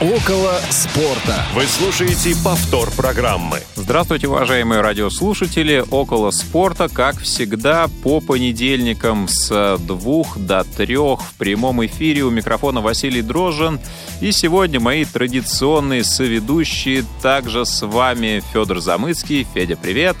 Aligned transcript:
Около 0.00 0.52
спорта. 0.70 1.42
Вы 1.56 1.64
слушаете 1.66 2.32
повтор 2.44 2.88
программы. 2.92 3.62
Здравствуйте, 3.74 4.28
уважаемые 4.28 4.80
радиослушатели. 4.80 5.84
Около 5.90 6.30
спорта, 6.30 6.88
как 6.88 7.18
всегда, 7.20 7.88
по 8.04 8.20
понедельникам 8.20 9.26
с 9.26 9.76
двух 9.78 10.38
до 10.38 10.62
трех 10.62 11.22
в 11.22 11.34
прямом 11.34 11.84
эфире 11.84 12.22
у 12.22 12.30
микрофона 12.30 12.80
Василий 12.80 13.22
Дрожжин. 13.22 13.80
И 14.20 14.30
сегодня 14.30 14.78
мои 14.78 15.04
традиционные 15.04 16.04
соведущие 16.04 17.04
также 17.20 17.66
с 17.66 17.84
вами 17.84 18.40
Федор 18.52 18.78
Замыцкий. 18.78 19.48
Федя, 19.52 19.76
привет. 19.76 20.16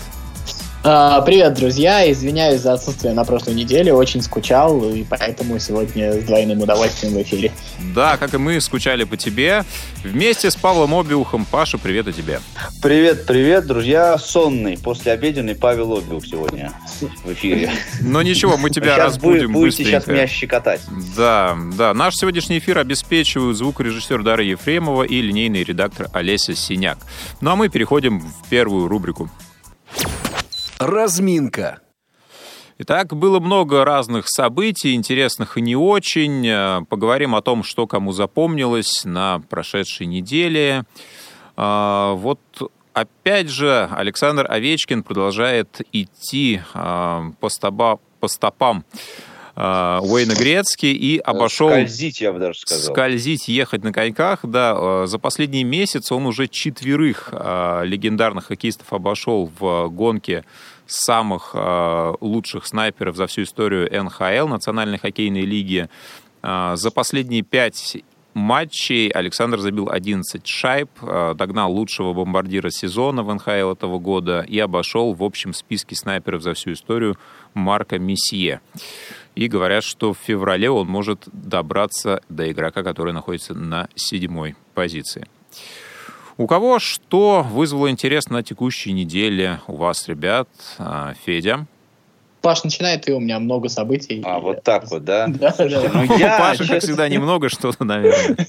А, 0.90 1.20
привет, 1.20 1.52
друзья! 1.52 2.10
Извиняюсь 2.10 2.62
за 2.62 2.72
отсутствие 2.72 3.12
на 3.12 3.26
прошлой 3.26 3.52
неделе, 3.52 3.92
очень 3.92 4.22
скучал, 4.22 4.82
и 4.90 5.04
поэтому 5.04 5.58
сегодня 5.58 6.14
с 6.14 6.24
двойным 6.24 6.62
удовольствием 6.62 7.12
в 7.12 7.20
эфире. 7.20 7.52
Да, 7.94 8.16
как 8.16 8.32
и 8.32 8.38
мы 8.38 8.58
скучали 8.62 9.04
по 9.04 9.18
тебе. 9.18 9.66
Вместе 10.02 10.50
с 10.50 10.56
Павлом 10.56 10.94
Обиухом. 10.94 11.44
Паша, 11.44 11.76
привет 11.76 12.08
и 12.08 12.14
тебе. 12.14 12.40
Привет, 12.80 13.26
привет, 13.26 13.66
друзья. 13.66 14.16
Сонный, 14.16 14.78
после 14.78 15.12
обеденный 15.12 15.54
Павел 15.54 15.94
Обиух 15.94 16.24
сегодня 16.24 16.72
в 17.22 17.32
эфире. 17.34 17.70
Но 18.00 18.22
ничего, 18.22 18.56
мы 18.56 18.70
тебя 18.70 18.94
сейчас 18.94 18.98
разбудим 18.98 19.52
будете 19.52 19.84
сейчас 19.84 20.06
меня 20.06 20.26
щекотать. 20.26 20.80
Да, 21.14 21.54
да. 21.76 21.92
Наш 21.92 22.14
сегодняшний 22.14 22.60
эфир 22.60 22.78
обеспечивают 22.78 23.58
звукорежиссер 23.58 24.22
Дарья 24.22 24.52
Ефремова 24.52 25.02
и 25.02 25.20
линейный 25.20 25.64
редактор 25.64 26.08
Олеся 26.14 26.54
Синяк. 26.54 26.96
Ну 27.42 27.50
а 27.50 27.56
мы 27.56 27.68
переходим 27.68 28.20
в 28.20 28.48
первую 28.48 28.88
рубрику. 28.88 29.28
Разминка. 30.78 31.80
Итак, 32.78 33.16
было 33.16 33.40
много 33.40 33.84
разных 33.84 34.28
событий, 34.28 34.94
интересных 34.94 35.58
и 35.58 35.60
не 35.60 35.74
очень. 35.74 36.46
Э, 36.46 36.84
поговорим 36.88 37.34
о 37.34 37.42
том, 37.42 37.64
что 37.64 37.88
кому 37.88 38.12
запомнилось 38.12 39.04
на 39.04 39.40
прошедшей 39.50 40.06
неделе. 40.06 40.84
Э, 41.56 42.12
вот 42.14 42.40
опять 42.92 43.48
же 43.48 43.88
Александр 43.90 44.46
Овечкин 44.48 45.02
продолжает 45.02 45.80
идти 45.90 46.60
э, 46.72 47.30
по, 47.40 47.48
стоба, 47.48 47.98
стопам 49.58 50.10
Уэйна 50.10 50.34
Грецки 50.34 50.86
и 50.86 51.18
обошел... 51.18 51.70
Скользить, 51.70 52.20
я 52.20 52.32
бы 52.32 52.38
даже 52.38 52.60
сказал. 52.60 52.94
Скользить, 52.94 53.48
ехать 53.48 53.82
на 53.82 53.92
коньках, 53.92 54.40
да. 54.44 55.06
За 55.06 55.18
последний 55.18 55.64
месяц 55.64 56.12
он 56.12 56.26
уже 56.26 56.46
четверых 56.46 57.32
легендарных 57.32 58.46
хоккеистов 58.46 58.92
обошел 58.92 59.50
в 59.58 59.88
гонке 59.88 60.44
самых 60.90 61.50
э, 61.54 62.14
лучших 62.20 62.66
снайперов 62.66 63.16
за 63.16 63.26
всю 63.26 63.42
историю 63.42 63.88
НХЛ, 64.04 64.48
Национальной 64.48 64.98
хоккейной 64.98 65.42
лиги. 65.42 65.88
Э, 66.42 66.72
за 66.76 66.90
последние 66.90 67.42
пять 67.42 67.98
матчей 68.34 69.08
Александр 69.08 69.58
забил 69.58 69.90
11 69.90 70.46
шайб, 70.46 70.88
э, 71.02 71.34
догнал 71.36 71.72
лучшего 71.72 72.12
бомбардира 72.14 72.70
сезона 72.70 73.22
в 73.22 73.32
НХЛ 73.34 73.72
этого 73.72 73.98
года 73.98 74.40
и 74.40 74.58
обошел 74.58 75.12
в 75.12 75.22
общем 75.22 75.52
списке 75.52 75.94
снайперов 75.94 76.42
за 76.42 76.54
всю 76.54 76.72
историю 76.72 77.16
Марка 77.54 77.98
Месье. 77.98 78.60
И 79.34 79.48
говорят, 79.48 79.84
что 79.84 80.14
в 80.14 80.18
феврале 80.18 80.70
он 80.70 80.88
может 80.88 81.28
добраться 81.32 82.22
до 82.28 82.50
игрока, 82.50 82.82
который 82.82 83.12
находится 83.12 83.54
на 83.54 83.88
седьмой 83.94 84.56
позиции. 84.74 85.26
У 86.36 86.46
кого 86.46 86.78
что 86.78 87.42
вызвало 87.42 87.90
интерес 87.90 88.28
на 88.28 88.42
текущей 88.42 88.92
неделе 88.92 89.60
у 89.66 89.76
вас, 89.76 90.06
ребят? 90.08 90.48
А, 90.78 91.14
Федя? 91.24 91.66
Паш 92.40 92.62
начинает, 92.62 93.08
и 93.08 93.12
у 93.12 93.20
меня 93.20 93.40
много 93.40 93.68
событий. 93.68 94.22
А, 94.24 94.38
вот 94.38 94.62
так 94.62 94.90
вот, 94.90 95.04
да? 95.04 95.26
Да, 95.38 95.54
да. 95.56 95.80
Ну, 95.94 96.18
я, 96.18 96.38
Паша, 96.38 96.66
как 96.66 96.82
всегда, 96.82 97.08
немного 97.08 97.48
что-то, 97.48 97.84
наверное. 97.84 98.46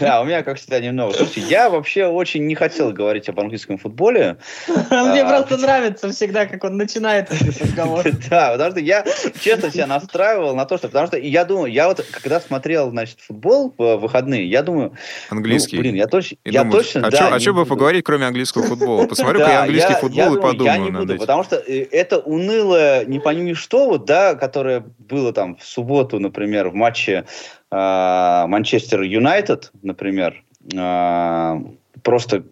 Да, 0.00 0.20
у 0.20 0.24
меня, 0.24 0.42
как 0.42 0.58
всегда, 0.58 0.80
немного. 0.80 1.14
Слушайте, 1.14 1.40
я 1.42 1.70
вообще 1.70 2.06
очень 2.06 2.46
не 2.46 2.54
хотел 2.54 2.92
говорить 2.92 3.28
об 3.28 3.40
английском 3.40 3.78
футболе. 3.78 4.36
Мне 4.66 5.22
а, 5.22 5.28
просто 5.28 5.56
нравится 5.56 6.10
всегда, 6.10 6.46
как 6.46 6.62
он 6.64 6.76
начинает 6.76 7.30
этот 7.30 7.60
разговор. 7.60 8.04
Да, 8.30 8.52
потому 8.52 8.70
что 8.70 8.80
я 8.80 9.04
честно 9.40 9.70
себя 9.70 9.86
настраивал 9.86 10.56
на 10.56 10.64
то, 10.64 10.78
что... 10.78 10.88
Потому 10.88 11.06
что 11.06 11.18
я 11.18 11.44
думаю, 11.44 11.72
я 11.72 11.88
вот, 11.88 12.04
когда 12.10 12.40
смотрел, 12.40 12.90
значит, 12.90 13.20
футбол 13.20 13.74
в 13.76 13.96
выходные, 13.96 14.48
я 14.48 14.62
думаю... 14.62 14.94
Английский. 15.30 15.78
Блин, 15.78 15.94
я 15.94 16.06
точно... 16.06 16.36
Я 16.44 16.64
точно. 16.64 17.06
А 17.06 17.40
что 17.40 17.52
бы 17.52 17.66
поговорить, 17.66 18.04
кроме 18.04 18.26
английского 18.26 18.64
футбола? 18.64 19.06
Посмотрю-ка 19.06 19.50
я 19.50 19.62
английский 19.62 19.94
футбол 19.94 20.36
и 20.36 20.40
подумаю. 20.40 20.64
Я 20.64 20.78
не 20.78 20.90
буду, 20.90 21.16
потому 21.16 21.44
что 21.44 21.56
э, 21.56 21.86
это 21.90 22.18
унылое 22.18 23.03
не 23.04 23.20
пойми 23.20 23.54
что, 23.54 23.88
вот, 23.88 24.04
да, 24.04 24.34
которое 24.34 24.84
было 24.98 25.32
там 25.32 25.56
в 25.56 25.64
субботу, 25.64 26.18
например, 26.18 26.68
в 26.68 26.74
матче 26.74 27.24
а, 27.70 28.46
Манчестер 28.46 29.02
э, 29.02 29.06
Юнайтед, 29.06 29.72
например, 29.82 30.44
э, 30.72 31.60
просто 32.02 32.44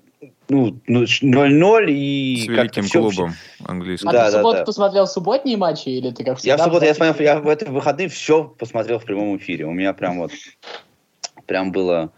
ну, 0.49 0.81
0-0 0.89 1.87
и... 1.89 2.43
С 2.43 2.47
великим 2.47 2.89
клубом 2.89 3.35
английским. 3.65 4.09
А 4.09 4.13
да, 4.13 4.25
ты 4.25 4.31
в 4.31 4.33
субботу 4.35 4.59
да. 4.59 4.65
посмотрел 4.65 5.07
субботние 5.07 5.57
матчи 5.57 5.89
или 5.89 6.11
ты 6.11 6.25
как 6.25 6.39
всегда? 6.39 6.55
Я 6.55 6.59
в 6.59 6.65
субботу, 6.65 6.85
я 6.85 6.95
смотрел, 6.95 7.25
я 7.25 7.41
в 7.41 7.49
эти 7.49 7.65
выходные 7.65 8.09
все 8.09 8.45
посмотрел 8.45 8.99
в 8.99 9.05
прямом 9.05 9.37
эфире. 9.39 9.67
У 9.67 9.73
меня 9.73 9.93
прям 9.93 10.19
вот, 10.19 10.33
прям 11.47 11.73
было 11.73 12.13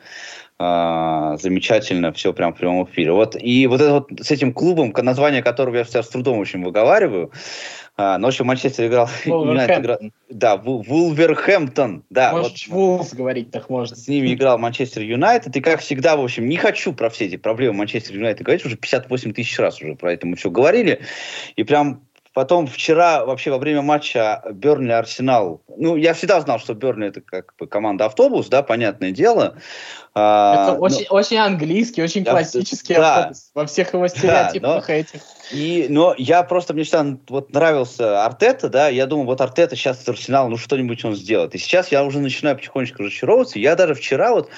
э, 0.59 1.37
замечательно 1.41 2.13
все 2.13 2.33
прям 2.33 2.55
в 2.55 2.59
прямом 2.59 2.87
эфире. 2.87 3.13
Вот, 3.13 3.37
и 3.41 3.67
вот 3.67 3.81
это 3.81 3.93
вот 3.93 4.11
с 4.21 4.31
этим 4.31 4.53
клубом, 4.53 4.93
название 4.97 5.43
которого 5.43 5.77
я 5.77 5.85
сейчас 5.85 6.07
с 6.07 6.11
трудом 6.11 6.39
очень 6.39 6.65
выговариваю, 6.65 7.31
а, 7.97 8.19
ночью 8.19 8.45
Манчестер 8.45 8.87
играл... 8.87 9.09
играл 9.25 9.99
да, 10.29 10.57
Вулверхэмптон. 10.57 12.05
Да, 12.11 12.33
Можешь 12.33 12.67
вот, 12.69 12.99
Вулс 12.99 13.15
говорить 13.15 13.53
так 13.53 13.71
можно. 13.71 13.95
С 13.97 14.09
ними 14.09 14.35
играл 14.35 14.59
Манчестер 14.59 15.03
Юнайтед. 15.03 15.57
И 15.57 15.61
как 15.61 15.81
всегда, 15.81 16.17
в 16.17 16.25
общем, 16.25 16.49
не 16.49 16.57
хочу 16.57 16.93
про 16.93 17.09
все 17.09 17.27
эти 17.27 17.37
проблемы 17.37 17.79
Манчестер 17.79 18.17
Юнайтед 18.17 18.43
говорить. 18.43 18.67
Уже 18.67 18.77
58 18.77 19.33
тысяч 19.33 19.59
раз 19.61 19.81
уже 19.81 19.95
про 19.95 20.13
это 20.13 20.27
мы 20.27 20.35
все 20.37 20.51
говорили. 20.51 21.01
И 21.55 21.63
прям 21.63 22.03
Потом 22.35 22.67
вчера 22.67 23.25
вообще 23.25 23.53
во 23.53 23.59
время 23.59 23.81
матча 23.81 24.43
Бернли-Арсенал, 24.51 25.63
ну, 25.77 25.95
я 25.95 26.15
всегда 26.15 26.41
знал, 26.41 26.59
что 26.59 26.75
Бернли 26.75 27.07
это 27.07 27.21
как 27.21 27.55
бы 27.57 27.69
команда 27.69 28.07
автобус, 28.07 28.49
да, 28.49 28.65
понятное 28.65 29.13
дело. 29.13 29.57
А, 30.17 30.73
это 30.73 30.81
очень, 30.81 31.07
но... 31.09 31.17
очень 31.17 31.37
английский, 31.37 32.03
очень 32.03 32.25
классический 32.25 32.95
да, 32.95 33.19
автобус 33.19 33.51
во 33.55 33.67
всех 33.67 33.95
его 33.95 34.09
стереотипах 34.09 34.87
да, 34.87 34.93
но, 34.93 34.95
этих. 34.95 35.21
И, 35.53 35.87
но 35.89 36.13
я 36.19 36.43
просто, 36.43 36.75
мне 36.75 36.83
всегда 36.83 37.17
вот 37.29 37.53
нравился 37.53 38.25
Артета, 38.25 38.69
да, 38.69 38.89
я 38.89 39.07
думаю, 39.07 39.27
вот 39.27 39.41
Артета 39.41 39.77
сейчас 39.77 40.03
с 40.03 40.09
Арсенал, 40.09 40.49
ну, 40.49 40.57
что-нибудь 40.57 41.05
он 41.05 41.15
сделает. 41.15 41.55
И 41.55 41.59
сейчас 41.59 41.93
я 41.93 42.03
уже 42.03 42.19
начинаю 42.19 42.57
потихонечку 42.57 43.03
разочаровываться. 43.03 43.61
Я 43.61 43.77
даже 43.77 43.95
вчера 43.95 44.35
вот 44.35 44.51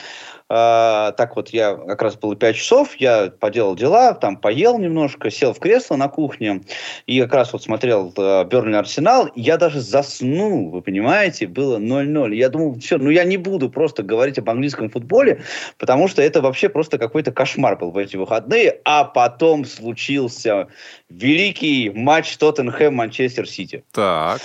а, 0.49 1.12
так 1.12 1.34
вот 1.34 1.49
я 1.49 1.75
как 1.75 2.03
раз 2.03 2.17
было 2.17 2.37
5 2.37 2.57
часов, 2.57 2.95
я 2.97 3.31
поделал 3.31 3.75
дела, 3.75 4.15
там 4.15 4.37
поел 4.37 4.79
немножко, 4.79 5.31
сел 5.31 5.53
в 5.53 5.59
кресло 5.59 5.97
на 5.97 6.09
кухне 6.09 6.62
и 7.07 7.21
как 7.23 7.34
раз 7.34 7.53
вот 7.53 7.65
смотрел 7.65 8.12
э, 8.17 8.45
Арсенал. 8.77 9.29
Я 9.34 9.57
даже 9.57 9.81
заснул, 9.81 10.71
вы 10.71 10.83
понимаете, 10.83 11.49
было 11.49 11.79
0-0. 11.79 12.34
Я 12.34 12.49
думал, 12.49 12.79
все, 12.79 12.99
ну 12.99 13.11
я 13.11 13.25
не 13.25 13.37
буду 13.37 13.71
просто 13.71 14.03
говорить 14.05 14.39
об 14.39 14.49
английском 14.49 14.89
футболе, 14.89 15.43
потому 15.79 16.07
что 16.07 16.23
это 16.23 16.41
вообще 16.41 16.69
просто 16.69 16.99
какой-то 16.99 17.33
кошмар 17.33 17.77
был 17.77 17.91
в 17.91 17.99
эти 17.99 18.17
выходные. 18.17 18.81
А 18.84 19.05
потом 19.05 19.65
случился 19.65 20.69
великий 21.09 21.91
матч 21.91 22.37
Тоттенхэм-Манчестер 22.37 23.47
Сити. 23.47 23.84
Так. 23.93 24.41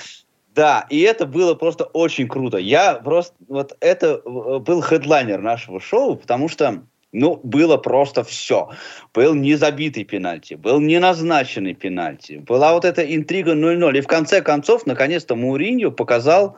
Да, 0.54 0.86
и 0.90 1.00
это 1.02 1.26
было 1.26 1.56
просто 1.56 1.86
очень 1.86 2.28
круто. 2.28 2.58
Я 2.58 2.96
просто, 2.96 3.34
вот 3.48 3.76
это 3.80 4.22
э, 4.24 4.60
был 4.60 4.82
хедлайнер 4.82 5.42
нашего 5.42 5.80
шоу, 5.80 6.18
потому 6.18 6.50
что, 6.50 6.84
ну, 7.14 7.40
было 7.42 7.78
просто 7.78 8.26
все. 8.26 8.70
Был 9.14 9.34
незабитый 9.34 10.04
пенальти, 10.04 10.56
был 10.56 10.82
неназначенный 10.82 11.74
пенальти, 11.74 12.34
была 12.34 12.74
вот 12.74 12.84
эта 12.84 13.02
интрига 13.02 13.54
0-0. 13.54 13.98
И 13.98 14.02
в 14.02 14.08
конце 14.08 14.42
концов, 14.42 14.86
наконец-то, 14.86 15.36
Муринью 15.36 15.94
показал, 15.94 16.58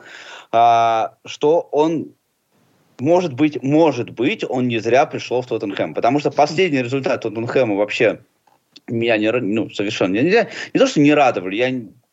а, 0.50 1.14
что 1.24 1.68
он 1.70 2.14
может 3.00 3.32
быть, 3.32 3.62
может 3.62 4.10
быть, 4.10 4.44
он 4.48 4.68
не 4.68 4.78
зря 4.78 5.06
пришел 5.06 5.42
в 5.42 5.46
Тоттенхэм. 5.46 5.94
Потому 5.94 6.20
что 6.20 6.30
последний 6.30 6.82
результат 6.82 7.22
Тоттенхэма 7.22 7.74
вообще 7.74 8.20
меня 8.86 9.16
не, 9.16 9.32
ну, 9.32 9.70
совершенно 9.70 10.14
не, 10.14 10.22
не, 10.22 10.48
не 10.72 10.80
то, 10.80 10.86
что 10.86 11.00
не 11.00 11.12
радовали, 11.12 11.56
я 11.56 11.70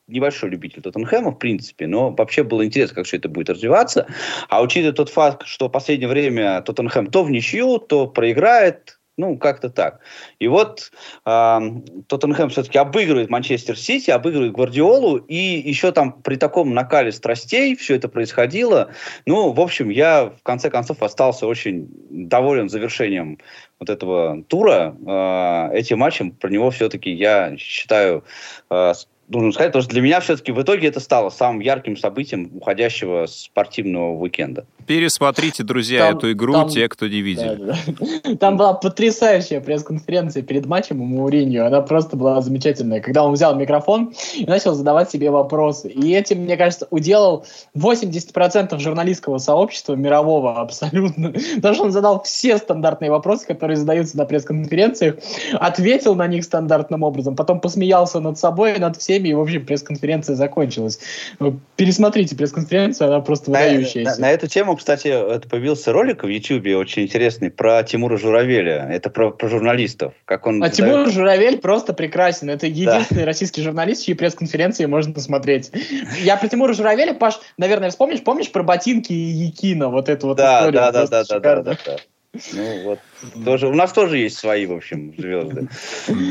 небольшой 0.07 0.49
любитель 0.49 0.81
Тоттенхэма, 0.81 1.31
в 1.31 1.39
принципе, 1.39 1.87
но 1.87 2.11
вообще 2.11 2.43
было 2.43 2.65
интересно, 2.65 2.95
как 2.95 3.05
все 3.05 3.17
это 3.17 3.29
будет 3.29 3.49
развиваться. 3.49 4.07
А 4.49 4.61
учитывая 4.61 4.93
тот 4.93 5.09
факт, 5.09 5.45
что 5.45 5.67
в 5.67 5.71
последнее 5.71 6.09
время 6.09 6.61
Тоттенхэм 6.61 7.07
то 7.07 7.23
в 7.23 7.31
ничью, 7.31 7.79
то 7.79 8.07
проиграет, 8.07 8.99
ну, 9.17 9.37
как-то 9.37 9.69
так. 9.69 9.99
И 10.39 10.47
вот 10.47 10.91
э, 11.25 11.59
Тоттенхэм 12.07 12.49
все-таки 12.49 12.77
обыгрывает 12.77 13.29
Манчестер 13.29 13.77
Сити, 13.77 14.09
обыгрывает 14.09 14.53
Гвардиолу, 14.53 15.17
и 15.17 15.35
еще 15.35 15.91
там 15.91 16.13
при 16.21 16.35
таком 16.37 16.73
накале 16.73 17.11
страстей 17.11 17.75
все 17.75 17.95
это 17.95 18.07
происходило. 18.07 18.91
Ну, 19.25 19.51
в 19.51 19.59
общем, 19.59 19.89
я 19.89 20.25
в 20.25 20.43
конце 20.43 20.69
концов 20.69 21.03
остался 21.03 21.45
очень 21.45 21.87
доволен 22.09 22.69
завершением 22.69 23.37
вот 23.79 23.89
этого 23.89 24.43
тура. 24.47 24.95
Э, 25.05 25.77
этим 25.77 25.99
матчем 25.99 26.31
про 26.31 26.49
него 26.49 26.71
все-таки 26.71 27.11
я 27.11 27.55
считаю 27.57 28.23
э, 28.69 28.93
должен 29.31 29.53
сказать, 29.53 29.71
потому 29.71 29.83
что 29.83 29.91
для 29.93 30.01
меня 30.01 30.19
все-таки 30.19 30.51
в 30.51 30.61
итоге 30.61 30.89
это 30.89 30.99
стало 30.99 31.29
самым 31.29 31.61
ярким 31.61 31.97
событием 31.97 32.51
уходящего 32.53 33.25
спортивного 33.27 34.11
уикенда. 34.17 34.65
Пересмотрите, 34.85 35.63
друзья, 35.63 36.07
там, 36.07 36.17
эту 36.17 36.31
игру, 36.33 36.53
там, 36.53 36.69
те, 36.69 36.89
кто 36.89 37.07
не 37.07 37.21
видели. 37.21 37.55
Да, 37.55 37.75
да. 37.87 38.35
Там 38.35 38.57
была 38.57 38.73
потрясающая 38.73 39.61
пресс-конференция 39.61 40.43
перед 40.43 40.65
матчем 40.65 41.01
у 41.01 41.05
Мауриньо. 41.05 41.65
Она 41.65 41.81
просто 41.81 42.17
была 42.17 42.41
замечательная. 42.41 42.99
Когда 42.99 43.23
он 43.23 43.33
взял 43.33 43.55
микрофон 43.55 44.13
и 44.35 44.45
начал 44.45 44.73
задавать 44.73 45.09
себе 45.09 45.29
вопросы. 45.29 45.89
И 45.89 46.11
этим, 46.11 46.39
мне 46.39 46.57
кажется, 46.57 46.87
уделал 46.89 47.45
80% 47.77 48.77
журналистского 48.79 49.37
сообщества 49.37 49.93
мирового 49.93 50.59
абсолютно. 50.59 51.33
Потому 51.55 51.75
что 51.75 51.83
он 51.85 51.91
задал 51.91 52.21
все 52.23 52.57
стандартные 52.57 53.11
вопросы, 53.11 53.47
которые 53.47 53.77
задаются 53.77 54.17
на 54.17 54.25
пресс-конференциях, 54.25 55.15
ответил 55.53 56.15
на 56.15 56.27
них 56.27 56.43
стандартным 56.43 57.03
образом, 57.03 57.35
потом 57.35 57.61
посмеялся 57.61 58.19
над 58.19 58.37
собой 58.37 58.75
и 58.75 58.79
над 58.79 58.97
всеми, 58.97 59.20
и, 59.29 59.33
в 59.33 59.39
общем, 59.39 59.65
пресс-конференция 59.65 60.35
закончилась. 60.35 60.99
Пересмотрите 61.75 62.35
пресс-конференцию, 62.35 63.07
она 63.07 63.19
просто 63.21 63.51
выдающаяся. 63.51 64.11
На, 64.11 64.15
на, 64.15 64.21
на 64.21 64.31
эту 64.31 64.47
тему, 64.47 64.75
кстати, 64.75 65.07
это 65.07 65.47
появился 65.47 65.91
ролик 65.91 66.23
в 66.23 66.27
Ютьюбе 66.27 66.77
очень 66.77 67.03
интересный 67.03 67.51
про 67.51 67.83
Тимура 67.83 68.17
Журавеля. 68.17 68.87
Это 68.91 69.09
про, 69.09 69.31
про 69.31 69.47
журналистов. 69.47 70.13
Как 70.25 70.47
он 70.47 70.63
а 70.63 70.69
задает... 70.69 70.93
Тимур 70.93 71.09
Журавель 71.09 71.57
просто 71.59 71.93
прекрасен. 71.93 72.49
Это 72.49 72.67
единственный 72.67 73.19
да. 73.19 73.25
российский 73.25 73.61
журналист, 73.61 74.05
чьи 74.05 74.13
пресс-конференции 74.13 74.85
можно 74.85 75.19
смотреть. 75.19 75.71
Я 76.21 76.37
про 76.37 76.47
Тимура 76.47 76.73
Журавеля, 76.73 77.13
Паш, 77.13 77.39
наверное, 77.57 77.89
вспомнишь, 77.89 78.23
помнишь 78.23 78.51
про 78.51 78.63
ботинки 78.63 79.13
и 79.13 79.15
Якина, 79.15 79.89
вот 79.89 80.09
эту 80.09 80.27
вот 80.27 80.37
да, 80.37 80.59
историю? 80.59 80.73
Да, 80.73 80.91
да, 80.91 81.07
да, 81.07 81.23
да, 81.23 81.39
да, 81.39 81.61
да, 81.61 81.77
да. 81.85 81.97
Ну 82.33 82.83
вот, 82.83 82.99
тоже, 83.43 83.67
у 83.67 83.73
нас 83.73 83.91
тоже 83.91 84.17
есть 84.17 84.37
свои, 84.37 84.65
в 84.65 84.71
общем, 84.71 85.13
звезды. 85.17 85.67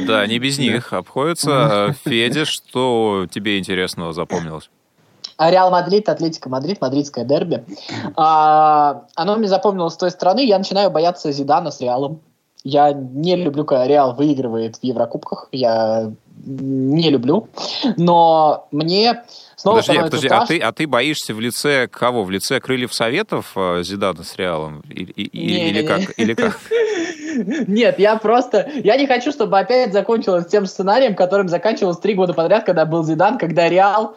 Да, 0.07 0.27
не 0.27 0.39
без 0.39 0.59
них 0.59 0.95
обходятся. 0.95 1.95
Федя, 2.05 2.47
что 2.47 3.27
тебе 3.31 3.59
интересного 3.59 4.13
запомнилось? 4.15 4.71
А 5.37 5.51
Реал 5.51 5.71
Мадрид, 5.71 6.09
Атлетика 6.09 6.49
Мадрид, 6.49 6.81
мадридское 6.81 7.25
дерби. 7.25 7.65
А, 8.17 9.07
оно 9.15 9.37
мне 9.37 9.49
запомнилось 9.49 9.95
с 9.95 9.97
той 9.97 10.11
стороны, 10.11 10.45
я 10.45 10.59
начинаю 10.59 10.91
бояться 10.91 11.33
Зидана 11.33 11.71
с 11.71 11.81
Реалом. 11.81 12.21
Я 12.63 12.93
не 12.93 13.37
люблю, 13.37 13.65
когда 13.65 13.87
Реал 13.87 14.15
выигрывает 14.15 14.77
в 14.77 14.85
Еврокубках. 14.85 15.49
Я 15.53 16.13
не 16.45 17.11
люблю. 17.11 17.49
Но 17.97 18.69
мне 18.71 19.23
снова 19.61 19.81
подожди, 19.81 20.03
подожди, 20.03 20.29
а 20.29 20.47
ты, 20.47 20.59
а 20.59 20.73
ты 20.73 20.87
боишься 20.87 21.35
в 21.35 21.41
лице 21.41 21.87
кого? 21.89 22.25
В 22.25 22.31
лице 22.31 22.61
крыльев 22.61 22.95
Советов 22.95 23.53
э, 23.57 23.83
Зидана 23.83 24.25
с 24.25 24.37
Реалом? 24.37 24.83
И, 24.89 25.03
и, 25.03 25.39
не, 25.39 25.71
или, 25.71 25.83
не, 25.83 25.87
как, 25.87 26.01
не. 26.01 26.25
или 26.25 26.35
как? 26.35 26.59
Нет, 27.69 27.99
я 27.99 28.17
просто... 28.17 28.71
Я 28.83 28.97
не 28.97 29.07
хочу, 29.07 29.33
чтобы 29.33 29.59
опять 29.59 29.93
закончилось 29.93 30.47
тем 30.47 30.67
сценарием, 30.67 31.15
которым 31.15 31.49
заканчивалось 31.49 31.99
три 31.99 32.15
года 32.15 32.33
подряд, 32.33 32.65
когда 32.65 32.87
был 32.87 33.05
Зидан, 33.05 33.39
когда 33.39 33.69
Реал 33.69 34.17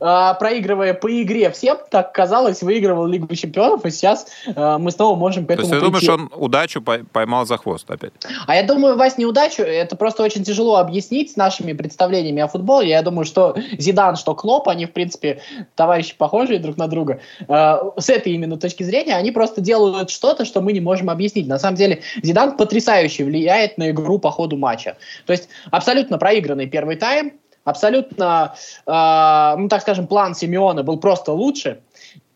а, 0.00 0.34
проигрывая 0.34 0.94
по 0.94 1.22
игре 1.22 1.50
всем, 1.50 1.78
так 1.90 2.12
казалось, 2.12 2.62
выигрывал 2.62 3.06
Лигу 3.06 3.34
чемпионов, 3.34 3.84
и 3.84 3.90
сейчас 3.90 4.26
а, 4.54 4.78
мы 4.78 4.90
снова 4.90 5.16
можем 5.16 5.46
к 5.46 5.50
этому 5.50 5.68
То 5.68 5.74
есть 5.74 5.84
ты 5.84 5.90
прийти. 5.90 6.06
думаешь, 6.06 6.30
он 6.32 6.42
удачу 6.42 6.82
поймал 7.12 7.46
за 7.46 7.56
хвост 7.56 7.90
опять? 7.90 8.12
А 8.46 8.54
я 8.54 8.62
думаю, 8.62 8.96
Вась, 8.96 9.18
неудачу, 9.18 9.62
это 9.62 9.96
просто 9.96 10.22
очень 10.22 10.44
тяжело 10.44 10.76
объяснить 10.76 11.32
с 11.32 11.36
нашими 11.36 11.72
представлениями 11.72 12.42
о 12.42 12.48
футболе. 12.48 12.90
Я 12.90 13.02
думаю, 13.02 13.24
что 13.24 13.56
Зидан, 13.78 14.16
что 14.16 14.34
Клоп, 14.34 14.68
они, 14.68 14.86
в 14.86 14.92
принципе, 14.92 15.40
товарищи 15.74 16.16
похожие 16.16 16.58
друг 16.58 16.76
на 16.76 16.88
друга. 16.88 17.20
А, 17.48 17.92
с 17.96 18.08
этой 18.08 18.32
именно 18.32 18.56
точки 18.56 18.82
зрения 18.82 19.14
они 19.16 19.30
просто 19.30 19.60
делают 19.60 20.10
что-то, 20.10 20.44
что 20.44 20.60
мы 20.60 20.72
не 20.72 20.80
можем 20.80 21.10
объяснить. 21.10 21.46
На 21.46 21.58
самом 21.58 21.76
деле, 21.76 22.02
Зидан 22.22 22.56
потрясающе 22.56 23.24
влияет 23.24 23.78
на 23.78 23.90
игру 23.90 24.18
по 24.18 24.30
ходу 24.30 24.56
матча. 24.56 24.96
То 25.26 25.32
есть 25.32 25.48
абсолютно 25.70 26.18
проигранный 26.18 26.66
первый 26.66 26.96
тайм, 26.96 27.32
абсолютно, 27.66 28.54
э, 28.86 29.54
ну 29.58 29.68
так 29.68 29.82
скажем, 29.82 30.06
план 30.06 30.34
Симеона 30.34 30.82
был 30.82 30.96
просто 30.96 31.32
лучше. 31.32 31.80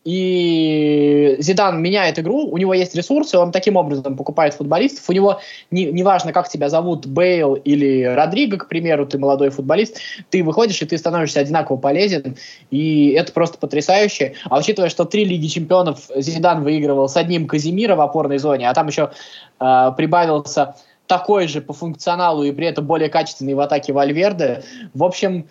И 0.03 1.35
Зидан 1.39 1.79
меняет 1.79 2.17
игру, 2.17 2.47
у 2.47 2.57
него 2.57 2.73
есть 2.73 2.95
ресурсы, 2.95 3.37
он 3.37 3.51
таким 3.51 3.75
образом 3.75 4.17
покупает 4.17 4.55
футболистов. 4.55 5.07
У 5.07 5.13
него 5.13 5.39
не, 5.69 5.85
не 5.85 6.01
важно, 6.01 6.33
как 6.33 6.49
тебя 6.49 6.69
зовут, 6.69 7.05
Бейл 7.05 7.53
или 7.53 8.03
Родриго, 8.03 8.57
к 8.57 8.67
примеру, 8.67 9.05
ты 9.05 9.19
молодой 9.19 9.51
футболист, 9.51 9.99
ты 10.31 10.43
выходишь 10.43 10.81
и 10.81 10.85
ты 10.85 10.97
становишься 10.97 11.39
одинаково 11.39 11.77
полезен, 11.77 12.35
и 12.71 13.11
это 13.11 13.31
просто 13.31 13.59
потрясающе. 13.59 14.33
А 14.49 14.57
учитывая, 14.57 14.89
что 14.89 15.05
три 15.05 15.23
Лиги 15.23 15.45
Чемпионов 15.45 16.09
Зидан 16.15 16.63
выигрывал 16.63 17.07
с 17.07 17.15
одним 17.15 17.45
Казимира 17.45 17.95
в 17.95 18.01
опорной 18.01 18.39
зоне, 18.39 18.69
а 18.71 18.73
там 18.73 18.87
еще 18.87 19.11
э, 19.59 19.91
прибавился 19.95 20.73
такой 21.07 21.47
же 21.47 21.61
по 21.61 21.73
функционалу 21.73 22.43
и 22.43 22.51
при 22.51 22.67
этом 22.67 22.85
более 22.85 23.09
качественный 23.09 23.53
в 23.53 23.59
атаке 23.59 23.93
Вальверде. 23.93 24.63
В 24.93 25.03
общем, 25.03 25.49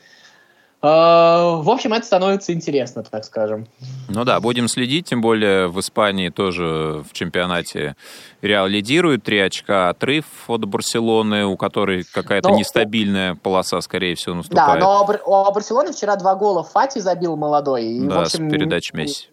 э, 0.82 0.86
в 0.86 1.70
общем, 1.70 1.92
это 1.92 2.06
становится 2.06 2.52
интересно, 2.52 3.02
так 3.02 3.24
скажем. 3.24 3.66
Ну 4.08 4.24
да, 4.24 4.40
будем 4.40 4.68
следить, 4.68 5.06
тем 5.06 5.20
более 5.20 5.68
в 5.68 5.78
Испании 5.80 6.30
тоже 6.30 7.04
в 7.08 7.12
чемпионате 7.12 7.94
Реал 8.40 8.66
лидирует, 8.68 9.22
три 9.22 9.38
очка 9.38 9.90
отрыв 9.90 10.24
от 10.48 10.64
Барселоны, 10.64 11.44
у 11.44 11.56
которой 11.56 12.04
какая-то 12.04 12.48
но, 12.48 12.58
нестабильная 12.58 13.34
полоса, 13.34 13.80
скорее 13.82 14.14
всего, 14.14 14.36
наступает. 14.36 14.80
Да, 14.80 14.86
но 14.86 15.06
у 15.26 15.52
Барселоны 15.52 15.92
вчера 15.92 16.16
два 16.16 16.34
гола 16.36 16.64
Фати 16.64 17.00
забил 17.00 17.36
молодой. 17.36 17.84
И, 17.84 18.00
да, 18.00 18.16
в 18.16 18.20
общем, 18.22 18.48
с 18.48 18.52
передач 18.52 18.92
Месси 18.92 19.28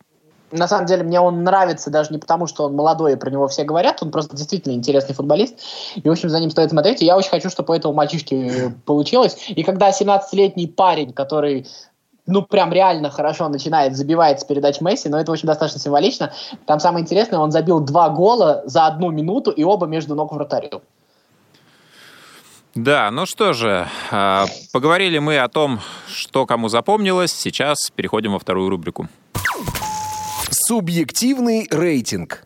на 0.52 0.68
самом 0.68 0.86
деле 0.86 1.04
мне 1.04 1.20
он 1.20 1.44
нравится 1.44 1.90
даже 1.90 2.12
не 2.12 2.18
потому, 2.18 2.48
что 2.48 2.66
он 2.66 2.76
молодой 2.76 3.14
и 3.14 3.16
про 3.16 3.30
него 3.30 3.48
все 3.48 3.64
говорят, 3.64 4.02
он 4.02 4.12
просто 4.12 4.36
действительно 4.36 4.74
интересный 4.74 5.16
футболист, 5.16 5.60
и, 5.96 6.08
в 6.08 6.12
общем, 6.12 6.30
за 6.30 6.40
ним 6.40 6.50
стоит 6.50 6.70
смотреть, 6.70 7.02
и 7.02 7.06
я 7.06 7.18
очень 7.18 7.30
хочу, 7.30 7.50
чтобы 7.50 7.74
у 7.74 7.78
этого 7.78 7.94
мальчишки 7.94 8.74
получилось. 8.86 9.38
И 9.50 9.64
когда 9.64 9.90
17-летний 9.90 10.68
парень, 10.68 11.14
который 11.14 11.68
ну, 12.28 12.42
прям 12.42 12.72
реально 12.74 13.10
хорошо 13.10 13.48
начинает, 13.48 13.96
забивает 13.96 14.42
с 14.42 14.44
передач 14.44 14.82
Месси, 14.82 15.10
но 15.10 15.20
это 15.20 15.32
очень 15.32 15.48
достаточно 15.48 15.80
символично. 15.80 16.34
Там 16.66 16.80
самое 16.80 17.04
интересное, 17.04 17.40
он 17.40 17.52
забил 17.52 17.80
два 17.80 18.10
гола 18.10 18.64
за 18.66 18.86
одну 18.86 19.12
минуту, 19.12 19.50
и 19.52 19.64
оба 19.64 19.88
между 19.88 20.14
ног 20.14 20.34
вратарю. 20.34 20.82
Да, 22.76 23.10
ну 23.10 23.26
что 23.26 23.54
же, 23.54 23.88
а, 24.12 24.46
поговорили 24.72 25.18
мы 25.18 25.40
о 25.40 25.48
том, 25.48 25.80
что 26.14 26.46
кому 26.46 26.70
запомнилось. 26.70 27.32
Сейчас 27.32 27.90
переходим 27.96 28.34
во 28.34 28.40
вторую 28.40 28.70
рубрику. 28.70 29.08
Субъективный 30.68 31.66
рейтинг. 31.72 32.44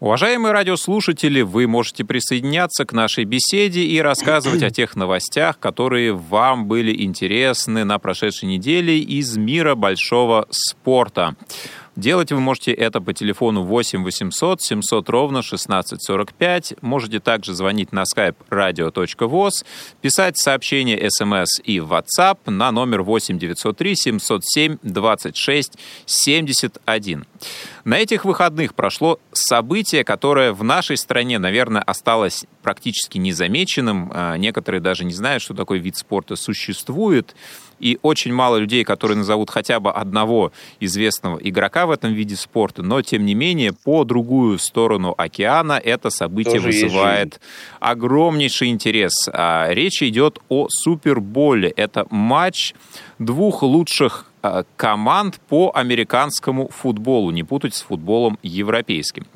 Уважаемые 0.00 0.52
радиослушатели, 0.52 1.42
вы 1.42 1.66
можете 1.66 2.02
присоединяться 2.02 2.86
к 2.86 2.94
нашей 2.94 3.24
беседе 3.24 3.82
и 3.82 4.00
рассказывать 4.00 4.62
о 4.62 4.70
тех 4.70 4.96
новостях, 4.96 5.58
которые 5.58 6.14
вам 6.14 6.64
были 6.64 7.04
интересны 7.04 7.84
на 7.84 7.98
прошедшей 7.98 8.48
неделе 8.48 8.98
из 8.98 9.36
мира 9.36 9.74
большого 9.74 10.46
спорта. 10.48 11.36
Делать 11.96 12.30
вы 12.30 12.40
можете 12.40 12.72
это 12.72 13.00
по 13.00 13.14
телефону 13.14 13.62
8 13.62 14.04
800 14.04 14.60
700 14.60 15.08
ровно 15.08 15.38
1645. 15.38 16.74
Можете 16.82 17.20
также 17.20 17.54
звонить 17.54 17.90
на 17.90 18.02
skype 18.02 18.36
radio.voz, 18.50 19.64
писать 20.02 20.36
сообщения 20.36 21.08
смс 21.08 21.58
и 21.64 21.78
WhatsApp 21.78 22.50
на 22.50 22.70
номер 22.70 23.00
8 23.00 23.38
903 23.38 23.96
707 23.96 24.76
26 24.82 25.78
71. 26.04 27.24
На 27.86 27.98
этих 27.98 28.26
выходных 28.26 28.74
прошло 28.74 29.18
событие, 29.32 30.04
которое 30.04 30.52
в 30.52 30.62
нашей 30.62 30.98
стране, 30.98 31.38
наверное, 31.38 31.80
осталось 31.80 32.44
практически 32.62 33.16
незамеченным. 33.16 34.10
А, 34.12 34.36
некоторые 34.36 34.82
даже 34.82 35.04
не 35.06 35.14
знают, 35.14 35.42
что 35.42 35.54
такой 35.54 35.78
вид 35.78 35.96
спорта 35.96 36.36
существует 36.36 37.34
и 37.78 37.98
очень 38.02 38.32
мало 38.32 38.56
людей, 38.56 38.84
которые 38.84 39.18
назовут 39.18 39.50
хотя 39.50 39.80
бы 39.80 39.90
одного 39.90 40.52
известного 40.80 41.38
игрока 41.38 41.86
в 41.86 41.90
этом 41.90 42.12
виде 42.12 42.36
спорта, 42.36 42.82
но 42.82 43.02
тем 43.02 43.24
не 43.24 43.34
менее 43.34 43.72
по 43.72 44.04
другую 44.04 44.58
сторону 44.58 45.14
океана 45.16 45.80
это 45.82 46.10
событие 46.10 46.60
Тоже 46.60 46.66
вызывает 46.66 47.40
огромнейший 47.80 48.68
интерес. 48.68 49.12
А, 49.32 49.68
речь 49.70 50.02
идет 50.02 50.38
о 50.48 50.68
Суперболе. 50.70 51.68
Это 51.76 52.06
матч 52.10 52.74
двух 53.18 53.62
лучших 53.62 54.26
команд 54.76 55.40
по 55.48 55.70
американскому 55.74 56.68
футболу, 56.68 57.30
не 57.30 57.42
путать 57.42 57.74
с 57.74 57.82
футболом 57.82 58.38
европейским. 58.42 59.26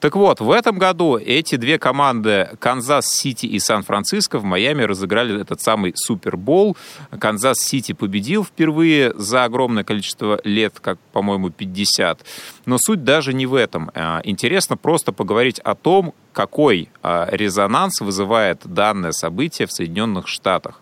Так 0.00 0.16
вот, 0.16 0.40
в 0.40 0.50
этом 0.50 0.78
году 0.78 1.16
эти 1.16 1.56
две 1.56 1.78
команды, 1.78 2.50
Канзас-Сити 2.58 3.46
и 3.46 3.58
Сан-Франциско, 3.58 4.38
в 4.38 4.44
Майами 4.44 4.82
разыграли 4.82 5.40
этот 5.40 5.60
самый 5.60 5.92
Супербол. 5.96 6.76
Канзас-Сити 7.10 7.92
победил 7.92 8.44
впервые 8.44 9.12
за 9.14 9.44
огромное 9.44 9.84
количество 9.84 10.40
лет, 10.44 10.78
как, 10.80 10.98
по-моему, 11.12 11.50
50. 11.50 12.24
Но 12.66 12.78
суть 12.78 13.04
даже 13.04 13.32
не 13.32 13.46
в 13.46 13.54
этом. 13.54 13.90
Э, 13.94 14.20
интересно 14.24 14.76
просто 14.76 15.12
поговорить 15.12 15.58
о 15.60 15.74
том, 15.74 16.14
какой 16.32 16.90
э, 17.02 17.26
резонанс 17.30 18.00
вызывает 18.00 18.60
данное 18.64 19.12
событие 19.12 19.66
в 19.66 19.72
Соединенных 19.72 20.28
Штатах. 20.28 20.80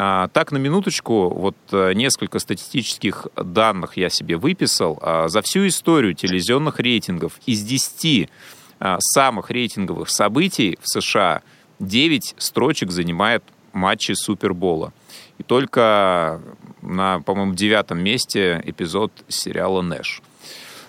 А, 0.00 0.28
так, 0.28 0.52
на 0.52 0.58
минуточку, 0.58 1.28
вот 1.28 1.56
э, 1.72 1.92
несколько 1.92 2.38
статистических 2.38 3.26
данных 3.34 3.96
я 3.96 4.10
себе 4.10 4.36
выписал. 4.36 4.96
А, 5.02 5.26
за 5.26 5.42
всю 5.42 5.66
историю 5.66 6.14
телевизионных 6.14 6.78
рейтингов 6.78 7.32
из 7.46 7.64
10 7.64 8.30
а, 8.78 8.98
самых 9.00 9.50
рейтинговых 9.50 10.08
событий 10.08 10.78
в 10.80 10.88
США 10.88 11.42
9 11.80 12.36
строчек 12.38 12.92
занимает 12.92 13.42
матчи 13.72 14.12
Супербола. 14.12 14.92
И 15.38 15.42
только 15.42 16.42
на, 16.80 17.20
по-моему, 17.22 17.54
девятом 17.54 17.98
месте 17.98 18.62
эпизод 18.64 19.10
сериала 19.26 19.82
«Нэш». 19.82 20.22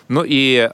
Ну 0.08 0.24
и 0.24 0.70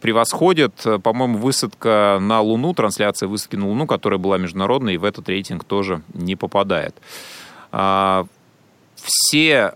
превосходит, 0.00 0.74
по-моему, 1.02 1.38
высадка 1.38 2.18
на 2.20 2.40
Луну, 2.40 2.74
трансляция 2.74 3.28
высадки 3.28 3.56
на 3.56 3.68
Луну, 3.68 3.86
которая 3.86 4.18
была 4.18 4.38
международной, 4.38 4.94
и 4.94 4.98
в 4.98 5.04
этот 5.04 5.28
рейтинг 5.28 5.64
тоже 5.64 6.02
не 6.14 6.36
попадает. 6.36 6.94
Э, 7.72 8.24
все 8.96 9.74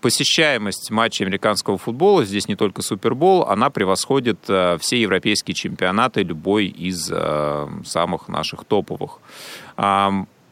посещаемость 0.00 0.90
матчей 0.90 1.26
американского 1.26 1.76
футбола, 1.76 2.24
здесь 2.24 2.48
не 2.48 2.56
только 2.56 2.80
Супербол, 2.80 3.42
она 3.42 3.68
превосходит 3.68 4.38
э, 4.48 4.78
все 4.80 5.00
европейские 5.00 5.54
чемпионаты, 5.54 6.22
любой 6.22 6.66
из 6.66 7.10
э, 7.12 7.68
самых 7.84 8.28
наших 8.28 8.64
топовых. 8.64 9.18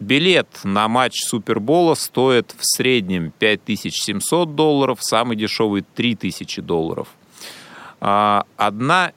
Билет 0.00 0.48
на 0.64 0.88
матч 0.88 1.20
Супербола 1.20 1.94
стоит 1.94 2.54
в 2.56 2.64
среднем 2.64 3.32
5700 3.38 4.54
долларов, 4.54 4.98
самый 5.02 5.36
дешевый 5.36 5.84
3000 5.94 6.62
долларов. 6.62 7.08
А, 8.00 8.44
одна, 8.56 9.12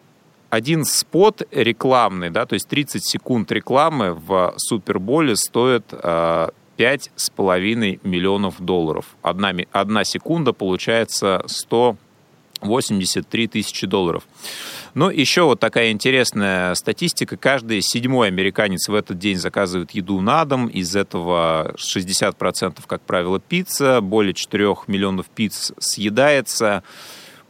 один 0.49 0.85
спот 0.85 1.43
рекламный, 1.51 2.29
да, 2.29 2.45
то 2.45 2.53
есть 2.53 2.67
30 2.67 3.05
секунд 3.05 3.51
рекламы 3.51 4.13
в 4.13 4.53
Суперболе 4.57 5.35
стоит 5.35 5.85
а, 5.91 6.51
пять 6.77 7.11
с 7.15 7.29
половиной 7.29 7.99
миллионов 8.03 8.59
долларов. 8.59 9.15
Одна, 9.21 9.53
одна 9.71 10.03
секунда 10.03 10.53
получается 10.53 11.43
183 11.47 13.47
тысячи 13.47 13.87
долларов. 13.87 14.23
Ну, 14.95 15.09
еще 15.09 15.43
вот 15.43 15.59
такая 15.59 15.91
интересная 15.91 16.75
статистика. 16.75 17.35
Каждый 17.35 17.81
седьмой 17.81 18.27
американец 18.27 18.87
в 18.87 18.93
этот 18.93 19.17
день 19.17 19.37
заказывает 19.37 19.91
еду 19.91 20.21
на 20.21 20.45
дом. 20.45 20.67
Из 20.67 20.95
этого 20.95 21.73
60%, 21.77 22.77
как 22.85 23.01
правило, 23.01 23.39
пицца. 23.39 24.01
Более 24.01 24.35
4 24.35 24.75
миллионов 24.85 25.29
пиц 25.29 25.71
съедается. 25.79 26.83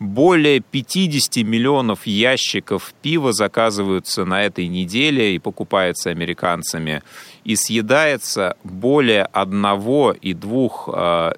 Более 0.04 0.60
50 0.60 1.46
миллионов 1.46 2.06
ящиков 2.06 2.94
пива 3.02 3.32
заказываются 3.32 4.26
на 4.26 4.44
этой 4.44 4.68
неделе 4.68 5.34
и 5.34 5.40
покупается 5.40 6.10
американцами. 6.10 7.02
И 7.46 7.56
съедается 7.56 8.58
более 8.66 9.30
1,2 9.32 11.38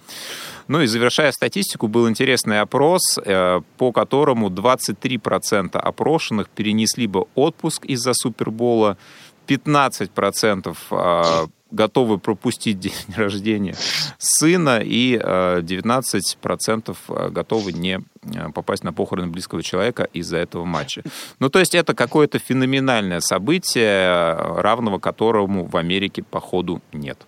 Ну 0.69 0.81
и 0.81 0.87
завершая 0.87 1.33
статистику, 1.33 1.89
был 1.89 2.09
интересный 2.09 2.61
опрос, 2.61 3.19
э, 3.25 3.61
по 3.77 3.93
которому 3.93 4.51
23% 4.51 5.77
опрошенных 5.77 6.49
перенесли 6.49 7.07
бы 7.07 7.27
отпуск 7.35 7.85
из-за 7.85 8.13
Супербола, 8.15 8.97
15% 9.47 10.77
готовы 11.75 12.19
пропустить 12.19 12.79
день 12.79 12.93
рождения 13.17 13.75
сына, 14.19 14.81
и 14.83 15.17
19% 15.17 16.89
э, 16.89 16.95
э, 17.09 17.31
готовы 17.31 17.73
не 17.73 18.01
э, 18.23 18.49
попасть 18.55 18.85
на 18.85 18.93
похороны 18.93 19.29
близкого 19.29 19.63
человека 19.63 20.05
из-за 20.13 20.39
этого 20.39 20.65
матча. 20.65 21.03
Ну, 21.41 21.51
то 21.51 21.59
есть 21.59 21.75
это 21.75 21.95
какое-то 21.95 22.39
феноменальное 22.39 23.21
событие, 23.21 24.35
равного 24.35 24.99
которому 24.99 25.67
в 25.67 25.77
Америке, 25.77 26.23
походу, 26.23 26.81
нет. 26.93 27.27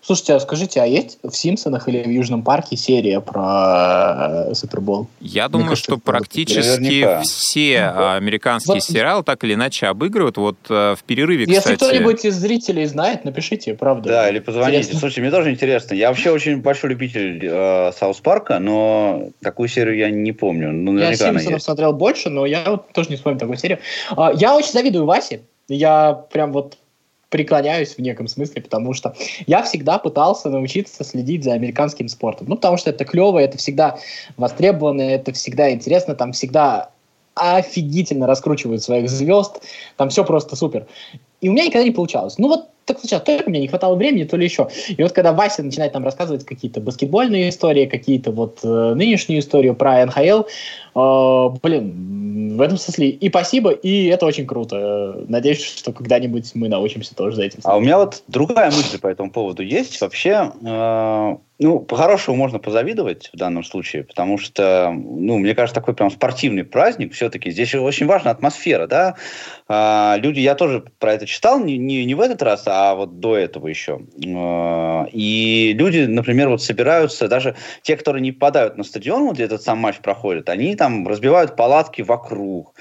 Слушайте, 0.00 0.34
а 0.34 0.40
скажите, 0.40 0.80
а 0.80 0.86
есть 0.86 1.18
в 1.22 1.32
«Симпсонах» 1.32 1.88
или 1.88 2.02
в 2.02 2.08
«Южном 2.08 2.42
парке» 2.42 2.76
серия 2.76 3.20
про 3.20 4.46
э, 4.48 4.54
Супербол? 4.54 5.06
Я 5.20 5.48
думаю, 5.48 5.70
кажется, 5.70 5.92
что 5.92 5.98
практически 5.98 6.80
наверняка. 6.80 7.20
все 7.22 7.92
ну, 7.94 8.10
американские 8.12 8.74
вот. 8.74 8.84
сериалы 8.84 9.22
так 9.22 9.44
или 9.44 9.54
иначе 9.54 9.86
обыгрывают. 9.86 10.36
Вот 10.36 10.56
э, 10.68 10.94
в 10.96 11.04
перерыве, 11.04 11.44
Если 11.46 11.58
кстати... 11.58 11.76
кто-нибудь 11.76 12.24
из 12.24 12.34
зрителей 12.36 12.86
знает, 12.86 13.24
напишите, 13.24 13.74
правда. 13.74 14.08
Да, 14.08 14.28
или 14.30 14.38
позвоните. 14.38 14.78
Интересно. 14.78 15.00
Слушайте, 15.00 15.20
мне 15.20 15.30
тоже 15.30 15.50
интересно. 15.50 15.94
Я 15.94 16.08
вообще 16.08 16.30
очень 16.30 16.60
большой 16.60 16.90
любитель 16.90 17.40
э, 17.44 17.92
Саус 17.92 18.18
Парка, 18.20 18.58
но 18.58 19.28
такую 19.42 19.68
серию 19.68 19.96
я 19.96 20.10
не 20.10 20.32
помню. 20.32 20.72
Ну, 20.72 20.98
я 20.98 21.14
«Симпсонов» 21.14 21.62
смотрел 21.62 21.92
больше, 21.92 22.30
но 22.30 22.46
я 22.46 22.64
вот 22.66 22.92
тоже 22.92 23.10
не 23.10 23.16
вспомню 23.16 23.38
такую 23.38 23.58
серию. 23.58 23.78
А, 24.16 24.32
я 24.34 24.56
очень 24.56 24.72
завидую 24.72 25.04
Васе. 25.04 25.42
Я 25.68 26.14
прям 26.14 26.52
вот 26.52 26.78
преклоняюсь 27.30 27.94
в 27.94 27.98
неком 27.98 28.28
смысле, 28.28 28.62
потому 28.62 28.94
что 28.94 29.14
я 29.46 29.62
всегда 29.62 29.98
пытался 29.98 30.48
научиться 30.48 31.04
следить 31.04 31.44
за 31.44 31.52
американским 31.52 32.08
спортом. 32.08 32.48
Ну, 32.48 32.56
потому 32.56 32.76
что 32.76 32.90
это 32.90 33.04
клево, 33.04 33.38
это 33.38 33.58
всегда 33.58 33.98
востребовано, 34.36 35.02
это 35.02 35.32
всегда 35.32 35.70
интересно, 35.70 36.14
там 36.14 36.32
всегда 36.32 36.90
офигительно 37.34 38.26
раскручивают 38.26 38.82
своих 38.82 39.08
звезд, 39.08 39.62
там 39.96 40.08
все 40.08 40.24
просто 40.24 40.56
супер. 40.56 40.86
И 41.40 41.48
у 41.48 41.52
меня 41.52 41.66
никогда 41.66 41.84
не 41.84 41.92
получалось. 41.92 42.36
Ну 42.38 42.48
вот 42.48 42.68
так 42.84 42.98
случалось, 42.98 43.24
то 43.24 43.36
ли 43.36 43.42
мне 43.46 43.60
не 43.60 43.68
хватало 43.68 43.94
времени, 43.94 44.24
то 44.24 44.36
ли 44.36 44.44
еще. 44.44 44.68
И 44.88 45.02
вот 45.02 45.12
когда 45.12 45.32
Вася 45.32 45.62
начинает 45.62 45.92
там 45.92 46.04
рассказывать 46.04 46.44
какие-то 46.44 46.80
баскетбольные 46.80 47.50
истории, 47.50 47.86
какие-то 47.86 48.32
вот 48.32 48.60
э, 48.64 48.94
нынешнюю 48.94 49.40
историю 49.40 49.74
про 49.74 50.04
НХЛ, 50.06 50.44
блин, 51.62 52.56
в 52.56 52.60
этом 52.60 52.76
смысле 52.76 53.08
и 53.10 53.28
спасибо, 53.28 53.70
и 53.70 54.06
это 54.06 54.26
очень 54.26 54.46
круто. 54.46 55.24
Надеюсь, 55.28 55.62
что 55.62 55.92
когда-нибудь 55.92 56.52
мы 56.54 56.68
научимся 56.68 57.14
тоже 57.14 57.36
за 57.36 57.44
этим. 57.44 57.60
А 57.64 57.76
у 57.76 57.80
меня 57.80 57.98
вот 57.98 58.22
другая 58.26 58.70
мысль 58.70 58.98
по 58.98 59.06
этому 59.06 59.30
поводу 59.30 59.62
есть. 59.62 60.00
Вообще, 60.00 60.50
э, 60.64 61.36
ну, 61.60 61.80
по-хорошему 61.80 62.36
можно 62.36 62.58
позавидовать 62.58 63.30
в 63.32 63.36
данном 63.36 63.64
случае, 63.64 64.04
потому 64.04 64.38
что, 64.38 64.90
ну, 64.92 65.38
мне 65.38 65.54
кажется, 65.54 65.80
такой 65.80 65.94
прям 65.94 66.10
спортивный 66.10 66.64
праздник 66.64 67.12
все-таки. 67.14 67.50
Здесь 67.50 67.74
очень 67.74 68.06
важна 68.06 68.30
атмосфера, 68.30 68.86
да. 68.86 69.16
А, 69.66 70.16
люди, 70.18 70.40
я 70.40 70.54
тоже 70.54 70.84
про 70.98 71.14
это 71.14 71.26
читал, 71.26 71.60
не, 71.60 71.76
не, 71.76 72.04
не 72.04 72.14
в 72.14 72.20
этот 72.20 72.42
раз, 72.42 72.62
а 72.66 72.94
вот 72.94 73.18
до 73.20 73.36
этого 73.36 73.66
еще. 73.66 74.00
А, 74.26 75.06
и 75.12 75.74
люди, 75.76 76.06
например, 76.06 76.48
вот 76.48 76.62
собираются, 76.62 77.28
даже 77.28 77.56
те, 77.82 77.96
которые 77.96 78.22
не 78.22 78.32
попадают 78.32 78.78
на 78.78 78.84
стадион, 78.84 79.32
где 79.32 79.44
этот 79.44 79.62
сам 79.62 79.78
матч 79.78 79.96
проходит, 79.98 80.48
они 80.48 80.76
там 80.76 80.87
разбивают 81.06 81.56
палатки 81.56 82.02
вокруг. 82.02 82.74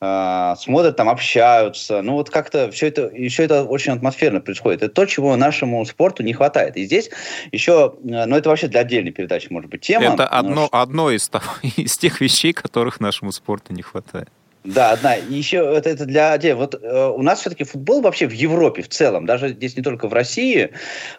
А, 0.00 0.56
смотрят, 0.56 0.96
там 0.96 1.08
общаются. 1.08 2.02
Ну 2.02 2.12
вот 2.12 2.30
как-то 2.30 2.70
все 2.70 2.88
это, 2.88 3.10
еще 3.14 3.44
это 3.44 3.64
очень 3.64 3.92
атмосферно 3.92 4.40
происходит. 4.40 4.82
Это 4.82 4.94
то, 4.94 5.06
чего 5.06 5.36
нашему 5.36 5.84
спорту 5.86 6.22
не 6.22 6.32
хватает. 6.32 6.76
И 6.76 6.84
здесь 6.84 7.10
еще, 7.52 7.94
э, 8.04 8.26
ну 8.26 8.36
это 8.36 8.48
вообще 8.48 8.68
для 8.68 8.80
отдельной 8.80 9.12
передачи 9.12 9.48
может 9.50 9.70
быть 9.70 9.80
тема. 9.80 10.14
Это 10.14 10.26
одно, 10.26 10.66
что... 10.66 10.76
одно 10.78 11.10
из, 11.10 11.30
из 11.76 11.96
тех 11.96 12.20
вещей, 12.20 12.52
которых 12.52 13.00
нашему 13.00 13.32
спорту 13.32 13.72
не 13.72 13.82
хватает. 13.82 14.28
Да, 14.64 14.92
одна. 14.92 15.14
Еще 15.14 15.58
это, 15.58 15.90
это 15.90 16.06
для 16.06 16.38
Вот 16.56 16.74
э, 16.74 17.06
у 17.08 17.20
нас 17.20 17.40
все-таки 17.40 17.64
футбол 17.64 18.00
вообще 18.00 18.26
в 18.26 18.32
Европе 18.32 18.80
в 18.80 18.88
целом, 18.88 19.26
даже 19.26 19.50
здесь 19.50 19.76
не 19.76 19.82
только 19.82 20.08
в 20.08 20.14
России. 20.14 20.70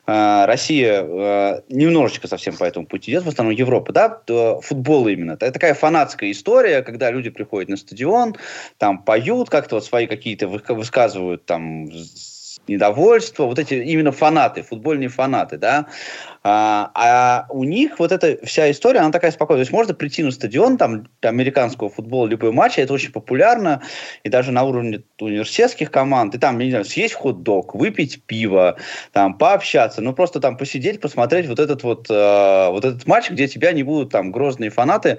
Э, 0.08 0.46
Россия 0.46 1.04
э, 1.04 1.62
немножечко 1.70 2.28
совсем 2.28 2.58
по 2.58 2.64
этому 2.64 2.88
пути 2.88 3.12
идет, 3.12 3.24
в 3.24 3.28
основном 3.28 3.56
Европа, 3.56 3.94
да, 3.94 4.10
то 4.10 4.62
футбол 4.62 5.08
именно. 5.08 5.34
Это 5.34 5.52
такая 5.52 5.75
фанатская 5.75 6.32
история, 6.32 6.82
когда 6.82 7.12
люди 7.12 7.30
приходят 7.30 7.70
на 7.70 7.78
стадион, 7.78 8.36
там 8.80 9.04
поют, 9.04 9.52
как-то 9.52 9.75
вот 9.75 9.86
свои 9.86 10.08
какие-то 10.08 10.48
высказывают 10.48 11.46
там 11.46 11.88
недовольство, 12.68 13.46
вот 13.46 13.60
эти 13.60 13.75
именно 13.75 14.12
фанаты, 14.12 14.64
футбольные 14.64 15.10
фанаты, 15.10 15.58
да, 15.58 15.86
а, 16.48 16.92
а 16.94 17.48
у 17.50 17.64
них 17.64 17.98
вот 17.98 18.12
эта 18.12 18.38
вся 18.46 18.70
история, 18.70 19.00
она 19.00 19.12
такая 19.12 19.32
спокойная. 19.32 19.64
То 19.64 19.68
есть 19.68 19.72
можно 19.72 19.96
прийти 19.96 20.22
на 20.22 20.30
стадион 20.30 20.78
там, 20.78 21.08
американского 21.24 21.90
футбола, 21.90 22.28
любой 22.28 22.52
матч, 22.52 22.78
это 22.78 22.94
очень 22.94 23.12
популярно, 23.12 23.82
и 24.24 24.30
даже 24.30 24.52
на 24.52 24.64
уровне 24.64 25.02
университетских 25.20 25.90
команд, 25.90 26.36
и 26.36 26.38
там, 26.38 26.60
не 26.60 26.70
знаю, 26.70 26.86
съесть 26.86 27.16
хот-дог, 27.16 27.74
выпить 27.74 28.22
пиво, 28.28 28.78
там, 29.12 29.40
пообщаться, 29.40 30.02
ну, 30.02 30.14
просто 30.14 30.40
там 30.40 30.56
посидеть, 30.56 31.02
посмотреть 31.02 31.48
вот 31.48 31.60
этот 31.60 31.82
вот, 31.82 32.12
э, 32.12 32.70
вот 32.70 32.86
этот 32.86 33.08
матч, 33.08 33.32
где 33.32 33.48
тебя 33.48 33.72
не 33.72 33.82
будут 33.82 34.12
там 34.12 34.32
грозные 34.32 34.70
фанаты 34.70 35.18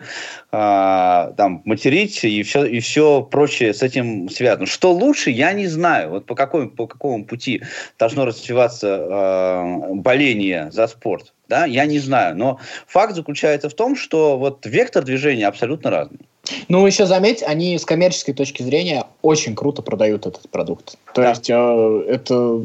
э, 0.53 1.33
там 1.37 1.63
материть 1.65 2.23
и 2.23 2.45
все, 2.45 2.65
и 2.65 2.79
все 2.79 3.23
прочее 3.23 3.75
с 3.75 3.83
этим 3.83 4.29
связано. 4.29 4.67
Что 4.67 4.93
лучше, 4.93 5.31
я 5.31 5.53
не 5.53 5.67
знаю. 5.67 6.11
Вот 6.11 6.27
по, 6.27 6.37
какой, 6.37 6.71
по 6.71 6.87
какому 6.87 7.25
пути 7.25 7.63
должно 7.99 8.27
развиваться 8.27 8.87
э, 8.89 9.95
боление 9.95 10.71
за 10.71 10.87
спорт. 10.87 11.16
Да? 11.49 11.65
Я 11.65 11.87
не 11.87 11.99
знаю, 11.99 12.37
но 12.37 12.61
факт 12.87 13.15
заключается 13.15 13.69
в 13.69 13.75
том, 13.75 13.97
что 13.97 14.39
вот 14.39 14.67
вектор 14.67 15.05
движения 15.05 15.47
абсолютно 15.47 15.91
разный. 15.91 16.21
Ну, 16.69 16.87
еще 16.87 17.07
заметь, 17.07 17.43
они 17.43 17.79
с 17.79 17.85
коммерческой 17.85 18.33
точки 18.33 18.63
зрения 18.63 19.07
очень 19.23 19.55
круто 19.55 19.83
продают 19.83 20.27
этот 20.27 20.49
продукт. 20.51 20.97
То 21.13 21.23
да. 21.23 21.31
есть 21.31 21.51
э, 21.51 22.05
это, 22.09 22.65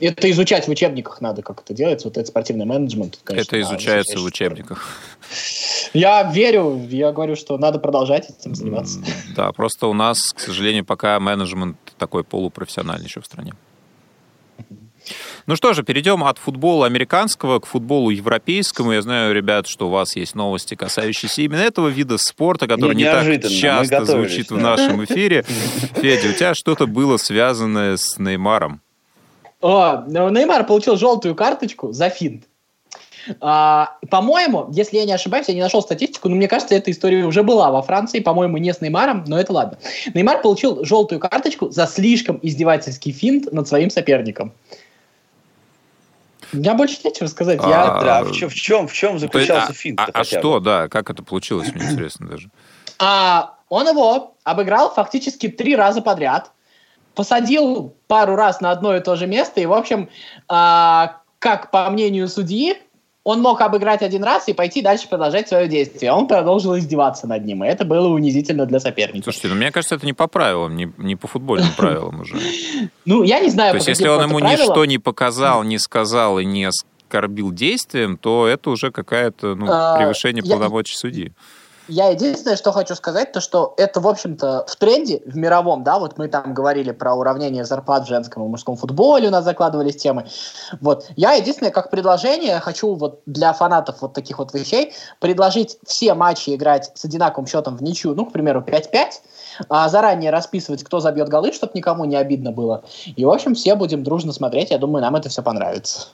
это 0.00 0.30
изучать 0.30 0.66
в 0.66 0.70
учебниках 0.70 1.20
надо, 1.20 1.42
как 1.42 1.62
это 1.62 1.74
делается. 1.74 2.08
Вот 2.08 2.16
этот 2.16 2.28
спортивный 2.28 2.66
менеджмент. 2.66 3.18
Конечно, 3.24 3.56
это 3.56 3.60
изучается 3.60 4.18
в 4.18 4.24
учебниках. 4.24 5.00
Я 5.94 6.30
верю, 6.30 6.86
я 6.90 7.12
говорю, 7.12 7.36
что 7.36 7.56
надо 7.58 7.78
продолжать 7.78 8.28
этим 8.30 8.54
заниматься. 8.54 9.00
Да, 9.34 9.52
просто 9.52 9.86
у 9.86 9.94
нас, 9.94 10.18
к 10.34 10.40
сожалению, 10.40 10.84
пока 10.84 11.18
менеджмент 11.20 11.76
такой 11.98 12.24
полупрофессиональный 12.24 13.06
еще 13.06 13.20
в 13.20 13.26
стране. 13.26 13.54
Ну 15.46 15.56
что 15.56 15.72
же, 15.72 15.82
перейдем 15.82 16.22
от 16.22 16.38
футбола 16.38 16.86
американского 16.86 17.58
к 17.58 17.66
футболу 17.66 18.10
европейскому. 18.10 18.92
Я 18.92 19.02
знаю, 19.02 19.34
ребят, 19.34 19.66
что 19.66 19.88
у 19.88 19.90
вас 19.90 20.14
есть 20.14 20.34
новости, 20.34 20.74
касающиеся 20.74 21.42
именно 21.42 21.60
этого 21.60 21.88
вида 21.88 22.16
спорта, 22.18 22.68
который 22.68 22.94
не, 22.94 23.04
не 23.04 23.10
так 23.10 23.50
часто 23.50 24.04
звучит 24.04 24.50
в 24.50 24.58
нашем 24.58 25.04
эфире. 25.04 25.42
Федя, 25.96 26.30
у 26.30 26.32
тебя 26.32 26.54
что-то 26.54 26.86
было 26.86 27.16
связанное 27.16 27.96
с 27.96 28.18
Неймаром? 28.18 28.80
О, 29.60 30.04
Неймар 30.06 30.64
получил 30.64 30.96
желтую 30.96 31.34
карточку 31.34 31.92
за 31.92 32.08
финт. 32.08 32.44
А, 33.40 33.96
по-моему, 34.10 34.68
если 34.72 34.96
я 34.96 35.04
не 35.04 35.12
ошибаюсь, 35.12 35.48
я 35.48 35.54
не 35.54 35.60
нашел 35.60 35.82
статистику, 35.82 36.28
но 36.28 36.36
мне 36.36 36.48
кажется, 36.48 36.74
эта 36.74 36.90
история 36.90 37.24
уже 37.24 37.42
была 37.42 37.70
во 37.70 37.82
Франции, 37.82 38.20
по-моему, 38.20 38.58
не 38.58 38.72
с 38.72 38.80
Неймаром, 38.80 39.24
но 39.26 39.38
это 39.38 39.52
ладно. 39.52 39.78
Неймар 40.14 40.42
получил 40.42 40.84
желтую 40.84 41.20
карточку 41.20 41.70
за 41.70 41.86
слишком 41.86 42.38
издевательский 42.42 43.12
финт 43.12 43.52
над 43.52 43.68
своим 43.68 43.90
соперником. 43.90 44.52
У 46.52 46.56
меня 46.58 46.74
больше 46.74 46.98
нечего 47.04 47.26
сказать. 47.26 47.60
А, 47.62 47.68
я... 47.68 48.00
да, 48.02 48.24
в, 48.24 48.32
чем, 48.32 48.48
в, 48.48 48.54
чем, 48.54 48.88
в 48.88 48.92
чем 48.92 49.18
заключался 49.18 49.70
а, 49.70 49.74
финт? 49.74 50.00
А, 50.00 50.08
а 50.12 50.24
что, 50.24 50.60
да, 50.60 50.88
как 50.88 51.10
это 51.10 51.22
получилось, 51.22 51.72
мне 51.72 51.84
интересно 51.90 52.28
даже. 52.28 52.50
А, 52.98 53.56
он 53.68 53.88
его 53.88 54.36
обыграл 54.44 54.92
фактически 54.92 55.48
три 55.48 55.74
раза 55.74 56.02
подряд, 56.02 56.52
посадил 57.14 57.96
пару 58.06 58.36
раз 58.36 58.60
на 58.60 58.70
одно 58.70 58.94
и 58.94 59.00
то 59.00 59.16
же 59.16 59.26
место, 59.26 59.60
и, 59.60 59.66
в 59.66 59.72
общем, 59.72 60.10
а, 60.48 61.20
как 61.38 61.70
по 61.70 61.88
мнению 61.90 62.28
судьи, 62.28 62.76
он 63.24 63.40
мог 63.40 63.60
обыграть 63.60 64.02
один 64.02 64.24
раз 64.24 64.48
и 64.48 64.52
пойти 64.52 64.82
дальше 64.82 65.08
продолжать 65.08 65.48
свое 65.48 65.68
действие. 65.68 66.12
Он 66.12 66.26
продолжил 66.26 66.76
издеваться 66.76 67.28
над 67.28 67.44
ним, 67.44 67.62
и 67.62 67.68
это 67.68 67.84
было 67.84 68.08
унизительно 68.08 68.66
для 68.66 68.80
соперника. 68.80 69.24
Слушайте, 69.24 69.48
ну 69.48 69.54
мне 69.54 69.70
кажется, 69.70 69.94
это 69.94 70.06
не 70.06 70.12
по 70.12 70.26
правилам, 70.26 70.74
не, 70.74 70.92
не 70.98 71.14
по 71.14 71.28
футбольным 71.28 71.72
правилам 71.76 72.20
уже. 72.20 72.36
Ну, 73.04 73.22
я 73.24 73.40
не 73.40 73.48
знаю, 73.48 73.72
То 73.72 73.76
есть, 73.76 73.88
если 73.88 74.06
он 74.06 74.22
ему 74.22 74.38
ничто 74.38 74.84
не 74.84 74.98
показал, 74.98 75.64
не 75.64 75.78
сказал 75.78 76.38
и 76.38 76.44
не 76.44 76.64
оскорбил 76.64 77.50
действием, 77.50 78.16
то 78.16 78.46
это 78.46 78.70
уже 78.70 78.90
какое-то 78.90 79.54
ну, 79.54 79.66
а, 79.68 79.96
превышение 79.98 80.42
полномочий 80.42 80.96
судьи. 80.96 81.32
Я 81.88 82.08
единственное, 82.08 82.56
что 82.56 82.70
хочу 82.70 82.94
сказать, 82.94 83.32
то 83.32 83.40
что 83.40 83.74
это, 83.76 84.00
в 84.00 84.06
общем-то, 84.06 84.66
в 84.68 84.76
тренде, 84.76 85.20
в 85.26 85.36
мировом, 85.36 85.82
да, 85.82 85.98
вот 85.98 86.16
мы 86.16 86.28
там 86.28 86.54
говорили 86.54 86.92
про 86.92 87.14
уравнение 87.14 87.64
зарплат 87.64 88.04
в 88.04 88.08
женском 88.08 88.44
и 88.44 88.48
мужском 88.48 88.76
футболе, 88.76 89.28
у 89.28 89.30
нас 89.30 89.44
закладывались 89.44 89.96
темы. 89.96 90.26
Вот. 90.80 91.06
Я 91.16 91.32
единственное, 91.32 91.72
как 91.72 91.90
предложение, 91.90 92.60
хочу 92.60 92.94
вот 92.94 93.20
для 93.26 93.52
фанатов 93.52 94.00
вот 94.00 94.12
таких 94.12 94.38
вот 94.38 94.54
вещей 94.54 94.92
предложить 95.18 95.78
все 95.84 96.14
матчи 96.14 96.54
играть 96.54 96.92
с 96.94 97.04
одинаковым 97.04 97.46
счетом 97.46 97.76
в 97.76 97.82
ничью, 97.82 98.14
ну, 98.14 98.26
к 98.26 98.32
примеру, 98.32 98.60
5-5, 98.60 99.10
а 99.68 99.88
заранее 99.88 100.30
расписывать, 100.30 100.84
кто 100.84 101.00
забьет 101.00 101.28
голы, 101.28 101.52
чтобы 101.52 101.72
никому 101.74 102.04
не 102.04 102.16
обидно 102.16 102.52
было. 102.52 102.84
И, 103.16 103.24
в 103.24 103.30
общем, 103.30 103.54
все 103.54 103.74
будем 103.74 104.04
дружно 104.04 104.32
смотреть. 104.32 104.70
Я 104.70 104.78
думаю, 104.78 105.02
нам 105.02 105.16
это 105.16 105.28
все 105.28 105.42
понравится. 105.42 106.08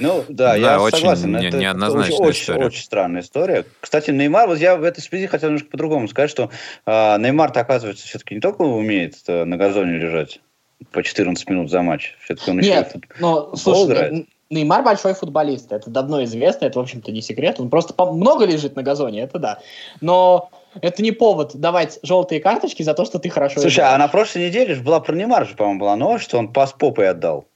Ну, 0.00 0.24
да, 0.28 0.52
да 0.52 0.56
я 0.56 0.80
очень 0.80 0.98
согласен. 0.98 1.36
Не, 1.36 1.48
это, 1.48 1.58
неоднозначная 1.58 2.14
это 2.14 2.22
очень, 2.22 2.42
история. 2.42 2.66
Очень, 2.66 2.82
странная 2.82 3.20
история. 3.22 3.64
Кстати, 3.80 4.10
Неймар, 4.10 4.48
вот 4.48 4.58
я 4.58 4.76
в 4.76 4.82
этой 4.82 5.00
связи 5.00 5.26
хотел 5.26 5.50
немножко 5.50 5.70
по-другому 5.70 6.08
сказать, 6.08 6.30
что 6.30 6.50
э, 6.86 7.18
Неймар-то, 7.18 7.60
оказывается, 7.60 8.06
все-таки 8.06 8.34
не 8.34 8.40
только 8.40 8.62
умеет 8.62 9.16
э, 9.26 9.44
на 9.44 9.56
газоне 9.56 9.98
лежать 9.98 10.40
по 10.92 11.02
14 11.02 11.48
минут 11.48 11.70
за 11.70 11.82
матч. 11.82 12.16
Все-таки 12.24 12.50
он 12.50 12.58
Нет, 12.58 12.88
еще 12.88 12.98
и 12.98 13.02
но, 13.20 13.54
слушай, 13.54 13.86
играет. 13.86 14.26
Неймар 14.50 14.82
большой 14.82 15.14
футболист, 15.14 15.70
это 15.70 15.90
давно 15.90 16.24
известно, 16.24 16.64
это, 16.64 16.80
в 16.80 16.82
общем-то, 16.82 17.12
не 17.12 17.22
секрет. 17.22 17.60
Он 17.60 17.70
просто 17.70 17.94
много 18.04 18.44
лежит 18.44 18.74
на 18.74 18.82
газоне, 18.82 19.22
это 19.22 19.38
да. 19.38 19.60
Но 20.00 20.50
это 20.80 21.02
не 21.02 21.12
повод 21.12 21.54
давать 21.54 22.00
желтые 22.02 22.40
карточки 22.40 22.82
за 22.82 22.94
то, 22.94 23.04
что 23.04 23.20
ты 23.20 23.30
хорошо 23.30 23.60
Слушай, 23.60 23.76
играешь. 23.76 23.94
а 23.94 23.98
на 23.98 24.08
прошлой 24.08 24.48
неделе 24.48 24.74
же 24.74 24.82
была 24.82 24.98
про 24.98 25.14
Неймар 25.14 25.46
же, 25.46 25.54
по-моему, 25.54 25.80
была 25.80 25.96
новость, 25.96 26.24
что 26.24 26.38
он 26.38 26.52
пас 26.52 26.72
попой 26.72 27.08
отдал. 27.08 27.46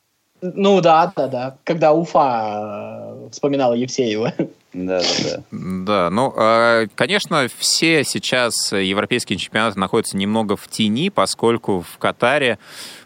Ну 0.52 0.82
да, 0.82 1.10
да, 1.16 1.26
да. 1.26 1.56
Когда 1.64 1.94
Уфа 1.94 3.24
э, 3.26 3.28
вспоминала 3.32 3.72
Евсеева. 3.72 4.34
Да, 4.74 5.00
да, 5.00 5.04
да. 5.24 5.42
Да, 5.52 6.10
ну, 6.10 6.34
э, 6.36 6.88
конечно, 6.94 7.46
все 7.58 8.04
сейчас 8.04 8.72
европейские 8.72 9.38
чемпионаты 9.38 9.78
находятся 9.78 10.18
немного 10.18 10.56
в 10.56 10.68
тени, 10.68 11.08
поскольку 11.08 11.80
в 11.80 11.96
Катаре 11.98 12.58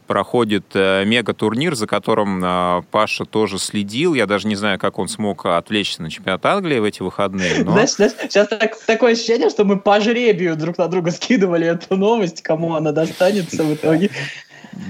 проходит 0.09 0.65
э, 0.75 1.05
мега-турнир, 1.05 1.77
за 1.77 1.87
которым 1.87 2.85
Паша 2.91 3.25
тоже 3.25 3.59
следил. 3.59 4.15
Я 4.15 4.27
даже 4.27 4.49
не 4.49 4.57
знаю, 4.57 4.79
как 4.81 4.99
он 4.99 5.07
смог 5.07 5.47
отвлечься 5.47 6.03
на 6.03 6.11
чемпионат 6.11 6.45
Англии 6.45 6.81
в 6.81 6.85
эти 6.85 7.03
выходные. 7.03 7.63
Но... 7.63 7.73
Знаешь, 7.73 7.91
знаешь, 7.91 8.13
сейчас 8.23 8.49
так, 8.49 8.77
такое 8.85 9.13
ощущение, 9.13 9.51
что 9.51 9.65
мы 9.65 9.79
по 9.79 10.01
жребию 10.01 10.57
друг 10.57 10.79
на 10.79 10.89
друга 10.89 11.13
скидывали 11.13 11.69
эту 11.69 11.97
новость, 11.97 12.43
кому 12.43 12.75
она 12.75 12.91
достанется 12.91 13.63
в 13.63 13.75
итоге. 13.75 14.11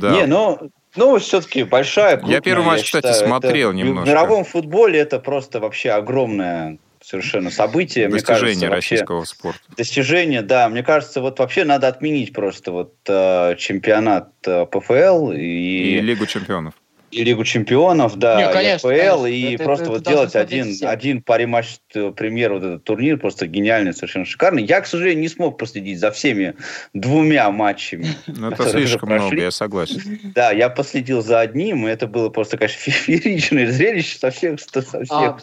Да. 0.01 0.13
Не, 0.13 0.27
ну, 0.27 0.71
ну, 0.99 1.19
все-таки 1.19 1.63
большая, 1.63 2.17
крупная, 2.17 2.37
Я 2.37 2.41
первый 2.43 2.65
матч, 2.65 2.79
я 2.81 2.85
кстати, 2.85 3.07
считаю, 3.07 3.29
смотрел 3.29 3.71
это, 3.71 3.79
немножко. 3.79 4.05
В 4.05 4.09
мировом 4.09 4.45
футболе 4.45 4.99
это 4.99 5.19
просто 5.19 5.61
вообще 5.61 5.91
огромное 5.91 6.79
совершенно 7.01 7.51
событие. 7.51 8.09
Достижение 8.09 8.57
мне 8.57 8.69
кажется, 8.69 8.71
российского 8.71 9.17
вообще, 9.19 9.35
спорта. 9.35 9.61
Достижение, 9.77 10.43
да. 10.43 10.69
Мне 10.69 10.83
кажется, 10.83 11.21
вот 11.21 11.39
вообще 11.39 11.65
надо 11.65 11.89
отменить 11.89 12.33
просто 12.33 12.73
вот 12.73 12.95
э, 13.07 13.55
чемпионат 13.57 14.31
э, 14.47 14.67
ПФЛ 14.67 15.33
и... 15.33 15.39
И 15.39 16.01
Лигу 16.01 16.27
чемпионов 16.27 16.75
и 17.11 17.25
Лигу 17.25 17.45
чемпионов, 17.45 18.17
да, 18.17 18.41
Не, 18.41 18.53
конечно, 18.53 18.89
и 18.89 18.97
ФПЛ, 18.97 19.23
конечно. 19.23 19.27
и 19.27 19.55
это, 19.55 19.65
просто 19.65 19.85
это, 19.85 19.93
вот 19.93 20.01
это 20.03 20.11
делать 20.11 20.37
один, 20.37 20.77
один 20.83 21.23
париматч 21.23 21.79
э, 21.95 22.13
премьер, 22.13 22.53
вот 22.53 22.63
этот 22.63 22.85
турнир, 22.85 23.19
просто 23.19 23.47
гениальный, 23.47 23.95
совершенно 23.95 24.25
шикарный. 24.25 24.65
Я, 24.65 24.81
к 24.81 24.87
сожалению, 24.87 25.23
не 25.23 25.29
смог 25.29 25.59
последить 25.59 25.99
за 25.99 26.11
всеми 26.11 26.55
двумя 26.93 27.51
матчами. 27.51 28.07
Ну, 28.39 28.51
это 28.51 28.69
слишком 28.69 29.09
много, 29.09 29.37
я 29.37 29.51
согласен. 29.51 30.21
Да, 30.35 30.53
я 30.53 30.69
последил 30.69 31.23
за 31.23 31.41
одним, 31.41 31.89
и 31.89 31.91
это 31.91 32.07
было 32.07 32.29
просто, 32.29 32.57
конечно, 32.57 32.79
фееричное 32.93 33.71
зрелище 33.71 34.19
со 34.19 34.31
всех, 34.31 34.61
со 34.61 34.83
всех, 34.83 35.11
а, 35.11 35.39